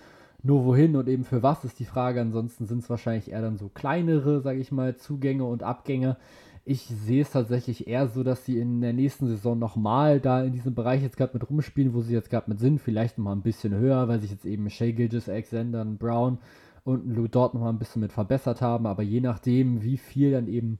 [0.44, 2.20] Nur wohin und eben für was ist die Frage.
[2.20, 6.16] Ansonsten sind es wahrscheinlich eher dann so kleinere, sage ich mal, Zugänge und Abgänge.
[6.64, 10.52] Ich sehe es tatsächlich eher so, dass sie in der nächsten Saison nochmal da in
[10.52, 12.80] diesem Bereich jetzt gerade mit rumspielen, wo sie jetzt gerade mit sind.
[12.80, 16.38] Vielleicht nochmal ein bisschen höher, weil sich jetzt eben Shea Gilgis, Alexander, Brown
[16.86, 20.78] und Dort nochmal ein bisschen mit verbessert haben, aber je nachdem, wie viel dann eben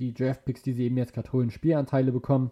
[0.00, 2.50] die Draftpicks, die sie eben jetzt gerade holen, Spielanteile bekommen,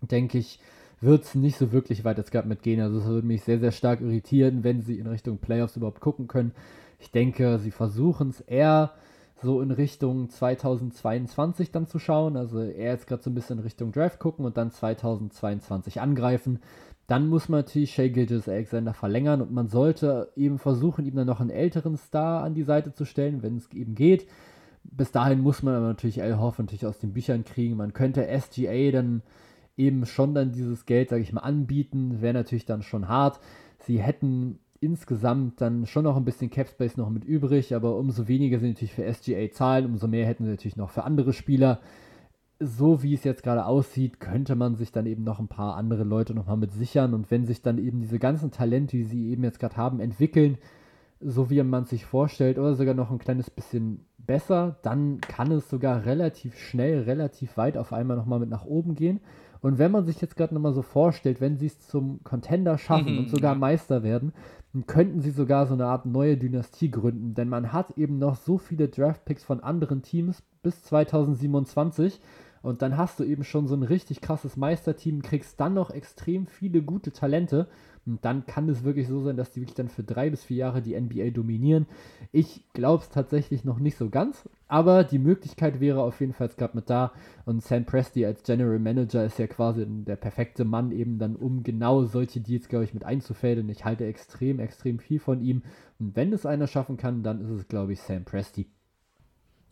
[0.00, 0.60] denke ich,
[1.00, 2.80] wird es nicht so wirklich weit jetzt gerade mitgehen.
[2.80, 6.28] Also es würde mich sehr, sehr stark irritieren, wenn sie in Richtung Playoffs überhaupt gucken
[6.28, 6.52] können.
[7.00, 8.92] Ich denke, sie versuchen es eher
[9.42, 12.36] so in Richtung 2022 dann zu schauen.
[12.36, 16.60] Also eher jetzt gerade so ein bisschen in Richtung Draft gucken und dann 2022 angreifen.
[17.12, 21.26] Dann muss man natürlich Shea Gilgis Alexander verlängern und man sollte eben versuchen, ihm dann
[21.26, 24.26] noch einen älteren Star an die Seite zu stellen, wenn es eben geht.
[24.82, 27.76] Bis dahin muss man aber natürlich Al Hoff natürlich aus den Büchern kriegen.
[27.76, 29.20] Man könnte SGA dann
[29.76, 32.22] eben schon dann dieses Geld, sage ich mal, anbieten.
[32.22, 33.40] Wäre natürlich dann schon hart.
[33.80, 38.58] Sie hätten insgesamt dann schon noch ein bisschen Capspace noch mit übrig, aber umso weniger
[38.58, 41.80] sie natürlich für SGA zahlen, umso mehr hätten sie natürlich noch für andere Spieler
[42.62, 46.04] so wie es jetzt gerade aussieht, könnte man sich dann eben noch ein paar andere
[46.04, 47.14] Leute nochmal mit sichern.
[47.14, 50.58] Und wenn sich dann eben diese ganzen Talente, die sie eben jetzt gerade haben, entwickeln,
[51.20, 55.68] so wie man sich vorstellt, oder sogar noch ein kleines bisschen besser, dann kann es
[55.68, 59.20] sogar relativ schnell, relativ weit auf einmal nochmal mit nach oben gehen.
[59.60, 63.12] Und wenn man sich jetzt gerade nochmal so vorstellt, wenn sie es zum Contender schaffen
[63.12, 63.58] mhm, und sogar ja.
[63.58, 64.32] Meister werden,
[64.72, 67.34] dann könnten sie sogar so eine Art neue Dynastie gründen.
[67.34, 72.20] Denn man hat eben noch so viele Draftpicks von anderen Teams bis 2027
[72.62, 76.46] und dann hast du eben schon so ein richtig krasses Meisterteam, kriegst dann noch extrem
[76.46, 77.68] viele gute Talente.
[78.04, 80.56] Und dann kann es wirklich so sein, dass die wirklich dann für drei bis vier
[80.56, 81.86] Jahre die NBA dominieren.
[82.32, 86.48] Ich glaube es tatsächlich noch nicht so ganz, aber die Möglichkeit wäre auf jeden Fall
[86.48, 87.12] gerade mit da.
[87.44, 91.62] Und Sam Presti als General Manager ist ja quasi der perfekte Mann eben dann, um
[91.62, 93.68] genau solche Deals, glaube ich, mit einzufädeln.
[93.68, 95.62] Ich halte extrem, extrem viel von ihm.
[96.00, 98.66] Und wenn es einer schaffen kann, dann ist es, glaube ich, Sam Presti.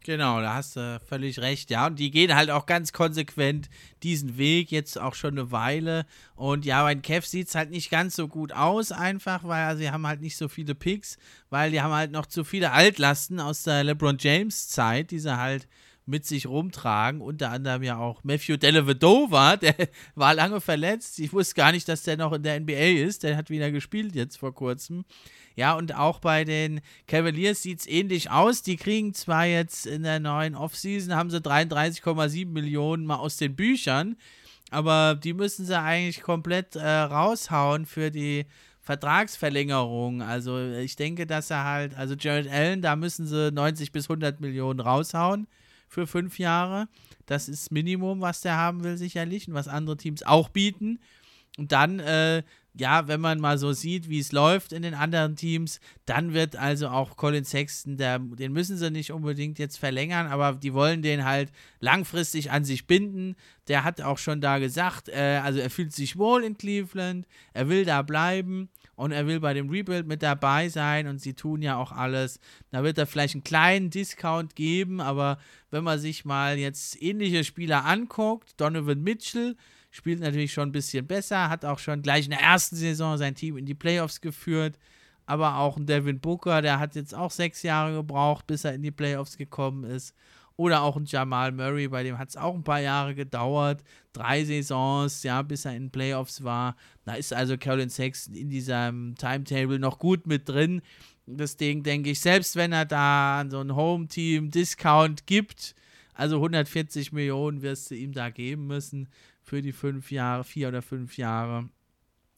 [0.02, 1.86] Genau, da hast du völlig recht, ja.
[1.86, 3.68] Und die gehen halt auch ganz konsequent
[4.02, 6.06] diesen Weg jetzt auch schon eine Weile.
[6.36, 9.76] Und ja, bei den Cavs sieht es halt nicht ganz so gut aus, einfach, weil
[9.76, 11.18] sie haben halt nicht so viele Picks,
[11.50, 15.36] weil die haben halt noch zu viele Altlasten aus der LeBron James Zeit, die sie
[15.36, 15.68] halt
[16.06, 17.20] mit sich rumtragen.
[17.20, 19.74] Unter anderem ja auch Matthew Dellavedova, der
[20.14, 21.18] war lange verletzt.
[21.18, 23.22] Ich wusste gar nicht, dass der noch in der NBA ist.
[23.22, 25.04] Der hat wieder gespielt jetzt vor kurzem.
[25.56, 28.62] Ja, und auch bei den Cavaliers sieht es ähnlich aus.
[28.62, 33.56] Die kriegen zwar jetzt in der neuen Offseason, haben sie 33,7 Millionen mal aus den
[33.56, 34.16] Büchern,
[34.70, 38.46] aber die müssen sie eigentlich komplett äh, raushauen für die
[38.80, 40.22] Vertragsverlängerung.
[40.22, 44.40] Also ich denke, dass er halt, also Jared Allen, da müssen sie 90 bis 100
[44.40, 45.46] Millionen raushauen
[45.88, 46.88] für fünf Jahre.
[47.26, 51.00] Das ist Minimum, was der haben will, sicherlich und was andere Teams auch bieten.
[51.58, 52.42] Und dann äh,
[52.74, 56.56] ja, wenn man mal so sieht, wie es läuft in den anderen Teams, dann wird
[56.56, 61.02] also auch Colin Sexton, der, den müssen sie nicht unbedingt jetzt verlängern, aber die wollen
[61.02, 61.50] den halt
[61.80, 63.36] langfristig an sich binden.
[63.68, 67.68] Der hat auch schon da gesagt, äh, also er fühlt sich wohl in Cleveland, er
[67.68, 71.62] will da bleiben und er will bei dem Rebuild mit dabei sein und sie tun
[71.62, 72.38] ja auch alles.
[72.70, 75.38] Da wird er vielleicht einen kleinen Discount geben, aber
[75.70, 79.56] wenn man sich mal jetzt ähnliche Spieler anguckt, Donovan Mitchell,
[79.90, 83.34] spielt natürlich schon ein bisschen besser, hat auch schon gleich in der ersten Saison sein
[83.34, 84.78] Team in die Playoffs geführt.
[85.26, 88.82] Aber auch ein Devin Booker, der hat jetzt auch sechs Jahre gebraucht, bis er in
[88.82, 90.14] die Playoffs gekommen ist.
[90.56, 93.82] Oder auch ein Jamal Murray, bei dem hat es auch ein paar Jahre gedauert.
[94.12, 96.76] Drei Saisons, ja, bis er in den Playoffs war.
[97.04, 100.82] Da ist also Colin Sexton in diesem Timetable noch gut mit drin.
[101.26, 105.74] Deswegen denke ich, selbst wenn er da so ein Home-Team-Discount gibt,
[106.12, 109.08] also 140 Millionen wirst du ihm da geben müssen,
[109.50, 111.68] für die fünf Jahre, vier oder fünf Jahre.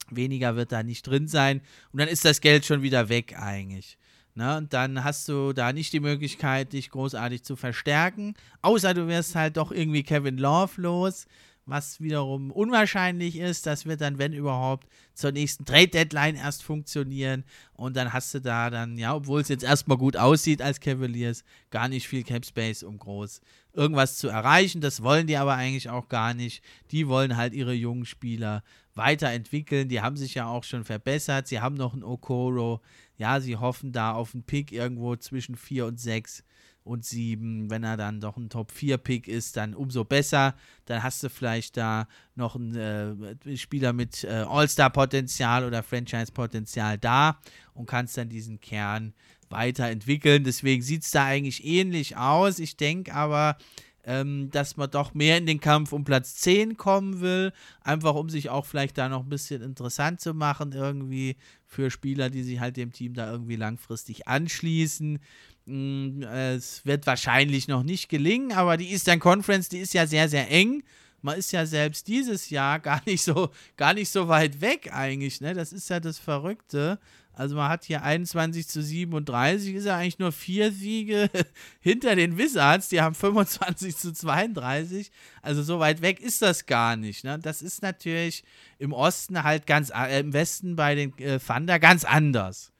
[0.08, 1.60] Weniger wird da nicht drin sein.
[1.92, 3.98] Und dann ist das Geld schon wieder weg eigentlich.
[4.34, 4.56] Ne?
[4.56, 8.32] Und dann hast du da nicht die Möglichkeit, dich großartig zu verstärken.
[8.62, 11.26] Außer du wirst halt doch irgendwie Kevin Love los,
[11.64, 13.66] was wiederum unwahrscheinlich ist.
[13.66, 17.44] Das wird dann, wenn überhaupt, zur nächsten Trade-Deadline erst funktionieren.
[17.74, 21.44] Und dann hast du da dann, ja, obwohl es jetzt erstmal gut aussieht als Cavaliers,
[21.70, 23.40] gar nicht viel Cap Space, um groß
[23.72, 24.80] irgendwas zu erreichen.
[24.80, 26.62] Das wollen die aber eigentlich auch gar nicht.
[26.90, 28.62] Die wollen halt ihre jungen Spieler
[28.94, 29.88] weiterentwickeln.
[29.88, 31.46] Die haben sich ja auch schon verbessert.
[31.48, 32.80] Sie haben noch einen Okoro.
[33.16, 36.44] Ja, sie hoffen da auf einen Pick irgendwo zwischen 4 und 6
[36.84, 37.70] und 7.
[37.70, 40.54] Wenn er dann doch ein Top-4-Pick ist, dann umso besser.
[40.86, 47.38] Dann hast du vielleicht da noch einen äh, Spieler mit äh, All-Star-Potenzial oder Franchise-Potenzial da
[47.74, 49.14] und kannst dann diesen Kern
[49.48, 50.44] weiterentwickeln.
[50.44, 52.58] Deswegen sieht es da eigentlich ähnlich aus.
[52.58, 53.56] Ich denke aber,
[54.04, 57.52] ähm, dass man doch mehr in den Kampf um Platz 10 kommen will.
[57.82, 61.36] Einfach um sich auch vielleicht da noch ein bisschen interessant zu machen, irgendwie
[61.72, 65.18] für Spieler, die sich halt dem Team da irgendwie langfristig anschließen.
[65.64, 70.28] Mm, es wird wahrscheinlich noch nicht gelingen, aber die Eastern Conference, die ist ja sehr,
[70.28, 70.82] sehr eng
[71.22, 75.40] man ist ja selbst dieses Jahr gar nicht so, gar nicht so weit weg eigentlich,
[75.40, 75.54] ne?
[75.54, 76.98] Das ist ja das Verrückte.
[77.34, 81.30] Also man hat hier 21 zu 37, ist ja eigentlich nur vier Siege
[81.80, 85.10] hinter den Wizards, die haben 25 zu 32.
[85.40, 87.24] Also so weit weg ist das gar nicht.
[87.24, 87.38] Ne?
[87.38, 88.44] Das ist natürlich
[88.78, 92.70] im Osten halt ganz, äh, im Westen bei den äh, Thunder ganz anders.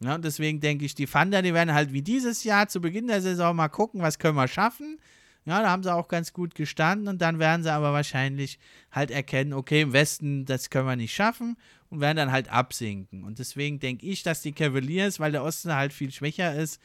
[0.00, 3.06] Ja, und deswegen denke ich, die Thunder, die werden halt wie dieses Jahr zu Beginn
[3.06, 4.98] der Saison mal gucken, was können wir schaffen.
[5.44, 8.58] Ja, da haben sie auch ganz gut gestanden und dann werden sie aber wahrscheinlich
[8.92, 11.56] halt erkennen, okay, im Westen, das können wir nicht schaffen
[11.90, 13.24] und werden dann halt absinken.
[13.24, 16.80] Und deswegen denke ich, dass die Cavaliers, weil der Osten halt viel schwächer ist,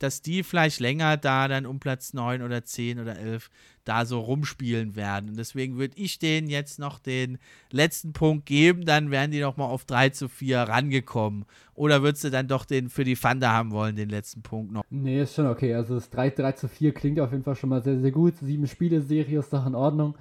[0.00, 3.50] dass die vielleicht länger da dann um Platz 9 oder 10 oder 11
[3.84, 5.30] da so rumspielen werden.
[5.30, 7.38] Und deswegen würde ich denen jetzt noch den
[7.70, 11.44] letzten Punkt geben, dann wären die noch mal auf 3 zu 4 rangekommen.
[11.74, 14.82] Oder würdest du dann doch den für die Thunder haben wollen, den letzten Punkt noch?
[14.90, 15.74] Nee, ist schon okay.
[15.74, 18.36] Also das 3, 3 zu 4 klingt auf jeden Fall schon mal sehr, sehr gut.
[18.38, 20.14] Sieben Spiele-Serie ist doch in Ordnung.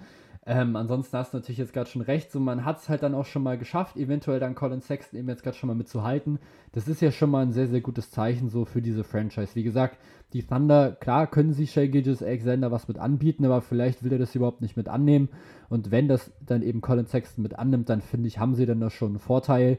[0.51, 3.13] Ähm, ansonsten hast du natürlich jetzt gerade schon recht, so man hat es halt dann
[3.13, 6.39] auch schon mal geschafft, eventuell dann Colin Sexton eben jetzt gerade schon mal mitzuhalten.
[6.71, 9.53] Das ist ja schon mal ein sehr, sehr gutes Zeichen so für diese Franchise.
[9.53, 9.99] Wie gesagt,
[10.33, 14.17] die Thunder, klar können sie Shay Gilgis Alexander was mit anbieten, aber vielleicht will er
[14.17, 15.29] das überhaupt nicht mit annehmen.
[15.69, 18.79] Und wenn das dann eben Colin Sexton mit annimmt, dann finde ich, haben sie dann
[18.79, 19.77] da schon einen Vorteil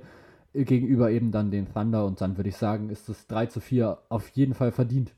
[0.54, 3.98] gegenüber eben dann den Thunder und dann würde ich sagen, ist das 3 zu 4
[4.08, 5.14] auf jeden Fall verdient.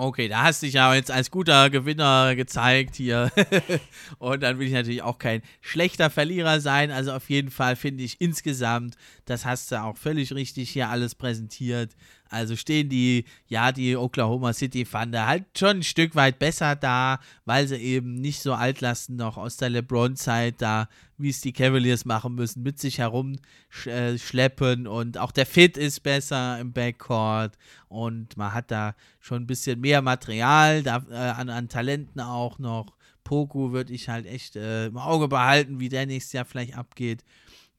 [0.00, 3.32] Okay, da hast du dich ja jetzt als guter Gewinner gezeigt hier.
[4.20, 6.92] und dann will ich natürlich auch kein schlechter Verlierer sein.
[6.92, 8.94] Also auf jeden Fall finde ich insgesamt,
[9.24, 11.96] das hast du auch völlig richtig hier alles präsentiert.
[12.30, 17.20] Also stehen die, ja, die Oklahoma City Thunder halt schon ein Stück weit besser da,
[17.44, 22.04] weil sie eben nicht so Altlasten noch aus der LeBron-Zeit da, wie es die Cavaliers
[22.04, 27.56] machen müssen, mit sich herumschleppen äh, und auch der Fit ist besser im Backcourt
[27.88, 32.58] und man hat da schon ein bisschen mehr Material da, äh, an, an Talenten auch
[32.58, 32.96] noch.
[33.24, 37.24] Poku würde ich halt echt äh, im Auge behalten, wie der nächstes Jahr vielleicht abgeht.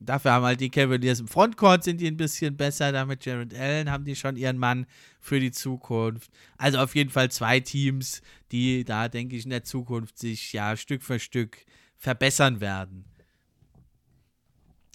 [0.01, 2.93] Dafür haben halt die Cavaliers im Frontcourt sind die ein bisschen besser.
[2.93, 4.85] Da mit Jared Allen haben die schon ihren Mann
[5.19, 6.31] für die Zukunft.
[6.57, 8.21] Also auf jeden Fall zwei Teams,
[8.51, 11.65] die da, denke ich, in der Zukunft sich ja Stück für Stück
[11.97, 13.03] verbessern werden.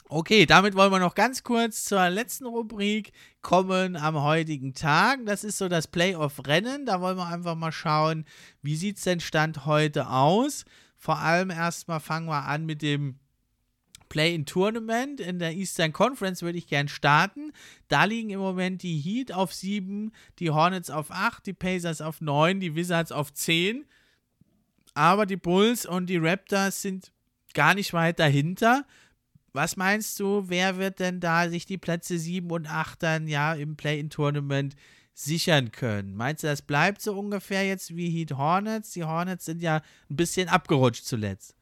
[0.08, 3.12] Okay, damit wollen wir noch ganz kurz zur letzten Rubrik
[3.42, 5.26] kommen am heutigen Tag.
[5.26, 6.86] Das ist so das Playoff-Rennen.
[6.86, 8.24] Da wollen wir einfach mal schauen,
[8.62, 10.64] wie sieht es denn Stand heute aus.
[10.96, 13.18] Vor allem erstmal fangen wir an mit dem
[14.14, 17.50] Play-in-Tournament in der Eastern Conference würde ich gern starten.
[17.88, 22.20] Da liegen im Moment die Heat auf 7, die Hornets auf 8, die Pacers auf
[22.20, 23.84] 9, die Wizards auf 10.
[24.94, 27.10] Aber die Bulls und die Raptors sind
[27.54, 28.86] gar nicht weit dahinter.
[29.52, 33.52] Was meinst du, wer wird denn da sich die Plätze 7 und 8 dann ja
[33.54, 34.76] im Play-In-Tournament
[35.12, 36.14] sichern können?
[36.14, 38.92] Meinst du, das bleibt so ungefähr jetzt wie Heat Hornets?
[38.92, 41.53] Die Hornets sind ja ein bisschen abgerutscht zuletzt.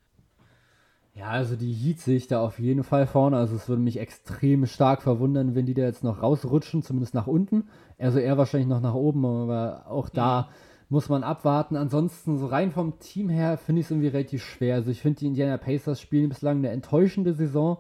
[1.15, 3.37] Ja, also die Heat sehe ich da auf jeden Fall vorne.
[3.37, 7.27] Also es würde mich extrem stark verwundern, wenn die da jetzt noch rausrutschen, zumindest nach
[7.27, 7.69] unten.
[7.99, 10.49] Also eher wahrscheinlich noch nach oben, aber auch da
[10.89, 11.77] muss man abwarten.
[11.77, 14.77] Ansonsten, so rein vom Team her, finde ich es irgendwie relativ schwer.
[14.77, 17.77] Also ich finde, die Indiana Pacers spielen bislang eine enttäuschende Saison,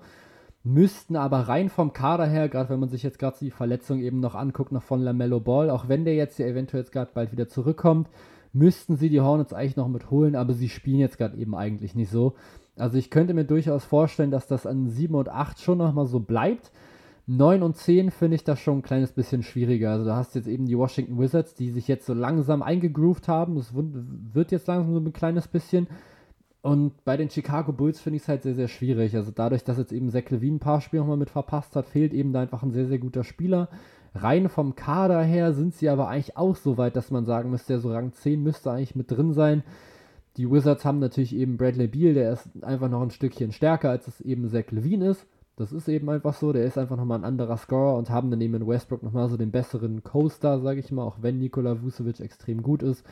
[0.62, 4.20] müssten aber rein vom Kader her, gerade wenn man sich jetzt gerade die Verletzung eben
[4.20, 7.32] noch anguckt, noch von LaMelo Ball, auch wenn der jetzt ja eventuell jetzt gerade bald
[7.32, 8.08] wieder zurückkommt,
[8.52, 12.10] müssten sie die Hornets eigentlich noch mitholen, aber sie spielen jetzt gerade eben eigentlich nicht
[12.10, 12.34] so.
[12.76, 16.20] Also ich könnte mir durchaus vorstellen, dass das an 7 und 8 schon nochmal so
[16.20, 16.70] bleibt.
[17.26, 19.92] 9 und 10 finde ich das schon ein kleines bisschen schwieriger.
[19.92, 23.28] Also da hast du jetzt eben die Washington Wizards, die sich jetzt so langsam eingegroovt
[23.28, 23.56] haben.
[23.56, 25.86] Das wird jetzt langsam so ein kleines bisschen.
[26.62, 29.16] Und bei den Chicago Bulls finde ich es halt sehr, sehr schwierig.
[29.16, 32.14] Also dadurch, dass jetzt eben Zach Levine ein paar Spiele nochmal mit verpasst hat, fehlt
[32.14, 33.68] eben da einfach ein sehr, sehr guter Spieler.
[34.14, 37.78] Rein vom Kader her sind sie aber eigentlich auch so weit, dass man sagen müsste,
[37.80, 39.64] so Rang 10 müsste eigentlich mit drin sein.
[40.36, 44.08] Die Wizards haben natürlich eben Bradley Beal, der ist einfach noch ein Stückchen stärker, als
[44.08, 45.26] es eben Zach Levine ist.
[45.56, 48.40] Das ist eben einfach so, der ist einfach nochmal ein anderer Scorer und haben dann
[48.40, 52.20] eben in Westbrook nochmal so den besseren Co-Star, sage ich mal, auch wenn Nikola Vucevic
[52.20, 53.04] extrem gut ist.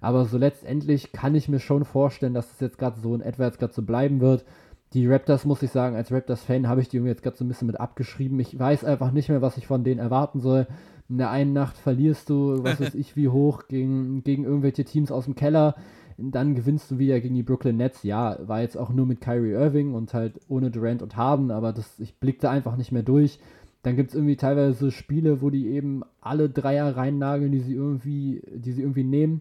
[0.00, 3.44] Aber so letztendlich kann ich mir schon vorstellen, dass es jetzt gerade so in etwa
[3.44, 4.44] jetzt gerade so bleiben wird.
[4.92, 7.48] Die Raptors, muss ich sagen, als Raptors-Fan habe ich die irgendwie jetzt gerade so ein
[7.48, 8.38] bisschen mit abgeschrieben.
[8.40, 10.68] Ich weiß einfach nicht mehr, was ich von denen erwarten soll.
[11.08, 15.12] In der einen Nacht verlierst du, was weiß ich, wie hoch gegen, gegen irgendwelche Teams
[15.12, 15.74] aus dem Keller
[16.20, 18.02] dann gewinnst du wieder gegen die Brooklyn Nets.
[18.02, 21.72] Ja, war jetzt auch nur mit Kyrie Irving und halt ohne Durant und Harden, aber
[21.72, 23.38] das, ich blickte einfach nicht mehr durch.
[23.82, 28.42] Dann gibt es irgendwie teilweise Spiele, wo die eben alle Dreier reinnageln, die sie irgendwie,
[28.54, 29.40] die sie irgendwie nehmen.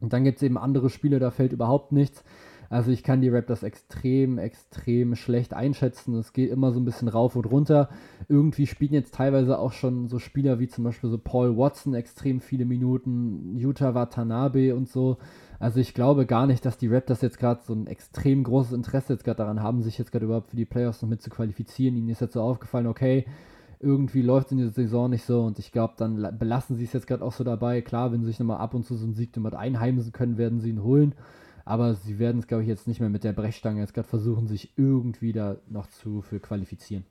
[0.00, 2.24] Und dann gibt es eben andere Spiele, da fällt überhaupt nichts.
[2.70, 6.14] Also ich kann die Raptors extrem, extrem schlecht einschätzen.
[6.14, 7.88] Es geht immer so ein bisschen rauf und runter.
[8.28, 12.40] Irgendwie spielen jetzt teilweise auch schon so Spieler wie zum Beispiel so Paul Watson extrem
[12.40, 15.18] viele Minuten, Utah Watanabe und so.
[15.60, 19.12] Also ich glaube gar nicht, dass die Raptors jetzt gerade so ein extrem großes Interesse
[19.12, 21.96] jetzt gerade daran haben, sich jetzt gerade überhaupt für die Playoffs noch mit zu qualifizieren.
[21.96, 23.26] Ihnen ist jetzt so aufgefallen, okay,
[23.78, 26.94] irgendwie läuft es in dieser Saison nicht so und ich glaube, dann belassen sie es
[26.94, 27.82] jetzt gerade auch so dabei.
[27.82, 30.60] Klar, wenn sie sich nochmal ab und zu so einen Sieg damit einheimsen können, werden
[30.60, 31.14] sie ihn holen.
[31.66, 34.48] Aber sie werden es, glaube ich, jetzt nicht mehr mit der Brechstange jetzt gerade versuchen,
[34.48, 37.04] sich irgendwie da noch zu für qualifizieren.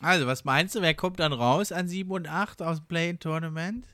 [0.00, 3.86] Also, was meinst du, wer kommt dann raus an 7 und 8 aus dem Play-In-Tournament?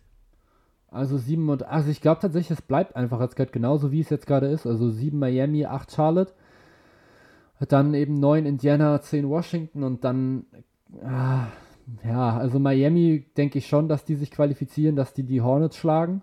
[0.94, 4.10] Also 7 und also ich glaube tatsächlich, es bleibt einfach jetzt gerade genauso, wie es
[4.10, 4.64] jetzt gerade ist.
[4.64, 6.32] Also 7 Miami, 8 Charlotte.
[7.68, 10.44] Dann eben 9 Indiana, 10 Washington und dann,
[11.02, 11.46] ah,
[12.04, 16.22] ja, also Miami denke ich schon, dass die sich qualifizieren, dass die die Hornets schlagen.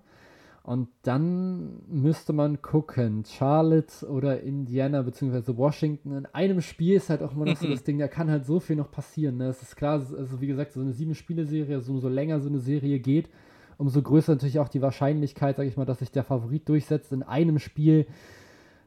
[0.64, 5.58] Und dann müsste man gucken, Charlotte oder Indiana bzw.
[5.58, 6.16] Washington.
[6.16, 8.60] In einem Spiel ist halt auch immer noch so das Ding, da kann halt so
[8.60, 9.38] viel noch passieren.
[9.38, 9.48] Ne?
[9.48, 13.00] Es ist klar, also wie gesagt, so eine sieben-Spiele-Serie, also umso länger so eine Serie
[13.00, 13.28] geht,
[13.82, 17.24] umso größer natürlich auch die Wahrscheinlichkeit, sage ich mal, dass sich der Favorit durchsetzt in
[17.24, 18.06] einem Spiel.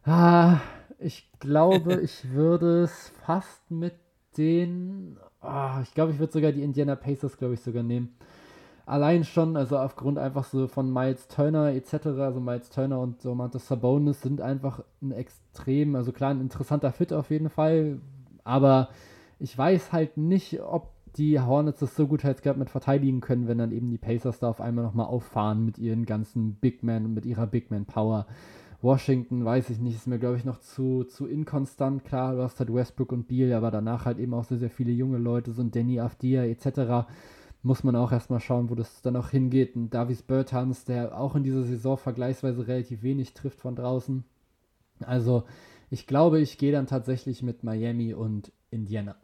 [0.05, 0.61] Ah,
[1.01, 3.95] ich glaube, ich würde es fast mit
[4.39, 8.15] den, ah, ich glaube, ich würde sogar die Indiana Pacers, glaube ich, sogar nehmen
[8.87, 13.35] allein schon, also aufgrund einfach so von Miles Turner etc., also Miles Turner und so
[13.35, 17.99] Mantis Sabonis sind einfach ein extrem, also klar, ein interessanter Fit auf jeden Fall,
[18.45, 18.91] aber
[19.39, 23.49] ich weiß halt nicht, ob die Hornets das so gut halt gerade mit verteidigen können,
[23.49, 27.07] wenn dann eben die Pacers da auf einmal nochmal auffahren mit ihren ganzen Big Men
[27.07, 28.27] und mit ihrer Big Man Power.
[28.83, 32.05] Washington, weiß ich nicht, ist mir glaube ich noch zu, zu inkonstant.
[32.05, 34.93] Klar, du hast halt Westbrook und Beal, aber danach halt eben auch sehr, sehr viele
[34.93, 37.07] junge Leute, so ein Danny Afdia etc
[37.65, 39.75] muss man auch erstmal schauen, wo das dann auch hingeht.
[39.75, 44.23] Und Davis Bertans, der auch in dieser Saison vergleichsweise relativ wenig trifft von draußen.
[45.01, 45.45] Also
[45.91, 49.17] ich glaube, ich gehe dann tatsächlich mit Miami und Indiana.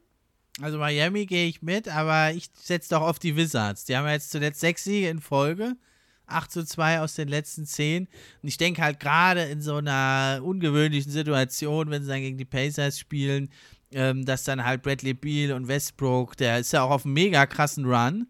[0.61, 3.85] Also Miami gehe ich mit, aber ich setze doch auf die Wizards.
[3.85, 5.77] Die haben ja jetzt zuletzt sechs Siege in Folge.
[6.27, 8.07] 8 zu 2 aus den letzten 10.
[8.43, 12.45] Und ich denke halt gerade in so einer ungewöhnlichen Situation, wenn sie dann gegen die
[12.45, 13.51] Pacers spielen,
[13.93, 17.47] ähm, dass dann halt Bradley Beal und Westbrook, der ist ja auch auf einem mega
[17.47, 18.29] krassen Run.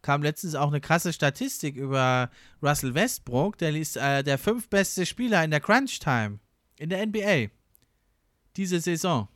[0.00, 2.30] Kam letztens auch eine krasse Statistik über
[2.62, 6.40] Russell Westbrook, der ist äh, der fünftbeste Spieler in der Crunch Time
[6.78, 7.50] in der NBA.
[8.56, 9.28] Diese Saison.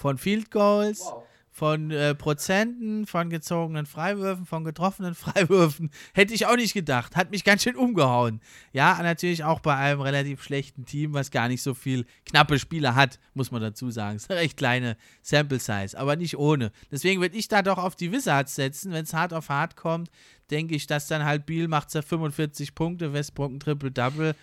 [0.00, 1.24] Von Field Goals, wow
[1.60, 5.90] von äh, Prozenten, von gezogenen Freiwürfen, von getroffenen Freiwürfen.
[6.14, 7.16] Hätte ich auch nicht gedacht.
[7.16, 8.40] Hat mich ganz schön umgehauen.
[8.72, 12.94] Ja, natürlich auch bei einem relativ schlechten Team, was gar nicht so viel knappe Spieler
[12.94, 14.16] hat, muss man dazu sagen.
[14.16, 16.72] Es ist eine recht kleine Sample Size, aber nicht ohne.
[16.90, 18.92] Deswegen würde ich da doch auf die Wizards setzen.
[18.92, 20.10] Wenn es hart auf hart kommt,
[20.50, 24.34] denke ich, dass dann halt Biel macht 45 Punkte, Westbrook ein Triple-Double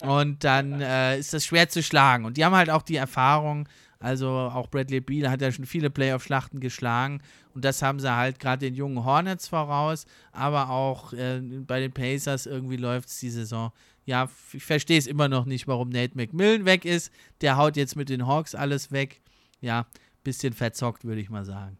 [0.00, 2.24] und dann äh, ist das schwer zu schlagen.
[2.24, 3.68] Und die haben halt auch die Erfahrung,
[4.02, 7.22] Also auch Bradley Beal hat ja schon viele Playoff-Schlachten geschlagen
[7.54, 11.92] und das haben sie halt gerade den jungen Hornets voraus, aber auch äh, bei den
[11.92, 13.70] Pacers irgendwie läuft es die Saison.
[14.04, 17.12] Ja, ich verstehe es immer noch nicht, warum Nate McMillan weg ist.
[17.40, 19.20] Der haut jetzt mit den Hawks alles weg.
[19.60, 19.86] Ja,
[20.24, 21.78] bisschen verzockt, würde ich mal sagen.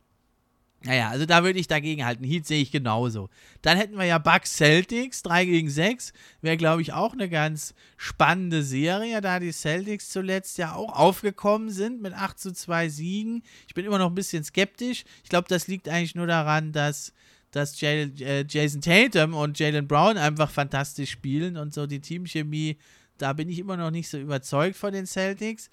[0.85, 2.25] Naja, also da würde ich dagegen halten.
[2.25, 3.31] Heat sehe ich genauso.
[3.63, 6.13] Dann hätten wir ja Bucks Celtics, 3 gegen 6.
[6.41, 11.71] Wäre, glaube ich, auch eine ganz spannende Serie, da die Celtics zuletzt ja auch aufgekommen
[11.71, 13.43] sind mit 8 zu 2 Siegen.
[13.69, 15.05] Ich bin immer noch ein bisschen skeptisch.
[15.23, 17.13] Ich glaube, das liegt eigentlich nur daran, dass,
[17.53, 22.77] dass Jay, äh, Jason Tatum und Jalen Brown einfach fantastisch spielen und so die Teamchemie.
[23.19, 25.71] Da bin ich immer noch nicht so überzeugt von den Celtics.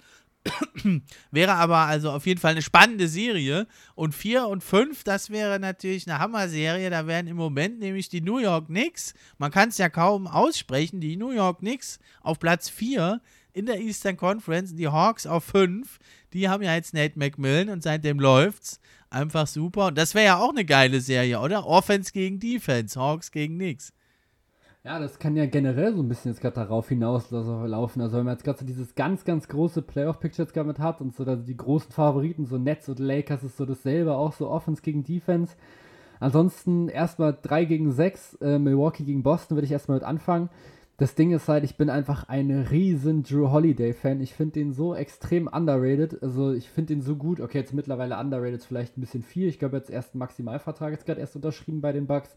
[1.30, 3.66] Wäre aber also auf jeden Fall eine spannende Serie.
[3.94, 6.90] Und 4 und 5, das wäre natürlich eine Hammer-Serie.
[6.90, 11.00] Da wären im Moment nämlich die New York Knicks, man kann es ja kaum aussprechen,
[11.00, 13.20] die New York Knicks auf Platz 4
[13.52, 15.98] in der Eastern Conference, die Hawks auf 5.
[16.32, 18.80] Die haben ja jetzt Nate McMillan und seitdem läuft's.
[19.10, 19.86] Einfach super.
[19.86, 21.66] Und das wäre ja auch eine geile Serie, oder?
[21.66, 23.92] Offense gegen Defense, Hawks gegen Knicks.
[24.82, 28.00] Ja, das kann ja generell so ein bisschen jetzt gerade darauf hinauslaufen.
[28.00, 31.14] Also wenn man jetzt gerade so dieses ganz, ganz große Playoff-Picture jetzt damit hat und
[31.14, 34.80] so also die großen Favoriten, so Nets und Lakers ist so dasselbe, auch so Offense
[34.80, 35.54] gegen Defense.
[36.18, 40.48] Ansonsten erstmal 3 gegen 6, äh, Milwaukee gegen Boston würde ich erstmal mit anfangen.
[40.96, 44.20] Das Ding ist halt, ich bin einfach ein riesen Drew Holiday-Fan.
[44.22, 46.22] Ich finde den so extrem underrated.
[46.22, 47.40] Also ich finde den so gut.
[47.40, 49.48] Okay, jetzt mittlerweile underrated ist vielleicht ein bisschen viel.
[49.48, 52.34] Ich glaube, jetzt erst einen Maximalvertrag jetzt gerade erst unterschrieben bei den Bucks.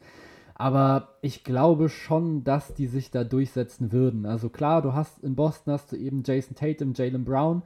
[0.56, 4.26] Aber ich glaube schon, dass die sich da durchsetzen würden.
[4.26, 7.64] Also klar, du hast in Boston hast du eben Jason Tatum, Jalen Brown,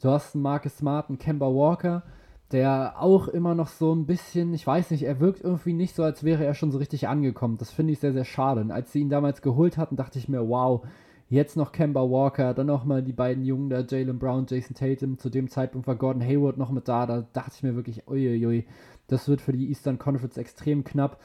[0.00, 2.02] du hast einen Marcus Smart, einen Kemba Walker,
[2.50, 6.02] der auch immer noch so ein bisschen, ich weiß nicht, er wirkt irgendwie nicht so,
[6.02, 7.58] als wäre er schon so richtig angekommen.
[7.58, 8.60] Das finde ich sehr, sehr schade.
[8.60, 10.84] Und als sie ihn damals geholt hatten, dachte ich mir, wow,
[11.28, 15.18] jetzt noch Kemba Walker, dann nochmal die beiden Jungen da, Jalen Brown, Jason Tatum.
[15.18, 17.06] Zu dem Zeitpunkt war Gordon Hayward noch mit da.
[17.06, 18.66] Da dachte ich mir wirklich, uiuiui,
[19.06, 21.20] das wird für die Eastern Conference extrem knapp.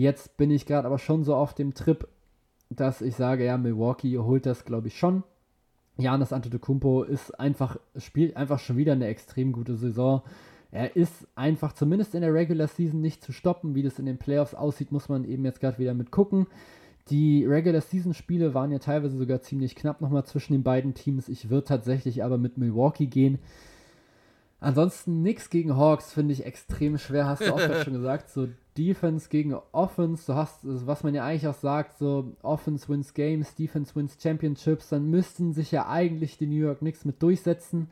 [0.00, 2.08] Jetzt bin ich gerade aber schon so auf dem Trip,
[2.70, 5.24] dass ich sage, ja, Milwaukee holt das, glaube ich, schon.
[5.98, 10.22] Janis Antetokounmpo ist einfach, spielt einfach schon wieder eine extrem gute Saison.
[10.70, 13.74] Er ist einfach zumindest in der Regular Season nicht zu stoppen.
[13.74, 16.46] Wie das in den Playoffs aussieht, muss man eben jetzt gerade wieder mit gucken.
[17.10, 21.28] Die Regular Season Spiele waren ja teilweise sogar ziemlich knapp nochmal zwischen den beiden Teams.
[21.28, 23.38] Ich würde tatsächlich aber mit Milwaukee gehen.
[24.60, 28.30] Ansonsten nichts gegen Hawks finde ich extrem schwer, hast du auch schon gesagt.
[28.30, 28.48] So
[28.80, 33.54] Defense gegen Offense, du hast, was man ja eigentlich auch sagt, so Offense wins Games,
[33.54, 37.90] Defense wins Championships, dann müssten sich ja eigentlich die New York Knicks mit durchsetzen.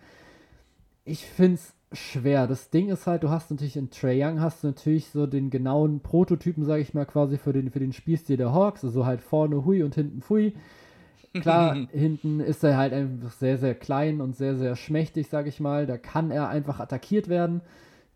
[1.04, 2.46] Ich finde es schwer.
[2.46, 5.50] Das Ding ist halt, du hast natürlich in Trey Young hast du natürlich so den
[5.50, 9.20] genauen Prototypen, sage ich mal, quasi für den, für den Spielstil der Hawks, also halt
[9.20, 10.54] vorne Hui und hinten Fui.
[11.34, 15.60] Klar, hinten ist er halt einfach sehr, sehr klein und sehr, sehr schmächtig, sage ich
[15.60, 15.86] mal.
[15.86, 17.60] Da kann er einfach attackiert werden.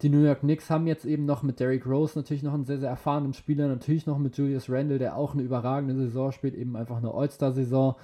[0.03, 2.79] Die New York Knicks haben jetzt eben noch mit Derrick Rose natürlich noch einen sehr,
[2.79, 6.75] sehr erfahrenen Spieler, natürlich noch mit Julius Randle, der auch eine überragende Saison spielt, eben
[6.77, 7.95] einfach eine All-Star-Saison.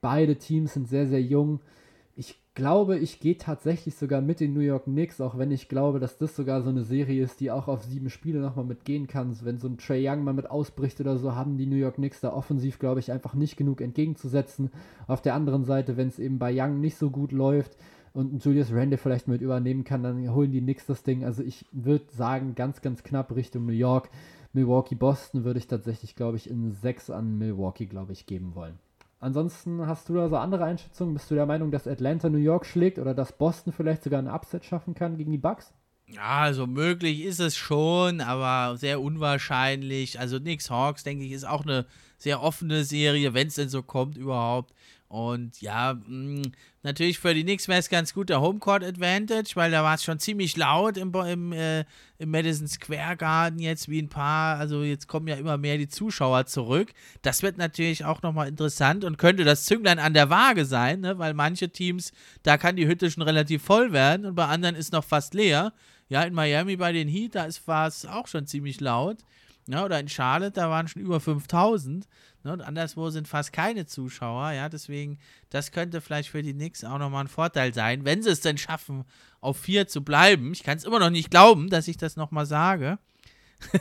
[0.00, 1.60] Beide Teams sind sehr, sehr jung.
[2.16, 5.98] Ich glaube, ich gehe tatsächlich sogar mit den New York Knicks, auch wenn ich glaube,
[5.98, 9.36] dass das sogar so eine Serie ist, die auch auf sieben Spiele nochmal mitgehen kann.
[9.42, 12.20] Wenn so ein Trey Young mal mit ausbricht oder so, haben die New York Knicks
[12.20, 14.70] da offensiv, glaube ich, einfach nicht genug entgegenzusetzen.
[15.08, 17.76] Auf der anderen Seite, wenn es eben bei Young nicht so gut läuft,
[18.14, 21.24] und Julius Randle vielleicht mit übernehmen kann, dann holen die Knicks das Ding.
[21.24, 24.08] Also ich würde sagen, ganz, ganz knapp Richtung New York.
[24.52, 28.78] Milwaukee, Boston würde ich tatsächlich, glaube ich, in 6 an Milwaukee, glaube ich, geben wollen.
[29.18, 31.14] Ansonsten hast du da so andere Einschätzungen?
[31.14, 34.28] Bist du der Meinung, dass Atlanta New York schlägt oder dass Boston vielleicht sogar ein
[34.28, 35.74] Upset schaffen kann gegen die Bucks?
[36.06, 40.20] Ja, also möglich ist es schon, aber sehr unwahrscheinlich.
[40.20, 41.86] Also Knicks Hawks, denke ich, ist auch eine
[42.18, 44.72] sehr offene Serie, wenn es denn so kommt überhaupt.
[45.08, 46.52] Und ja, mh, mm,
[46.82, 50.02] natürlich für die Knicks wäre es ganz gut der Homecourt Advantage, weil da war es
[50.02, 51.84] schon ziemlich laut im, im, äh,
[52.18, 54.58] im Madison Square Garden jetzt wie ein paar.
[54.58, 56.92] Also jetzt kommen ja immer mehr die Zuschauer zurück.
[57.22, 61.18] Das wird natürlich auch nochmal interessant und könnte das Zünglein an der Waage sein, ne?
[61.18, 62.12] weil manche Teams,
[62.42, 65.72] da kann die Hütte schon relativ voll werden und bei anderen ist noch fast leer.
[66.08, 69.18] Ja, in Miami bei den Heat, da war es auch schon ziemlich laut.
[69.66, 72.06] Ja, oder in Charlotte, da waren schon über 5000.
[72.42, 74.52] Ne, und anderswo sind fast keine Zuschauer.
[74.52, 75.18] Ja, deswegen,
[75.48, 78.58] das könnte vielleicht für die Knicks auch nochmal ein Vorteil sein, wenn sie es denn
[78.58, 79.04] schaffen,
[79.40, 80.52] auf vier zu bleiben.
[80.52, 82.98] Ich kann es immer noch nicht glauben, dass ich das nochmal sage.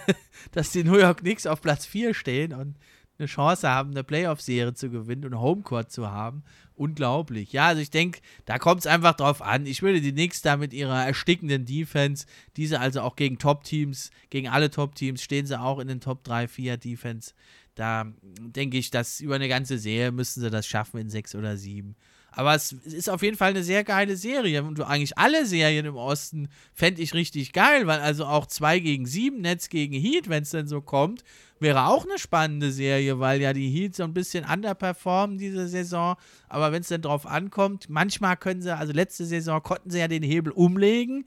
[0.52, 2.78] dass die New York Knicks auf Platz 4 stehen und
[3.18, 6.44] eine Chance haben, eine Playoff-Serie zu gewinnen und Homecourt zu haben.
[6.76, 7.54] Unglaublich.
[7.54, 9.68] Ja, also ich denke, da kommt es einfach drauf an.
[9.68, 12.26] Ich würde die Knicks da mit ihrer erstickenden Defense,
[12.58, 16.48] diese also auch gegen Top-Teams, gegen alle Top-Teams, stehen sie auch in den Top 3,
[16.48, 17.34] 4 Defense.
[17.76, 21.58] Da denke ich, dass über eine ganze Serie müssen sie das schaffen in 6 oder
[21.58, 21.96] 7.
[22.36, 24.64] Aber es ist auf jeden Fall eine sehr geile Serie.
[24.64, 29.06] Und eigentlich alle Serien im Osten fände ich richtig geil, weil also auch 2 gegen
[29.06, 31.24] 7, Netz gegen Heat, wenn es denn so kommt,
[31.60, 36.16] wäre auch eine spannende Serie, weil ja die Heat so ein bisschen underperformen diese Saison.
[36.50, 40.08] Aber wenn es dann drauf ankommt, manchmal können sie, also letzte Saison konnten sie ja
[40.08, 41.26] den Hebel umlegen.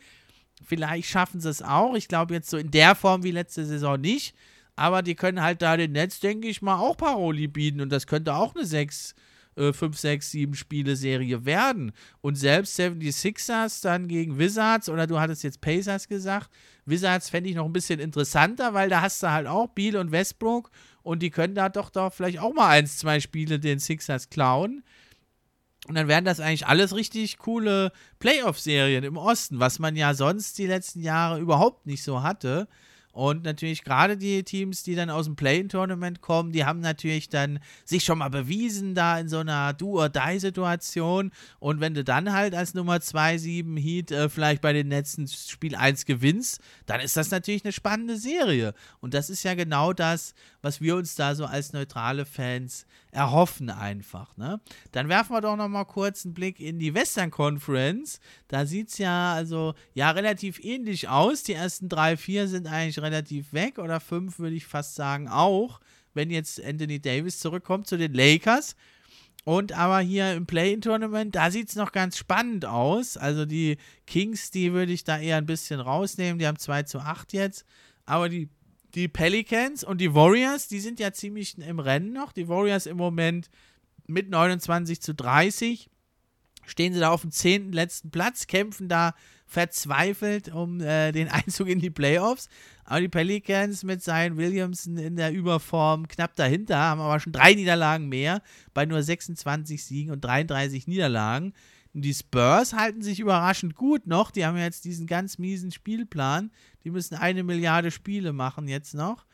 [0.64, 1.94] Vielleicht schaffen sie es auch.
[1.94, 4.34] Ich glaube jetzt so in der Form wie letzte Saison nicht.
[4.74, 7.80] Aber die können halt da den Netz, denke ich mal, auch Paroli bieten.
[7.80, 9.14] Und das könnte auch eine 6,
[9.56, 11.92] 5, 6, 7 Spiele-Serie werden.
[12.20, 16.50] Und selbst 76ers dann gegen Wizards, oder du hattest jetzt Pacers gesagt,
[16.84, 20.12] Wizards fände ich noch ein bisschen interessanter, weil da hast du halt auch Beal und
[20.12, 20.70] Westbrook
[21.02, 24.84] und die können da doch, doch vielleicht auch mal eins, zwei Spiele den Sixers klauen.
[25.88, 30.58] Und dann wären das eigentlich alles richtig coole Playoff-Serien im Osten, was man ja sonst
[30.58, 32.66] die letzten Jahre überhaupt nicht so hatte.
[33.16, 37.60] Und natürlich gerade die Teams, die dann aus dem Play-In-Tournament kommen, die haben natürlich dann
[37.86, 41.32] sich schon mal bewiesen da in so einer Do-or-Die-Situation.
[41.59, 45.74] Und wenn du dann halt als Nummer 2-7 Heat äh, vielleicht bei den letzten Spiel
[45.74, 48.74] 1 gewinnst, dann ist das natürlich eine spannende Serie.
[49.01, 50.34] Und das ist ja genau das,
[50.66, 54.36] was wir uns da so als neutrale Fans erhoffen einfach.
[54.36, 54.60] Ne?
[54.90, 58.18] Dann werfen wir doch noch mal kurz einen Blick in die Western Conference.
[58.48, 61.44] Da sieht es ja also ja relativ ähnlich aus.
[61.44, 65.78] Die ersten drei, vier sind eigentlich relativ weg oder fünf würde ich fast sagen auch,
[66.14, 68.74] wenn jetzt Anthony Davis zurückkommt zu den Lakers.
[69.44, 73.16] Und aber hier im Play-In-Tournament, da sieht es noch ganz spannend aus.
[73.16, 73.76] Also die
[74.09, 76.40] Kings, die würde ich da eher ein bisschen rausnehmen.
[76.40, 77.64] Die haben 2 zu 8 jetzt.
[78.05, 78.48] Aber die,
[78.97, 82.32] die Pelicans und die Warriors, die sind ja ziemlich im Rennen noch.
[82.32, 83.51] Die Warriors im Moment
[84.06, 85.90] mit 29 zu 30.
[86.64, 87.73] Stehen sie da auf dem 10.
[87.73, 89.14] letzten Platz, kämpfen da
[89.44, 92.48] verzweifelt um äh, den Einzug in die Playoffs.
[92.85, 97.52] Aber die Pelicans mit Zion Williamson in der Überform knapp dahinter, haben aber schon drei
[97.52, 98.43] Niederlagen mehr,
[98.73, 101.52] bei nur 26 Siegen und 33 Niederlagen.
[101.97, 104.31] Und die Spurs halten sich überraschend gut noch.
[104.31, 106.51] Die haben jetzt diesen ganz miesen Spielplan.
[106.85, 109.24] Die müssen eine Milliarde Spiele machen jetzt noch.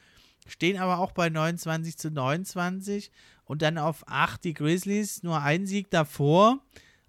[0.46, 3.10] Stehen aber auch bei 29 zu 29
[3.46, 6.60] und dann auf 8 die Grizzlies, nur ein Sieg davor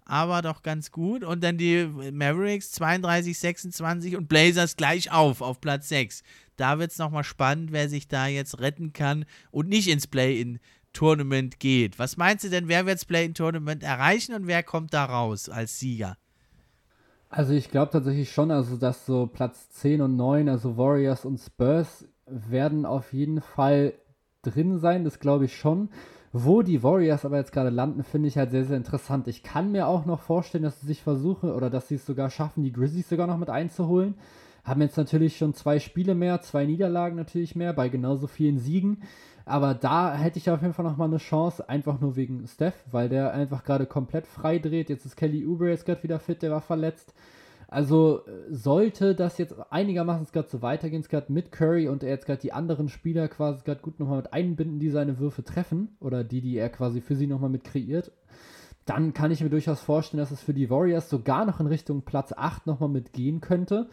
[0.04, 1.24] aber doch ganz gut.
[1.24, 6.22] Und dann die Mavericks 32, 26 und Blazers gleich auf, auf Platz 6.
[6.56, 10.06] Da wird es nochmal spannend, wer sich da jetzt retten kann und nicht ins
[10.94, 11.98] Play-in-Tournament geht.
[11.98, 15.78] Was meinst du denn, wer wird das Play-in-Tournament erreichen und wer kommt da raus als
[15.78, 16.16] Sieger?
[17.28, 21.38] Also ich glaube tatsächlich schon, also dass so Platz 10 und 9, also Warriors und
[21.38, 23.94] Spurs, werden auf jeden Fall
[24.42, 25.90] drin sein, das glaube ich schon.
[26.32, 29.28] Wo die Warriors aber jetzt gerade landen, finde ich halt sehr, sehr interessant.
[29.28, 32.30] Ich kann mir auch noch vorstellen, dass sie sich versuchen oder dass sie es sogar
[32.30, 34.14] schaffen, die Grizzlies sogar noch mit einzuholen.
[34.64, 39.02] Haben jetzt natürlich schon zwei Spiele mehr, zwei Niederlagen natürlich mehr, bei genauso vielen Siegen.
[39.44, 43.08] Aber da hätte ich auf jeden Fall nochmal eine Chance, einfach nur wegen Steph, weil
[43.08, 44.88] der einfach gerade komplett frei dreht.
[44.88, 47.12] Jetzt ist Kelly Oubre jetzt gerade wieder fit, der war verletzt.
[47.68, 52.40] Also sollte das jetzt einigermaßen gerade so weitergehen, gerade mit Curry und er jetzt gerade
[52.40, 56.40] die anderen Spieler quasi gerade gut nochmal mit einbinden, die seine Würfe treffen oder die,
[56.40, 58.12] die er quasi für sie nochmal mit kreiert,
[58.86, 62.02] dann kann ich mir durchaus vorstellen, dass es für die Warriors sogar noch in Richtung
[62.02, 63.88] Platz 8 nochmal mitgehen könnte.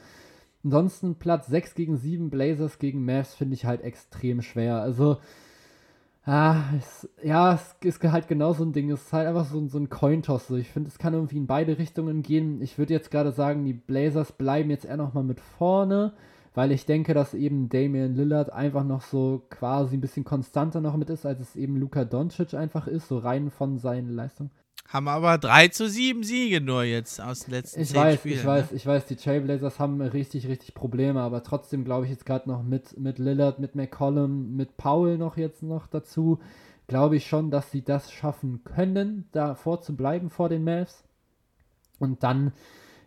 [0.63, 4.81] Ansonsten Platz 6 gegen 7 Blazers gegen Mavs finde ich halt extrem schwer.
[4.81, 5.17] Also
[6.23, 8.91] Ah, es, ja, es ist halt genau so ein Ding.
[8.91, 10.51] Es ist halt einfach so, so ein Cointoss.
[10.51, 12.61] Ich finde, es kann irgendwie in beide Richtungen gehen.
[12.61, 16.13] Ich würde jetzt gerade sagen, die Blazers bleiben jetzt eher nochmal mit vorne,
[16.53, 20.97] weil ich denke, dass eben Damian Lillard einfach noch so quasi ein bisschen konstanter noch
[20.97, 24.51] mit ist, als es eben Luka Doncic einfach ist, so rein von seinen Leistungen.
[24.87, 28.39] Haben aber 3 zu 7 Siege nur jetzt aus den letzten ich weiß, Spielen.
[28.39, 28.77] Ich weiß, ne?
[28.77, 32.61] ich weiß, die Trailblazers haben richtig, richtig Probleme, aber trotzdem glaube ich jetzt gerade noch
[32.61, 36.39] mit, mit Lillard, mit McCollum, mit Paul noch jetzt noch dazu,
[36.87, 41.05] glaube ich schon, dass sie das schaffen können, davor zu bleiben vor den Mavs.
[41.97, 42.51] Und dann,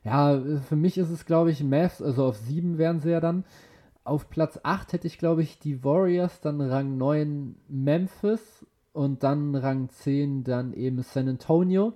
[0.05, 3.45] ja, für mich ist es, glaube ich, Mavs, also auf 7 wären sie ja dann.
[4.05, 9.55] Auf Platz 8 hätte ich, glaube ich, die Warriors, dann Rang 9 Memphis und dann
[9.55, 11.95] Rang 10 dann eben San Antonio.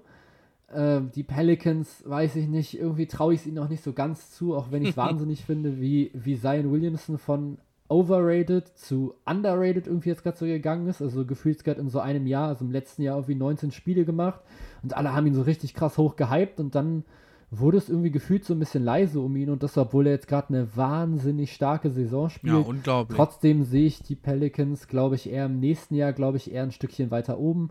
[0.69, 4.31] Äh, die Pelicans, weiß ich nicht, irgendwie traue ich es ihnen noch nicht so ganz
[4.31, 7.59] zu, auch wenn ich es wahnsinnig finde, wie, wie Zion Williamson von
[7.89, 11.03] overrated zu underrated irgendwie jetzt gerade so gegangen ist.
[11.03, 14.41] Also gefühlt gerade in so einem Jahr, also im letzten Jahr irgendwie 19 Spiele gemacht
[14.83, 17.05] und alle haben ihn so richtig krass hoch gehypt und dann
[17.51, 20.29] wurde es irgendwie gefühlt so ein bisschen leise um ihn und das, obwohl er jetzt
[20.29, 22.53] gerade eine wahnsinnig starke Saison spielt.
[22.53, 23.17] Ja, unglaublich.
[23.17, 26.73] Trotzdem sehe ich die Pelicans, glaube ich, eher im nächsten Jahr, glaube ich, eher ein
[26.73, 27.71] Stückchen weiter oben.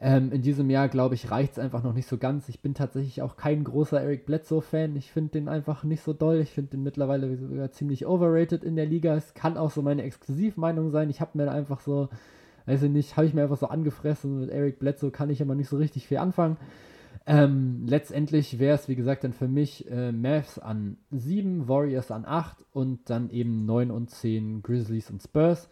[0.00, 2.48] Ähm, in diesem Jahr, glaube ich, reicht es einfach noch nicht so ganz.
[2.48, 4.96] Ich bin tatsächlich auch kein großer Eric Bledsoe-Fan.
[4.96, 6.38] Ich finde den einfach nicht so doll.
[6.38, 9.14] Ich finde den mittlerweile sogar ziemlich overrated in der Liga.
[9.14, 11.08] Es kann auch so meine Exklusivmeinung sein.
[11.08, 12.08] Ich habe mir einfach so,
[12.66, 14.40] weiß ich nicht, habe ich mir einfach so angefressen.
[14.40, 16.56] Mit Eric Bledsoe kann ich immer nicht so richtig viel anfangen.
[17.24, 22.24] Ähm, letztendlich wäre es, wie gesagt, dann für mich äh, Mavs an 7, Warriors an
[22.24, 25.68] 8 und dann eben 9 und 10 Grizzlies und Spurs.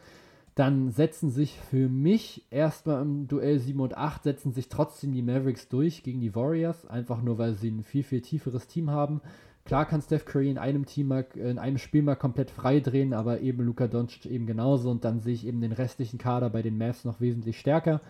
[0.54, 5.22] Dann setzen sich für mich erstmal im Duell 7 und 8, setzen sich trotzdem die
[5.22, 9.20] Mavericks durch gegen die Warriors, einfach nur weil sie ein viel, viel tieferes Team haben.
[9.64, 13.12] Klar kann Steph Curry in einem Team mal, in einem Spiel mal komplett frei drehen,
[13.12, 16.62] aber eben Luka Doncic eben genauso und dann sehe ich eben den restlichen Kader bei
[16.62, 18.00] den Mavs noch wesentlich stärker.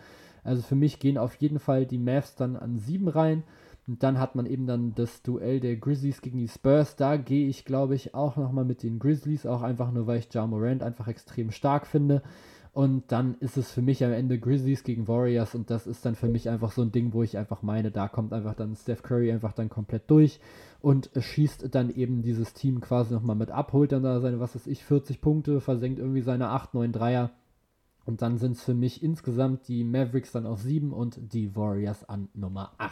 [0.45, 3.45] Also für mich gehen auf jeden Fall die Mavs dann an 7 rein.
[3.87, 6.97] Und dann hat man eben dann das Duell der Grizzlies gegen die Spurs.
[6.97, 10.33] Da gehe ich, glaube ich, auch nochmal mit den Grizzlies, auch einfach nur, weil ich
[10.33, 12.23] Ja Morant einfach extrem stark finde.
[12.73, 16.15] Und dann ist es für mich am Ende Grizzlies gegen Warriors und das ist dann
[16.15, 19.03] für mich einfach so ein Ding, wo ich einfach meine, da kommt einfach dann Steph
[19.03, 20.39] Curry einfach dann komplett durch
[20.81, 24.55] und schießt dann eben dieses Team quasi nochmal mit ab, holt dann da seine, was
[24.55, 27.33] weiß ich, 40 Punkte, versenkt irgendwie seine 8, 9 Dreier
[28.11, 32.03] und dann sind es für mich insgesamt die Mavericks dann auf 7 und die Warriors
[32.09, 32.91] an Nummer 8.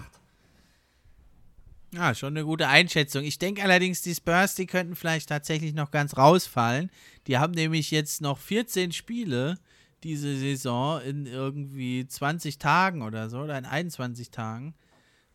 [1.92, 3.24] Ja, schon eine gute Einschätzung.
[3.24, 6.88] Ich denke allerdings, die Spurs, die könnten vielleicht tatsächlich noch ganz rausfallen.
[7.26, 9.58] Die haben nämlich jetzt noch 14 Spiele
[10.04, 14.76] diese Saison in irgendwie 20 Tagen oder so, oder in 21 Tagen.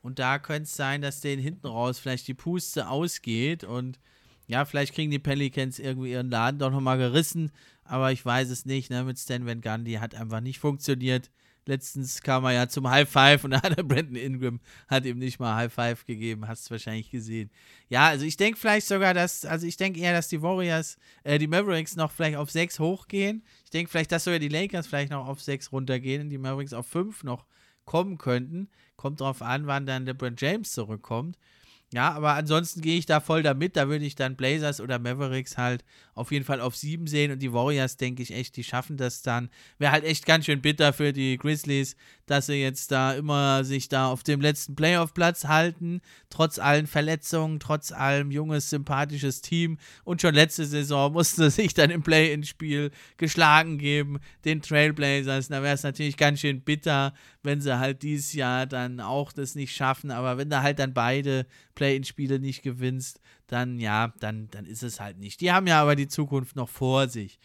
[0.02, 4.00] Und da könnte es sein, dass denen hinten raus vielleicht die Puste ausgeht und
[4.48, 7.52] ja, vielleicht kriegen die Pelicans irgendwie ihren Laden doch nochmal gerissen,
[7.86, 11.30] aber ich weiß es nicht, ne, mit Stan Van Gundy hat einfach nicht funktioniert.
[11.66, 15.20] Letztens kam er ja zum High Five und da hat der Brandon Ingram hat ihm
[15.20, 17.50] nicht mal High Five gegeben, hast du wahrscheinlich gesehen.
[17.90, 21.38] Ja, also ich denke vielleicht sogar, dass, also ich denke eher, dass die Warriors, äh,
[21.38, 23.44] die Mavericks noch vielleicht auf 6 hochgehen.
[23.64, 26.74] Ich denke vielleicht, dass sogar die Lakers vielleicht noch auf 6 runtergehen und die Mavericks
[26.74, 27.46] auf 5 noch
[27.86, 28.70] kommen könnten.
[28.96, 31.38] Kommt drauf an, wann dann der Brent James zurückkommt.
[31.94, 33.78] Ja, aber ansonsten gehe ich da voll damit.
[33.78, 37.40] Da würde ich dann Blazers oder Mavericks halt auf jeden Fall auf sieben sehen und
[37.40, 39.50] die Warriors, denke ich echt, die schaffen das dann.
[39.78, 41.96] Wäre halt echt ganz schön bitter für die Grizzlies,
[42.26, 46.02] dass sie jetzt da immer sich da auf dem letzten Playoff-Platz halten,
[46.32, 49.78] trotz allen Verletzungen, trotz allem junges, sympathisches Team.
[50.04, 55.50] Und schon letzte Saison mussten sie sich dann im Play-In-Spiel geschlagen geben, den Trailblazers.
[55.50, 57.14] Da wäre es natürlich ganz schön bitter,
[57.44, 60.10] wenn sie halt dieses Jahr dann auch das nicht schaffen.
[60.10, 61.46] Aber wenn du halt dann beide
[61.84, 65.42] Play-In-Spiele nicht gewinnst, dann ja, dann, dann ist es halt nicht.
[65.42, 67.40] Die haben ja aber die Zukunft noch vor sich.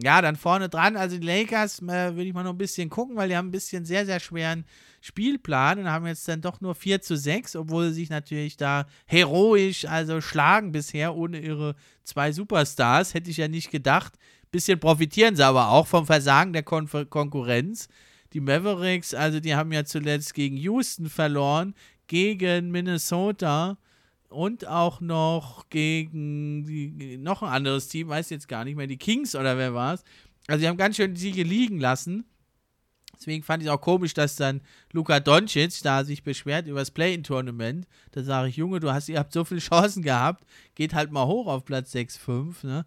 [0.00, 3.16] Ja, dann vorne dran, also die Lakers, äh, würde ich mal noch ein bisschen gucken,
[3.16, 4.64] weil die haben ein bisschen sehr, sehr schweren
[5.00, 8.86] Spielplan und haben jetzt dann doch nur 4 zu 6, obwohl sie sich natürlich da
[9.06, 14.14] heroisch, also schlagen bisher ohne ihre zwei Superstars, hätte ich ja nicht gedacht.
[14.52, 17.88] Bisschen profitieren sie aber auch vom Versagen der Kon Konkurrenz.
[18.32, 21.74] Die Mavericks, also die haben ja zuletzt gegen Houston verloren,
[22.10, 23.78] gegen Minnesota
[24.30, 28.96] und auch noch gegen die, noch ein anderes Team, weiß jetzt gar nicht mehr, die
[28.96, 30.02] Kings oder wer war es.
[30.48, 32.24] Also die haben ganz schön die Siege liegen lassen.
[33.16, 34.60] Deswegen fand ich es auch komisch, dass dann
[34.90, 37.86] Luka Doncic da sich beschwert über das Play-In-Tournament.
[38.10, 41.26] Da sage ich, Junge, du hast, ihr habt so viele Chancen gehabt, geht halt mal
[41.26, 42.86] hoch auf Platz 6, 5, ne?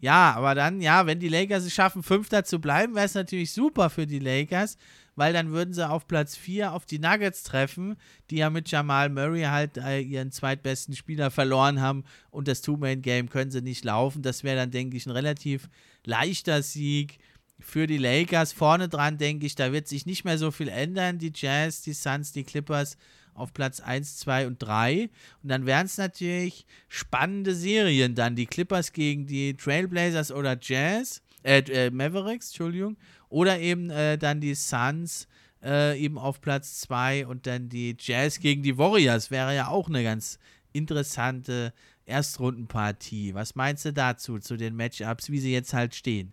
[0.00, 3.52] Ja, aber dann, ja, wenn die Lakers es schaffen, Fünfter zu bleiben, wäre es natürlich
[3.52, 4.78] super für die Lakers,
[5.16, 7.96] weil dann würden sie auf Platz 4 auf die Nuggets treffen,
[8.30, 13.28] die ja mit Jamal Murray halt äh, ihren zweitbesten Spieler verloren haben und das Two-Man-Game
[13.28, 14.22] können sie nicht laufen.
[14.22, 15.68] Das wäre dann, denke ich, ein relativ
[16.04, 17.18] leichter Sieg
[17.58, 18.52] für die Lakers.
[18.52, 21.18] Vorne dran, denke ich, da wird sich nicht mehr so viel ändern.
[21.18, 22.96] Die Jazz, die Suns, die Clippers
[23.34, 25.10] auf Platz 1, 2 und 3.
[25.42, 28.36] Und dann wären es natürlich spannende Serien dann.
[28.36, 32.96] Die Clippers gegen die Trailblazers oder Jazz, äh, äh Mavericks, Entschuldigung.
[33.28, 35.28] Oder eben äh, dann die Suns
[35.62, 39.30] äh, eben auf Platz 2 und dann die Jazz gegen die Warriors.
[39.30, 40.38] Wäre ja auch eine ganz
[40.72, 41.72] interessante
[42.06, 43.34] Erstrundenpartie.
[43.34, 46.32] Was meinst du dazu, zu den Matchups, wie sie jetzt halt stehen?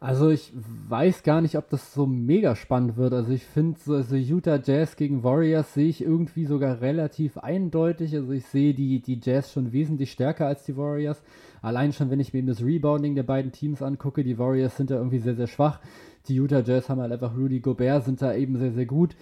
[0.00, 0.52] Also ich
[0.88, 3.12] weiß gar nicht, ob das so mega spannend wird.
[3.12, 8.14] Also ich finde so also Utah Jazz gegen Warriors sehe ich irgendwie sogar relativ eindeutig.
[8.14, 11.20] Also ich sehe die, die Jazz schon wesentlich stärker als die Warriors.
[11.62, 14.96] Allein schon, wenn ich mir das Rebounding der beiden Teams angucke, die Warriors sind da
[14.96, 15.80] irgendwie sehr, sehr schwach.
[16.28, 19.16] Die Utah Jazz haben halt einfach Rudy Gobert, sind da eben sehr, sehr gut.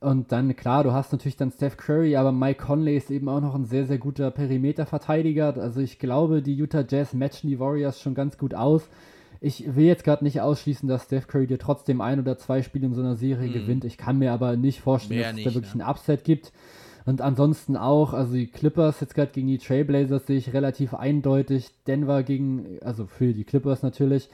[0.00, 3.40] Und dann, klar, du hast natürlich dann Steph Curry, aber Mike Conley ist eben auch
[3.40, 5.56] noch ein sehr, sehr guter Perimeterverteidiger.
[5.56, 8.88] Also ich glaube, die Utah Jazz matchen die Warriors schon ganz gut aus
[9.40, 12.86] ich will jetzt gerade nicht ausschließen, dass Steph Curry dir trotzdem ein oder zwei Spiele
[12.86, 13.52] in so einer Serie mm.
[13.52, 13.84] gewinnt.
[13.84, 15.80] Ich kann mir aber nicht vorstellen, Mehr dass es da wirklich ja.
[15.80, 16.52] ein Upset gibt.
[17.08, 21.70] Und ansonsten auch, also die Clippers jetzt gerade gegen die Trailblazers sehe ich relativ eindeutig.
[21.86, 24.28] Denver gegen, also für die Clippers natürlich.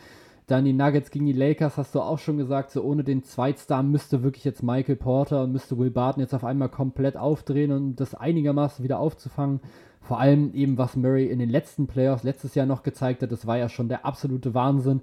[0.48, 3.84] Dann die Nuggets gegen die Lakers, hast du auch schon gesagt, so ohne den Zweitstar
[3.84, 8.00] müsste wirklich jetzt Michael Porter und müsste Will Barton jetzt auf einmal komplett aufdrehen und
[8.00, 9.60] das einigermaßen wieder aufzufangen.
[10.00, 13.46] Vor allem eben, was Murray in den letzten Playoffs letztes Jahr noch gezeigt hat, das
[13.46, 15.00] war ja schon der absolute Wahnsinn.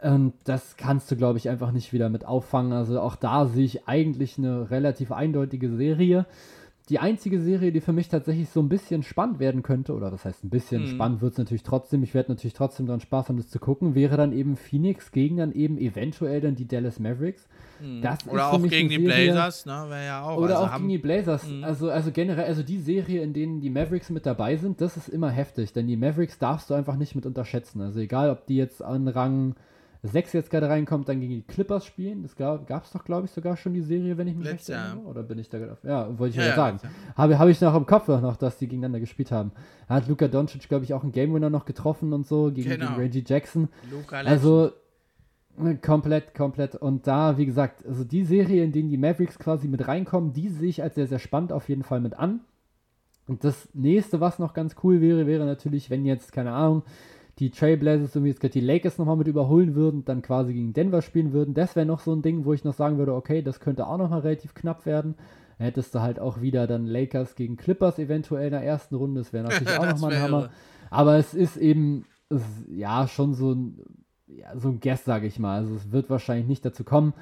[0.00, 2.72] Und das kannst du, glaube ich, einfach nicht wieder mit auffangen.
[2.72, 6.26] Also auch da sehe ich eigentlich eine relativ eindeutige Serie.
[6.88, 10.24] Die einzige Serie, die für mich tatsächlich so ein bisschen spannend werden könnte, oder das
[10.24, 10.86] heißt ein bisschen mhm.
[10.86, 13.96] spannend wird es natürlich trotzdem, ich werde natürlich trotzdem dann Spaß haben, das zu gucken,
[13.96, 17.48] wäre dann eben Phoenix gegen dann eben eventuell dann die Dallas Mavericks.
[17.80, 18.02] Mhm.
[18.30, 19.84] oder auch gegen die Serie, Blazers, ne?
[19.88, 20.38] Wäre ja auch.
[20.38, 21.48] Oder also auch gegen die Blazers.
[21.48, 21.64] Mhm.
[21.64, 25.08] Also, also generell, also die Serie, in denen die Mavericks mit dabei sind, das ist
[25.08, 27.80] immer heftig, denn die Mavericks darfst du einfach nicht mit unterschätzen.
[27.80, 29.56] Also egal, ob die jetzt an Rang
[30.06, 32.22] 6 jetzt gerade reinkommt, dann gegen die Clippers spielen.
[32.22, 35.06] Das gab es doch, glaube ich, sogar schon die Serie, wenn ich mich recht erinnere.
[35.06, 36.80] Oder bin ich da gerade Ja, wollte ich ja, ja sagen.
[37.16, 39.52] Habe, habe ich noch im Kopf noch, dass die gegeneinander gespielt haben.
[39.88, 42.70] Da hat Luka Doncic, glaube ich, auch einen Game Winner noch getroffen und so gegen,
[42.70, 42.88] genau.
[42.88, 43.68] gegen Reggie Jackson.
[43.90, 44.72] Luka also
[45.62, 46.74] äh, komplett, komplett.
[46.76, 50.48] Und da, wie gesagt, also die Serie, in denen die Mavericks quasi mit reinkommen, die
[50.48, 52.40] sehe ich als sehr, sehr spannend auf jeden Fall mit an.
[53.26, 56.82] Und das nächste, was noch ganz cool wäre, wäre natürlich, wenn jetzt, keine Ahnung,
[57.38, 61.32] die Trailblazers irgendwie jetzt die Lakers nochmal mit überholen würden, dann quasi gegen Denver spielen
[61.32, 61.52] würden.
[61.52, 63.98] Das wäre noch so ein Ding, wo ich noch sagen würde, okay, das könnte auch
[63.98, 65.16] nochmal relativ knapp werden.
[65.58, 69.20] Dann hättest du halt auch wieder dann Lakers gegen Clippers eventuell in der ersten Runde.
[69.20, 70.50] Das wäre natürlich auch nochmal ein Hammer.
[70.88, 73.80] Aber es ist eben, es, ja, schon so ein,
[74.28, 75.58] ja, so ein Guess, sage ich mal.
[75.58, 77.12] Also es wird wahrscheinlich nicht dazu kommen.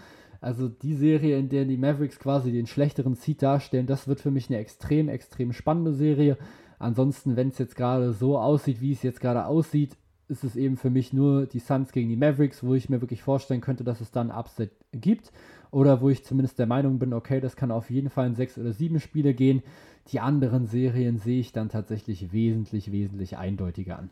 [0.41, 4.31] Also die Serie, in der die Mavericks quasi den schlechteren Seed darstellen, das wird für
[4.31, 6.36] mich eine extrem, extrem spannende Serie.
[6.78, 9.97] Ansonsten, wenn es jetzt gerade so aussieht, wie es jetzt gerade aussieht,
[10.28, 13.22] ist es eben für mich nur die Suns gegen die Mavericks, wo ich mir wirklich
[13.22, 15.32] vorstellen könnte, dass es dann Upset gibt.
[15.70, 18.56] Oder wo ich zumindest der Meinung bin, okay, das kann auf jeden Fall in sechs
[18.56, 19.62] oder sieben Spiele gehen.
[20.09, 24.10] Die anderen Serien sehe ich dann tatsächlich wesentlich, wesentlich eindeutiger an.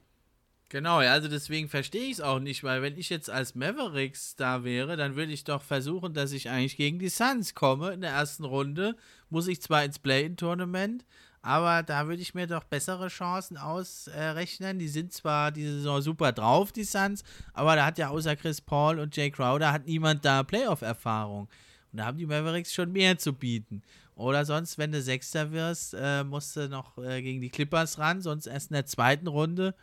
[0.73, 4.65] Genau, also deswegen verstehe ich es auch nicht, weil wenn ich jetzt als Mavericks da
[4.65, 8.13] wäre, dann würde ich doch versuchen, dass ich eigentlich gegen die Suns komme in der
[8.13, 8.97] ersten Runde.
[9.29, 11.05] Muss ich zwar ins Play-In-Tournament,
[11.43, 14.79] aber da würde ich mir doch bessere Chancen ausrechnen.
[14.79, 18.61] die sind zwar diese Saison super drauf, die Suns, aber da hat ja außer Chris
[18.61, 21.49] Paul und Jay Crowder hat niemand da Playoff-Erfahrung.
[21.93, 23.83] Und da haben die Mavericks schon mehr zu bieten.
[24.15, 28.23] Oder sonst, wenn du Sechster wirst, äh, musst du noch äh, gegen die Clippers ran,
[28.23, 29.75] sonst erst in der zweiten Runde.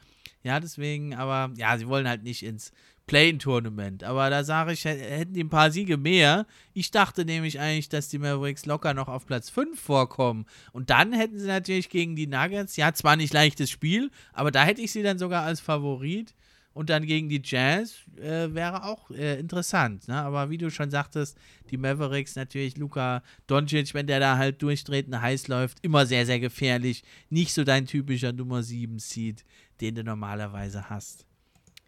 [0.44, 2.72] Ja, deswegen, aber ja, sie wollen halt nicht ins
[3.10, 4.04] Play-in-Tournament.
[4.04, 6.46] Aber da sage ich, hätten die ein paar Siege mehr.
[6.74, 10.46] Ich dachte nämlich eigentlich, dass die Mavericks locker noch auf Platz 5 vorkommen.
[10.74, 14.64] Und dann hätten sie natürlich gegen die Nuggets, ja, zwar nicht leichtes Spiel, aber da
[14.64, 16.36] hätte ich sie dann sogar als Favorit.
[16.72, 20.08] Und dann gegen die Jazz äh, wäre auch äh, interessant.
[20.08, 20.16] Ne?
[20.16, 21.36] Aber wie du schon sagtest,
[21.72, 26.28] die Mavericks natürlich, Luka Doncic, wenn der da halt durchdreht und heiß läuft, immer sehr,
[26.28, 27.04] sehr gefährlich.
[27.32, 29.46] Nicht so dein typischer Nummer 7 Seed,
[29.82, 31.29] den du normalerweise hast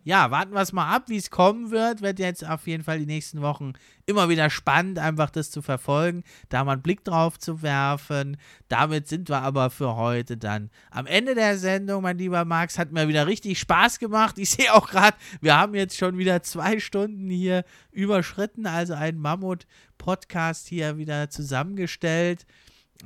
[0.04, 2.02] ja, warten wir es mal ab, wie es kommen wird.
[2.02, 3.74] Wird jetzt auf jeden Fall die nächsten Wochen
[4.06, 8.38] immer wieder spannend, einfach das zu verfolgen, da mal einen Blick drauf zu werfen.
[8.68, 12.80] Damit sind wir aber für heute dann am Ende der Sendung, mein lieber Max.
[12.80, 14.38] Hat mir wieder richtig Spaß gemacht.
[14.38, 19.20] Ich sehe auch gerade, wir haben jetzt schon wieder zwei Stunden hier überschritten, also einen
[19.20, 22.46] Mammut-Podcast hier wieder zusammengestellt.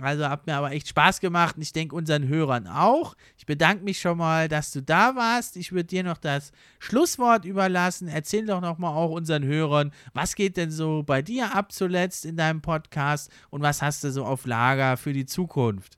[0.01, 3.15] Also hat mir aber echt Spaß gemacht und ich denke unseren Hörern auch.
[3.37, 5.57] Ich bedanke mich schon mal, dass du da warst.
[5.57, 8.07] Ich würde dir noch das Schlusswort überlassen.
[8.07, 12.25] Erzähl doch noch mal auch unseren Hörern, was geht denn so bei dir ab zuletzt
[12.25, 15.97] in deinem Podcast und was hast du so auf Lager für die Zukunft?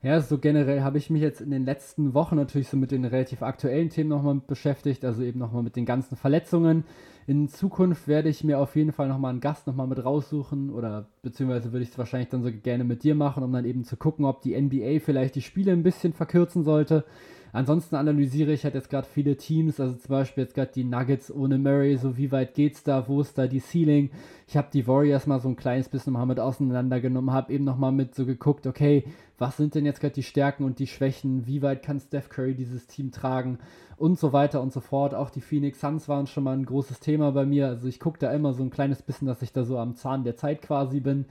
[0.00, 3.04] Ja, so generell habe ich mich jetzt in den letzten Wochen natürlich so mit den
[3.04, 6.84] relativ aktuellen Themen nochmal beschäftigt, also eben nochmal mit den ganzen Verletzungen.
[7.28, 11.08] In Zukunft werde ich mir auf jeden Fall nochmal einen Gast nochmal mit raussuchen oder
[11.20, 13.98] beziehungsweise würde ich es wahrscheinlich dann so gerne mit dir machen, um dann eben zu
[13.98, 17.04] gucken, ob die NBA vielleicht die Spiele ein bisschen verkürzen sollte.
[17.52, 21.34] Ansonsten analysiere ich halt jetzt gerade viele Teams, also zum Beispiel jetzt gerade die Nuggets
[21.34, 24.10] ohne Murray, so wie weit geht's da, wo ist da die Ceiling?
[24.46, 27.92] Ich habe die Warriors mal so ein kleines bisschen mal mit auseinandergenommen, habe eben nochmal
[27.92, 29.04] mit so geguckt, okay,
[29.38, 31.46] was sind denn jetzt gerade die Stärken und die Schwächen?
[31.46, 33.58] Wie weit kann Steph Curry dieses Team tragen?
[33.96, 35.14] Und so weiter und so fort.
[35.14, 37.68] Auch die Phoenix Suns waren schon mal ein großes Thema bei mir.
[37.68, 40.24] Also ich gucke da immer so ein kleines bisschen, dass ich da so am Zahn
[40.24, 41.24] der Zeit quasi bin.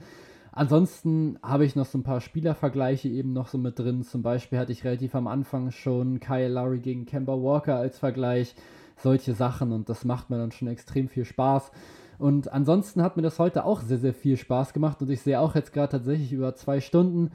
[0.52, 4.02] Ansonsten habe ich noch so ein paar Spielervergleiche eben noch so mit drin.
[4.02, 8.54] Zum Beispiel hatte ich relativ am Anfang schon Kyle Lowry gegen Kemba Walker als Vergleich.
[8.96, 11.70] Solche Sachen und das macht mir dann schon extrem viel Spaß.
[12.18, 15.38] Und ansonsten hat mir das heute auch sehr, sehr viel Spaß gemacht und ich sehe
[15.38, 17.30] auch jetzt gerade tatsächlich über zwei Stunden.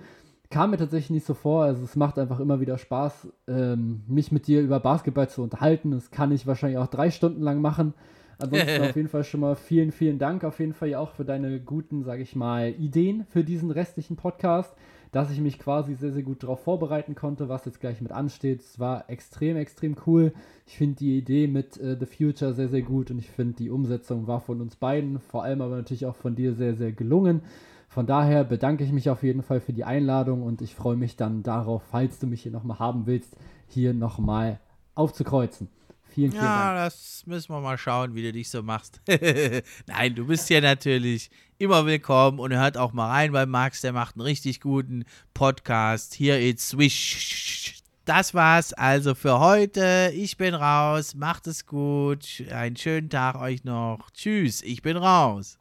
[0.50, 1.64] Kam mir tatsächlich nicht so vor.
[1.64, 5.92] Also es macht einfach immer wieder Spaß, ähm, mich mit dir über Basketball zu unterhalten.
[5.92, 7.94] Das kann ich wahrscheinlich auch drei Stunden lang machen.
[8.44, 11.24] Ansonsten auf jeden Fall schon mal vielen, vielen Dank auf jeden Fall ja auch für
[11.24, 14.76] deine guten, sage ich mal, Ideen für diesen restlichen Podcast,
[15.14, 18.60] dass ich mich quasi sehr, sehr gut darauf vorbereiten konnte, was jetzt gleich mit ansteht.
[18.60, 20.34] Es war extrem, extrem cool.
[20.68, 23.70] Ich finde die Idee mit äh, The Future sehr, sehr gut und ich finde die
[23.70, 27.42] Umsetzung war von uns beiden, vor allem aber natürlich auch von dir sehr, sehr gelungen.
[27.88, 31.16] Von daher bedanke ich mich auf jeden Fall für die Einladung und ich freue mich
[31.16, 33.38] dann darauf, falls du mich hier nochmal haben willst,
[33.68, 34.60] hier nochmal
[34.96, 35.70] aufzukreuzen.
[36.14, 36.86] Vielen, vielen Ja, Dank.
[36.86, 39.02] das müssen wir mal schauen, wie du dich so machst.
[39.88, 43.94] Nein, du bist hier natürlich immer willkommen und hört auch mal rein bei Max, der
[43.94, 46.14] macht einen richtig guten Podcast.
[46.14, 47.80] Hier it's Swish.
[48.06, 50.12] Das war's also für heute.
[50.14, 51.16] Ich bin raus.
[51.16, 52.44] Macht es gut.
[52.52, 54.10] Einen schönen Tag euch noch.
[54.12, 55.58] Tschüss, ich bin raus.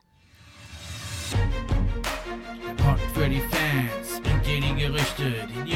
[2.66, 5.61] Der Pod für die Fans bringt dir die Gerüchte, die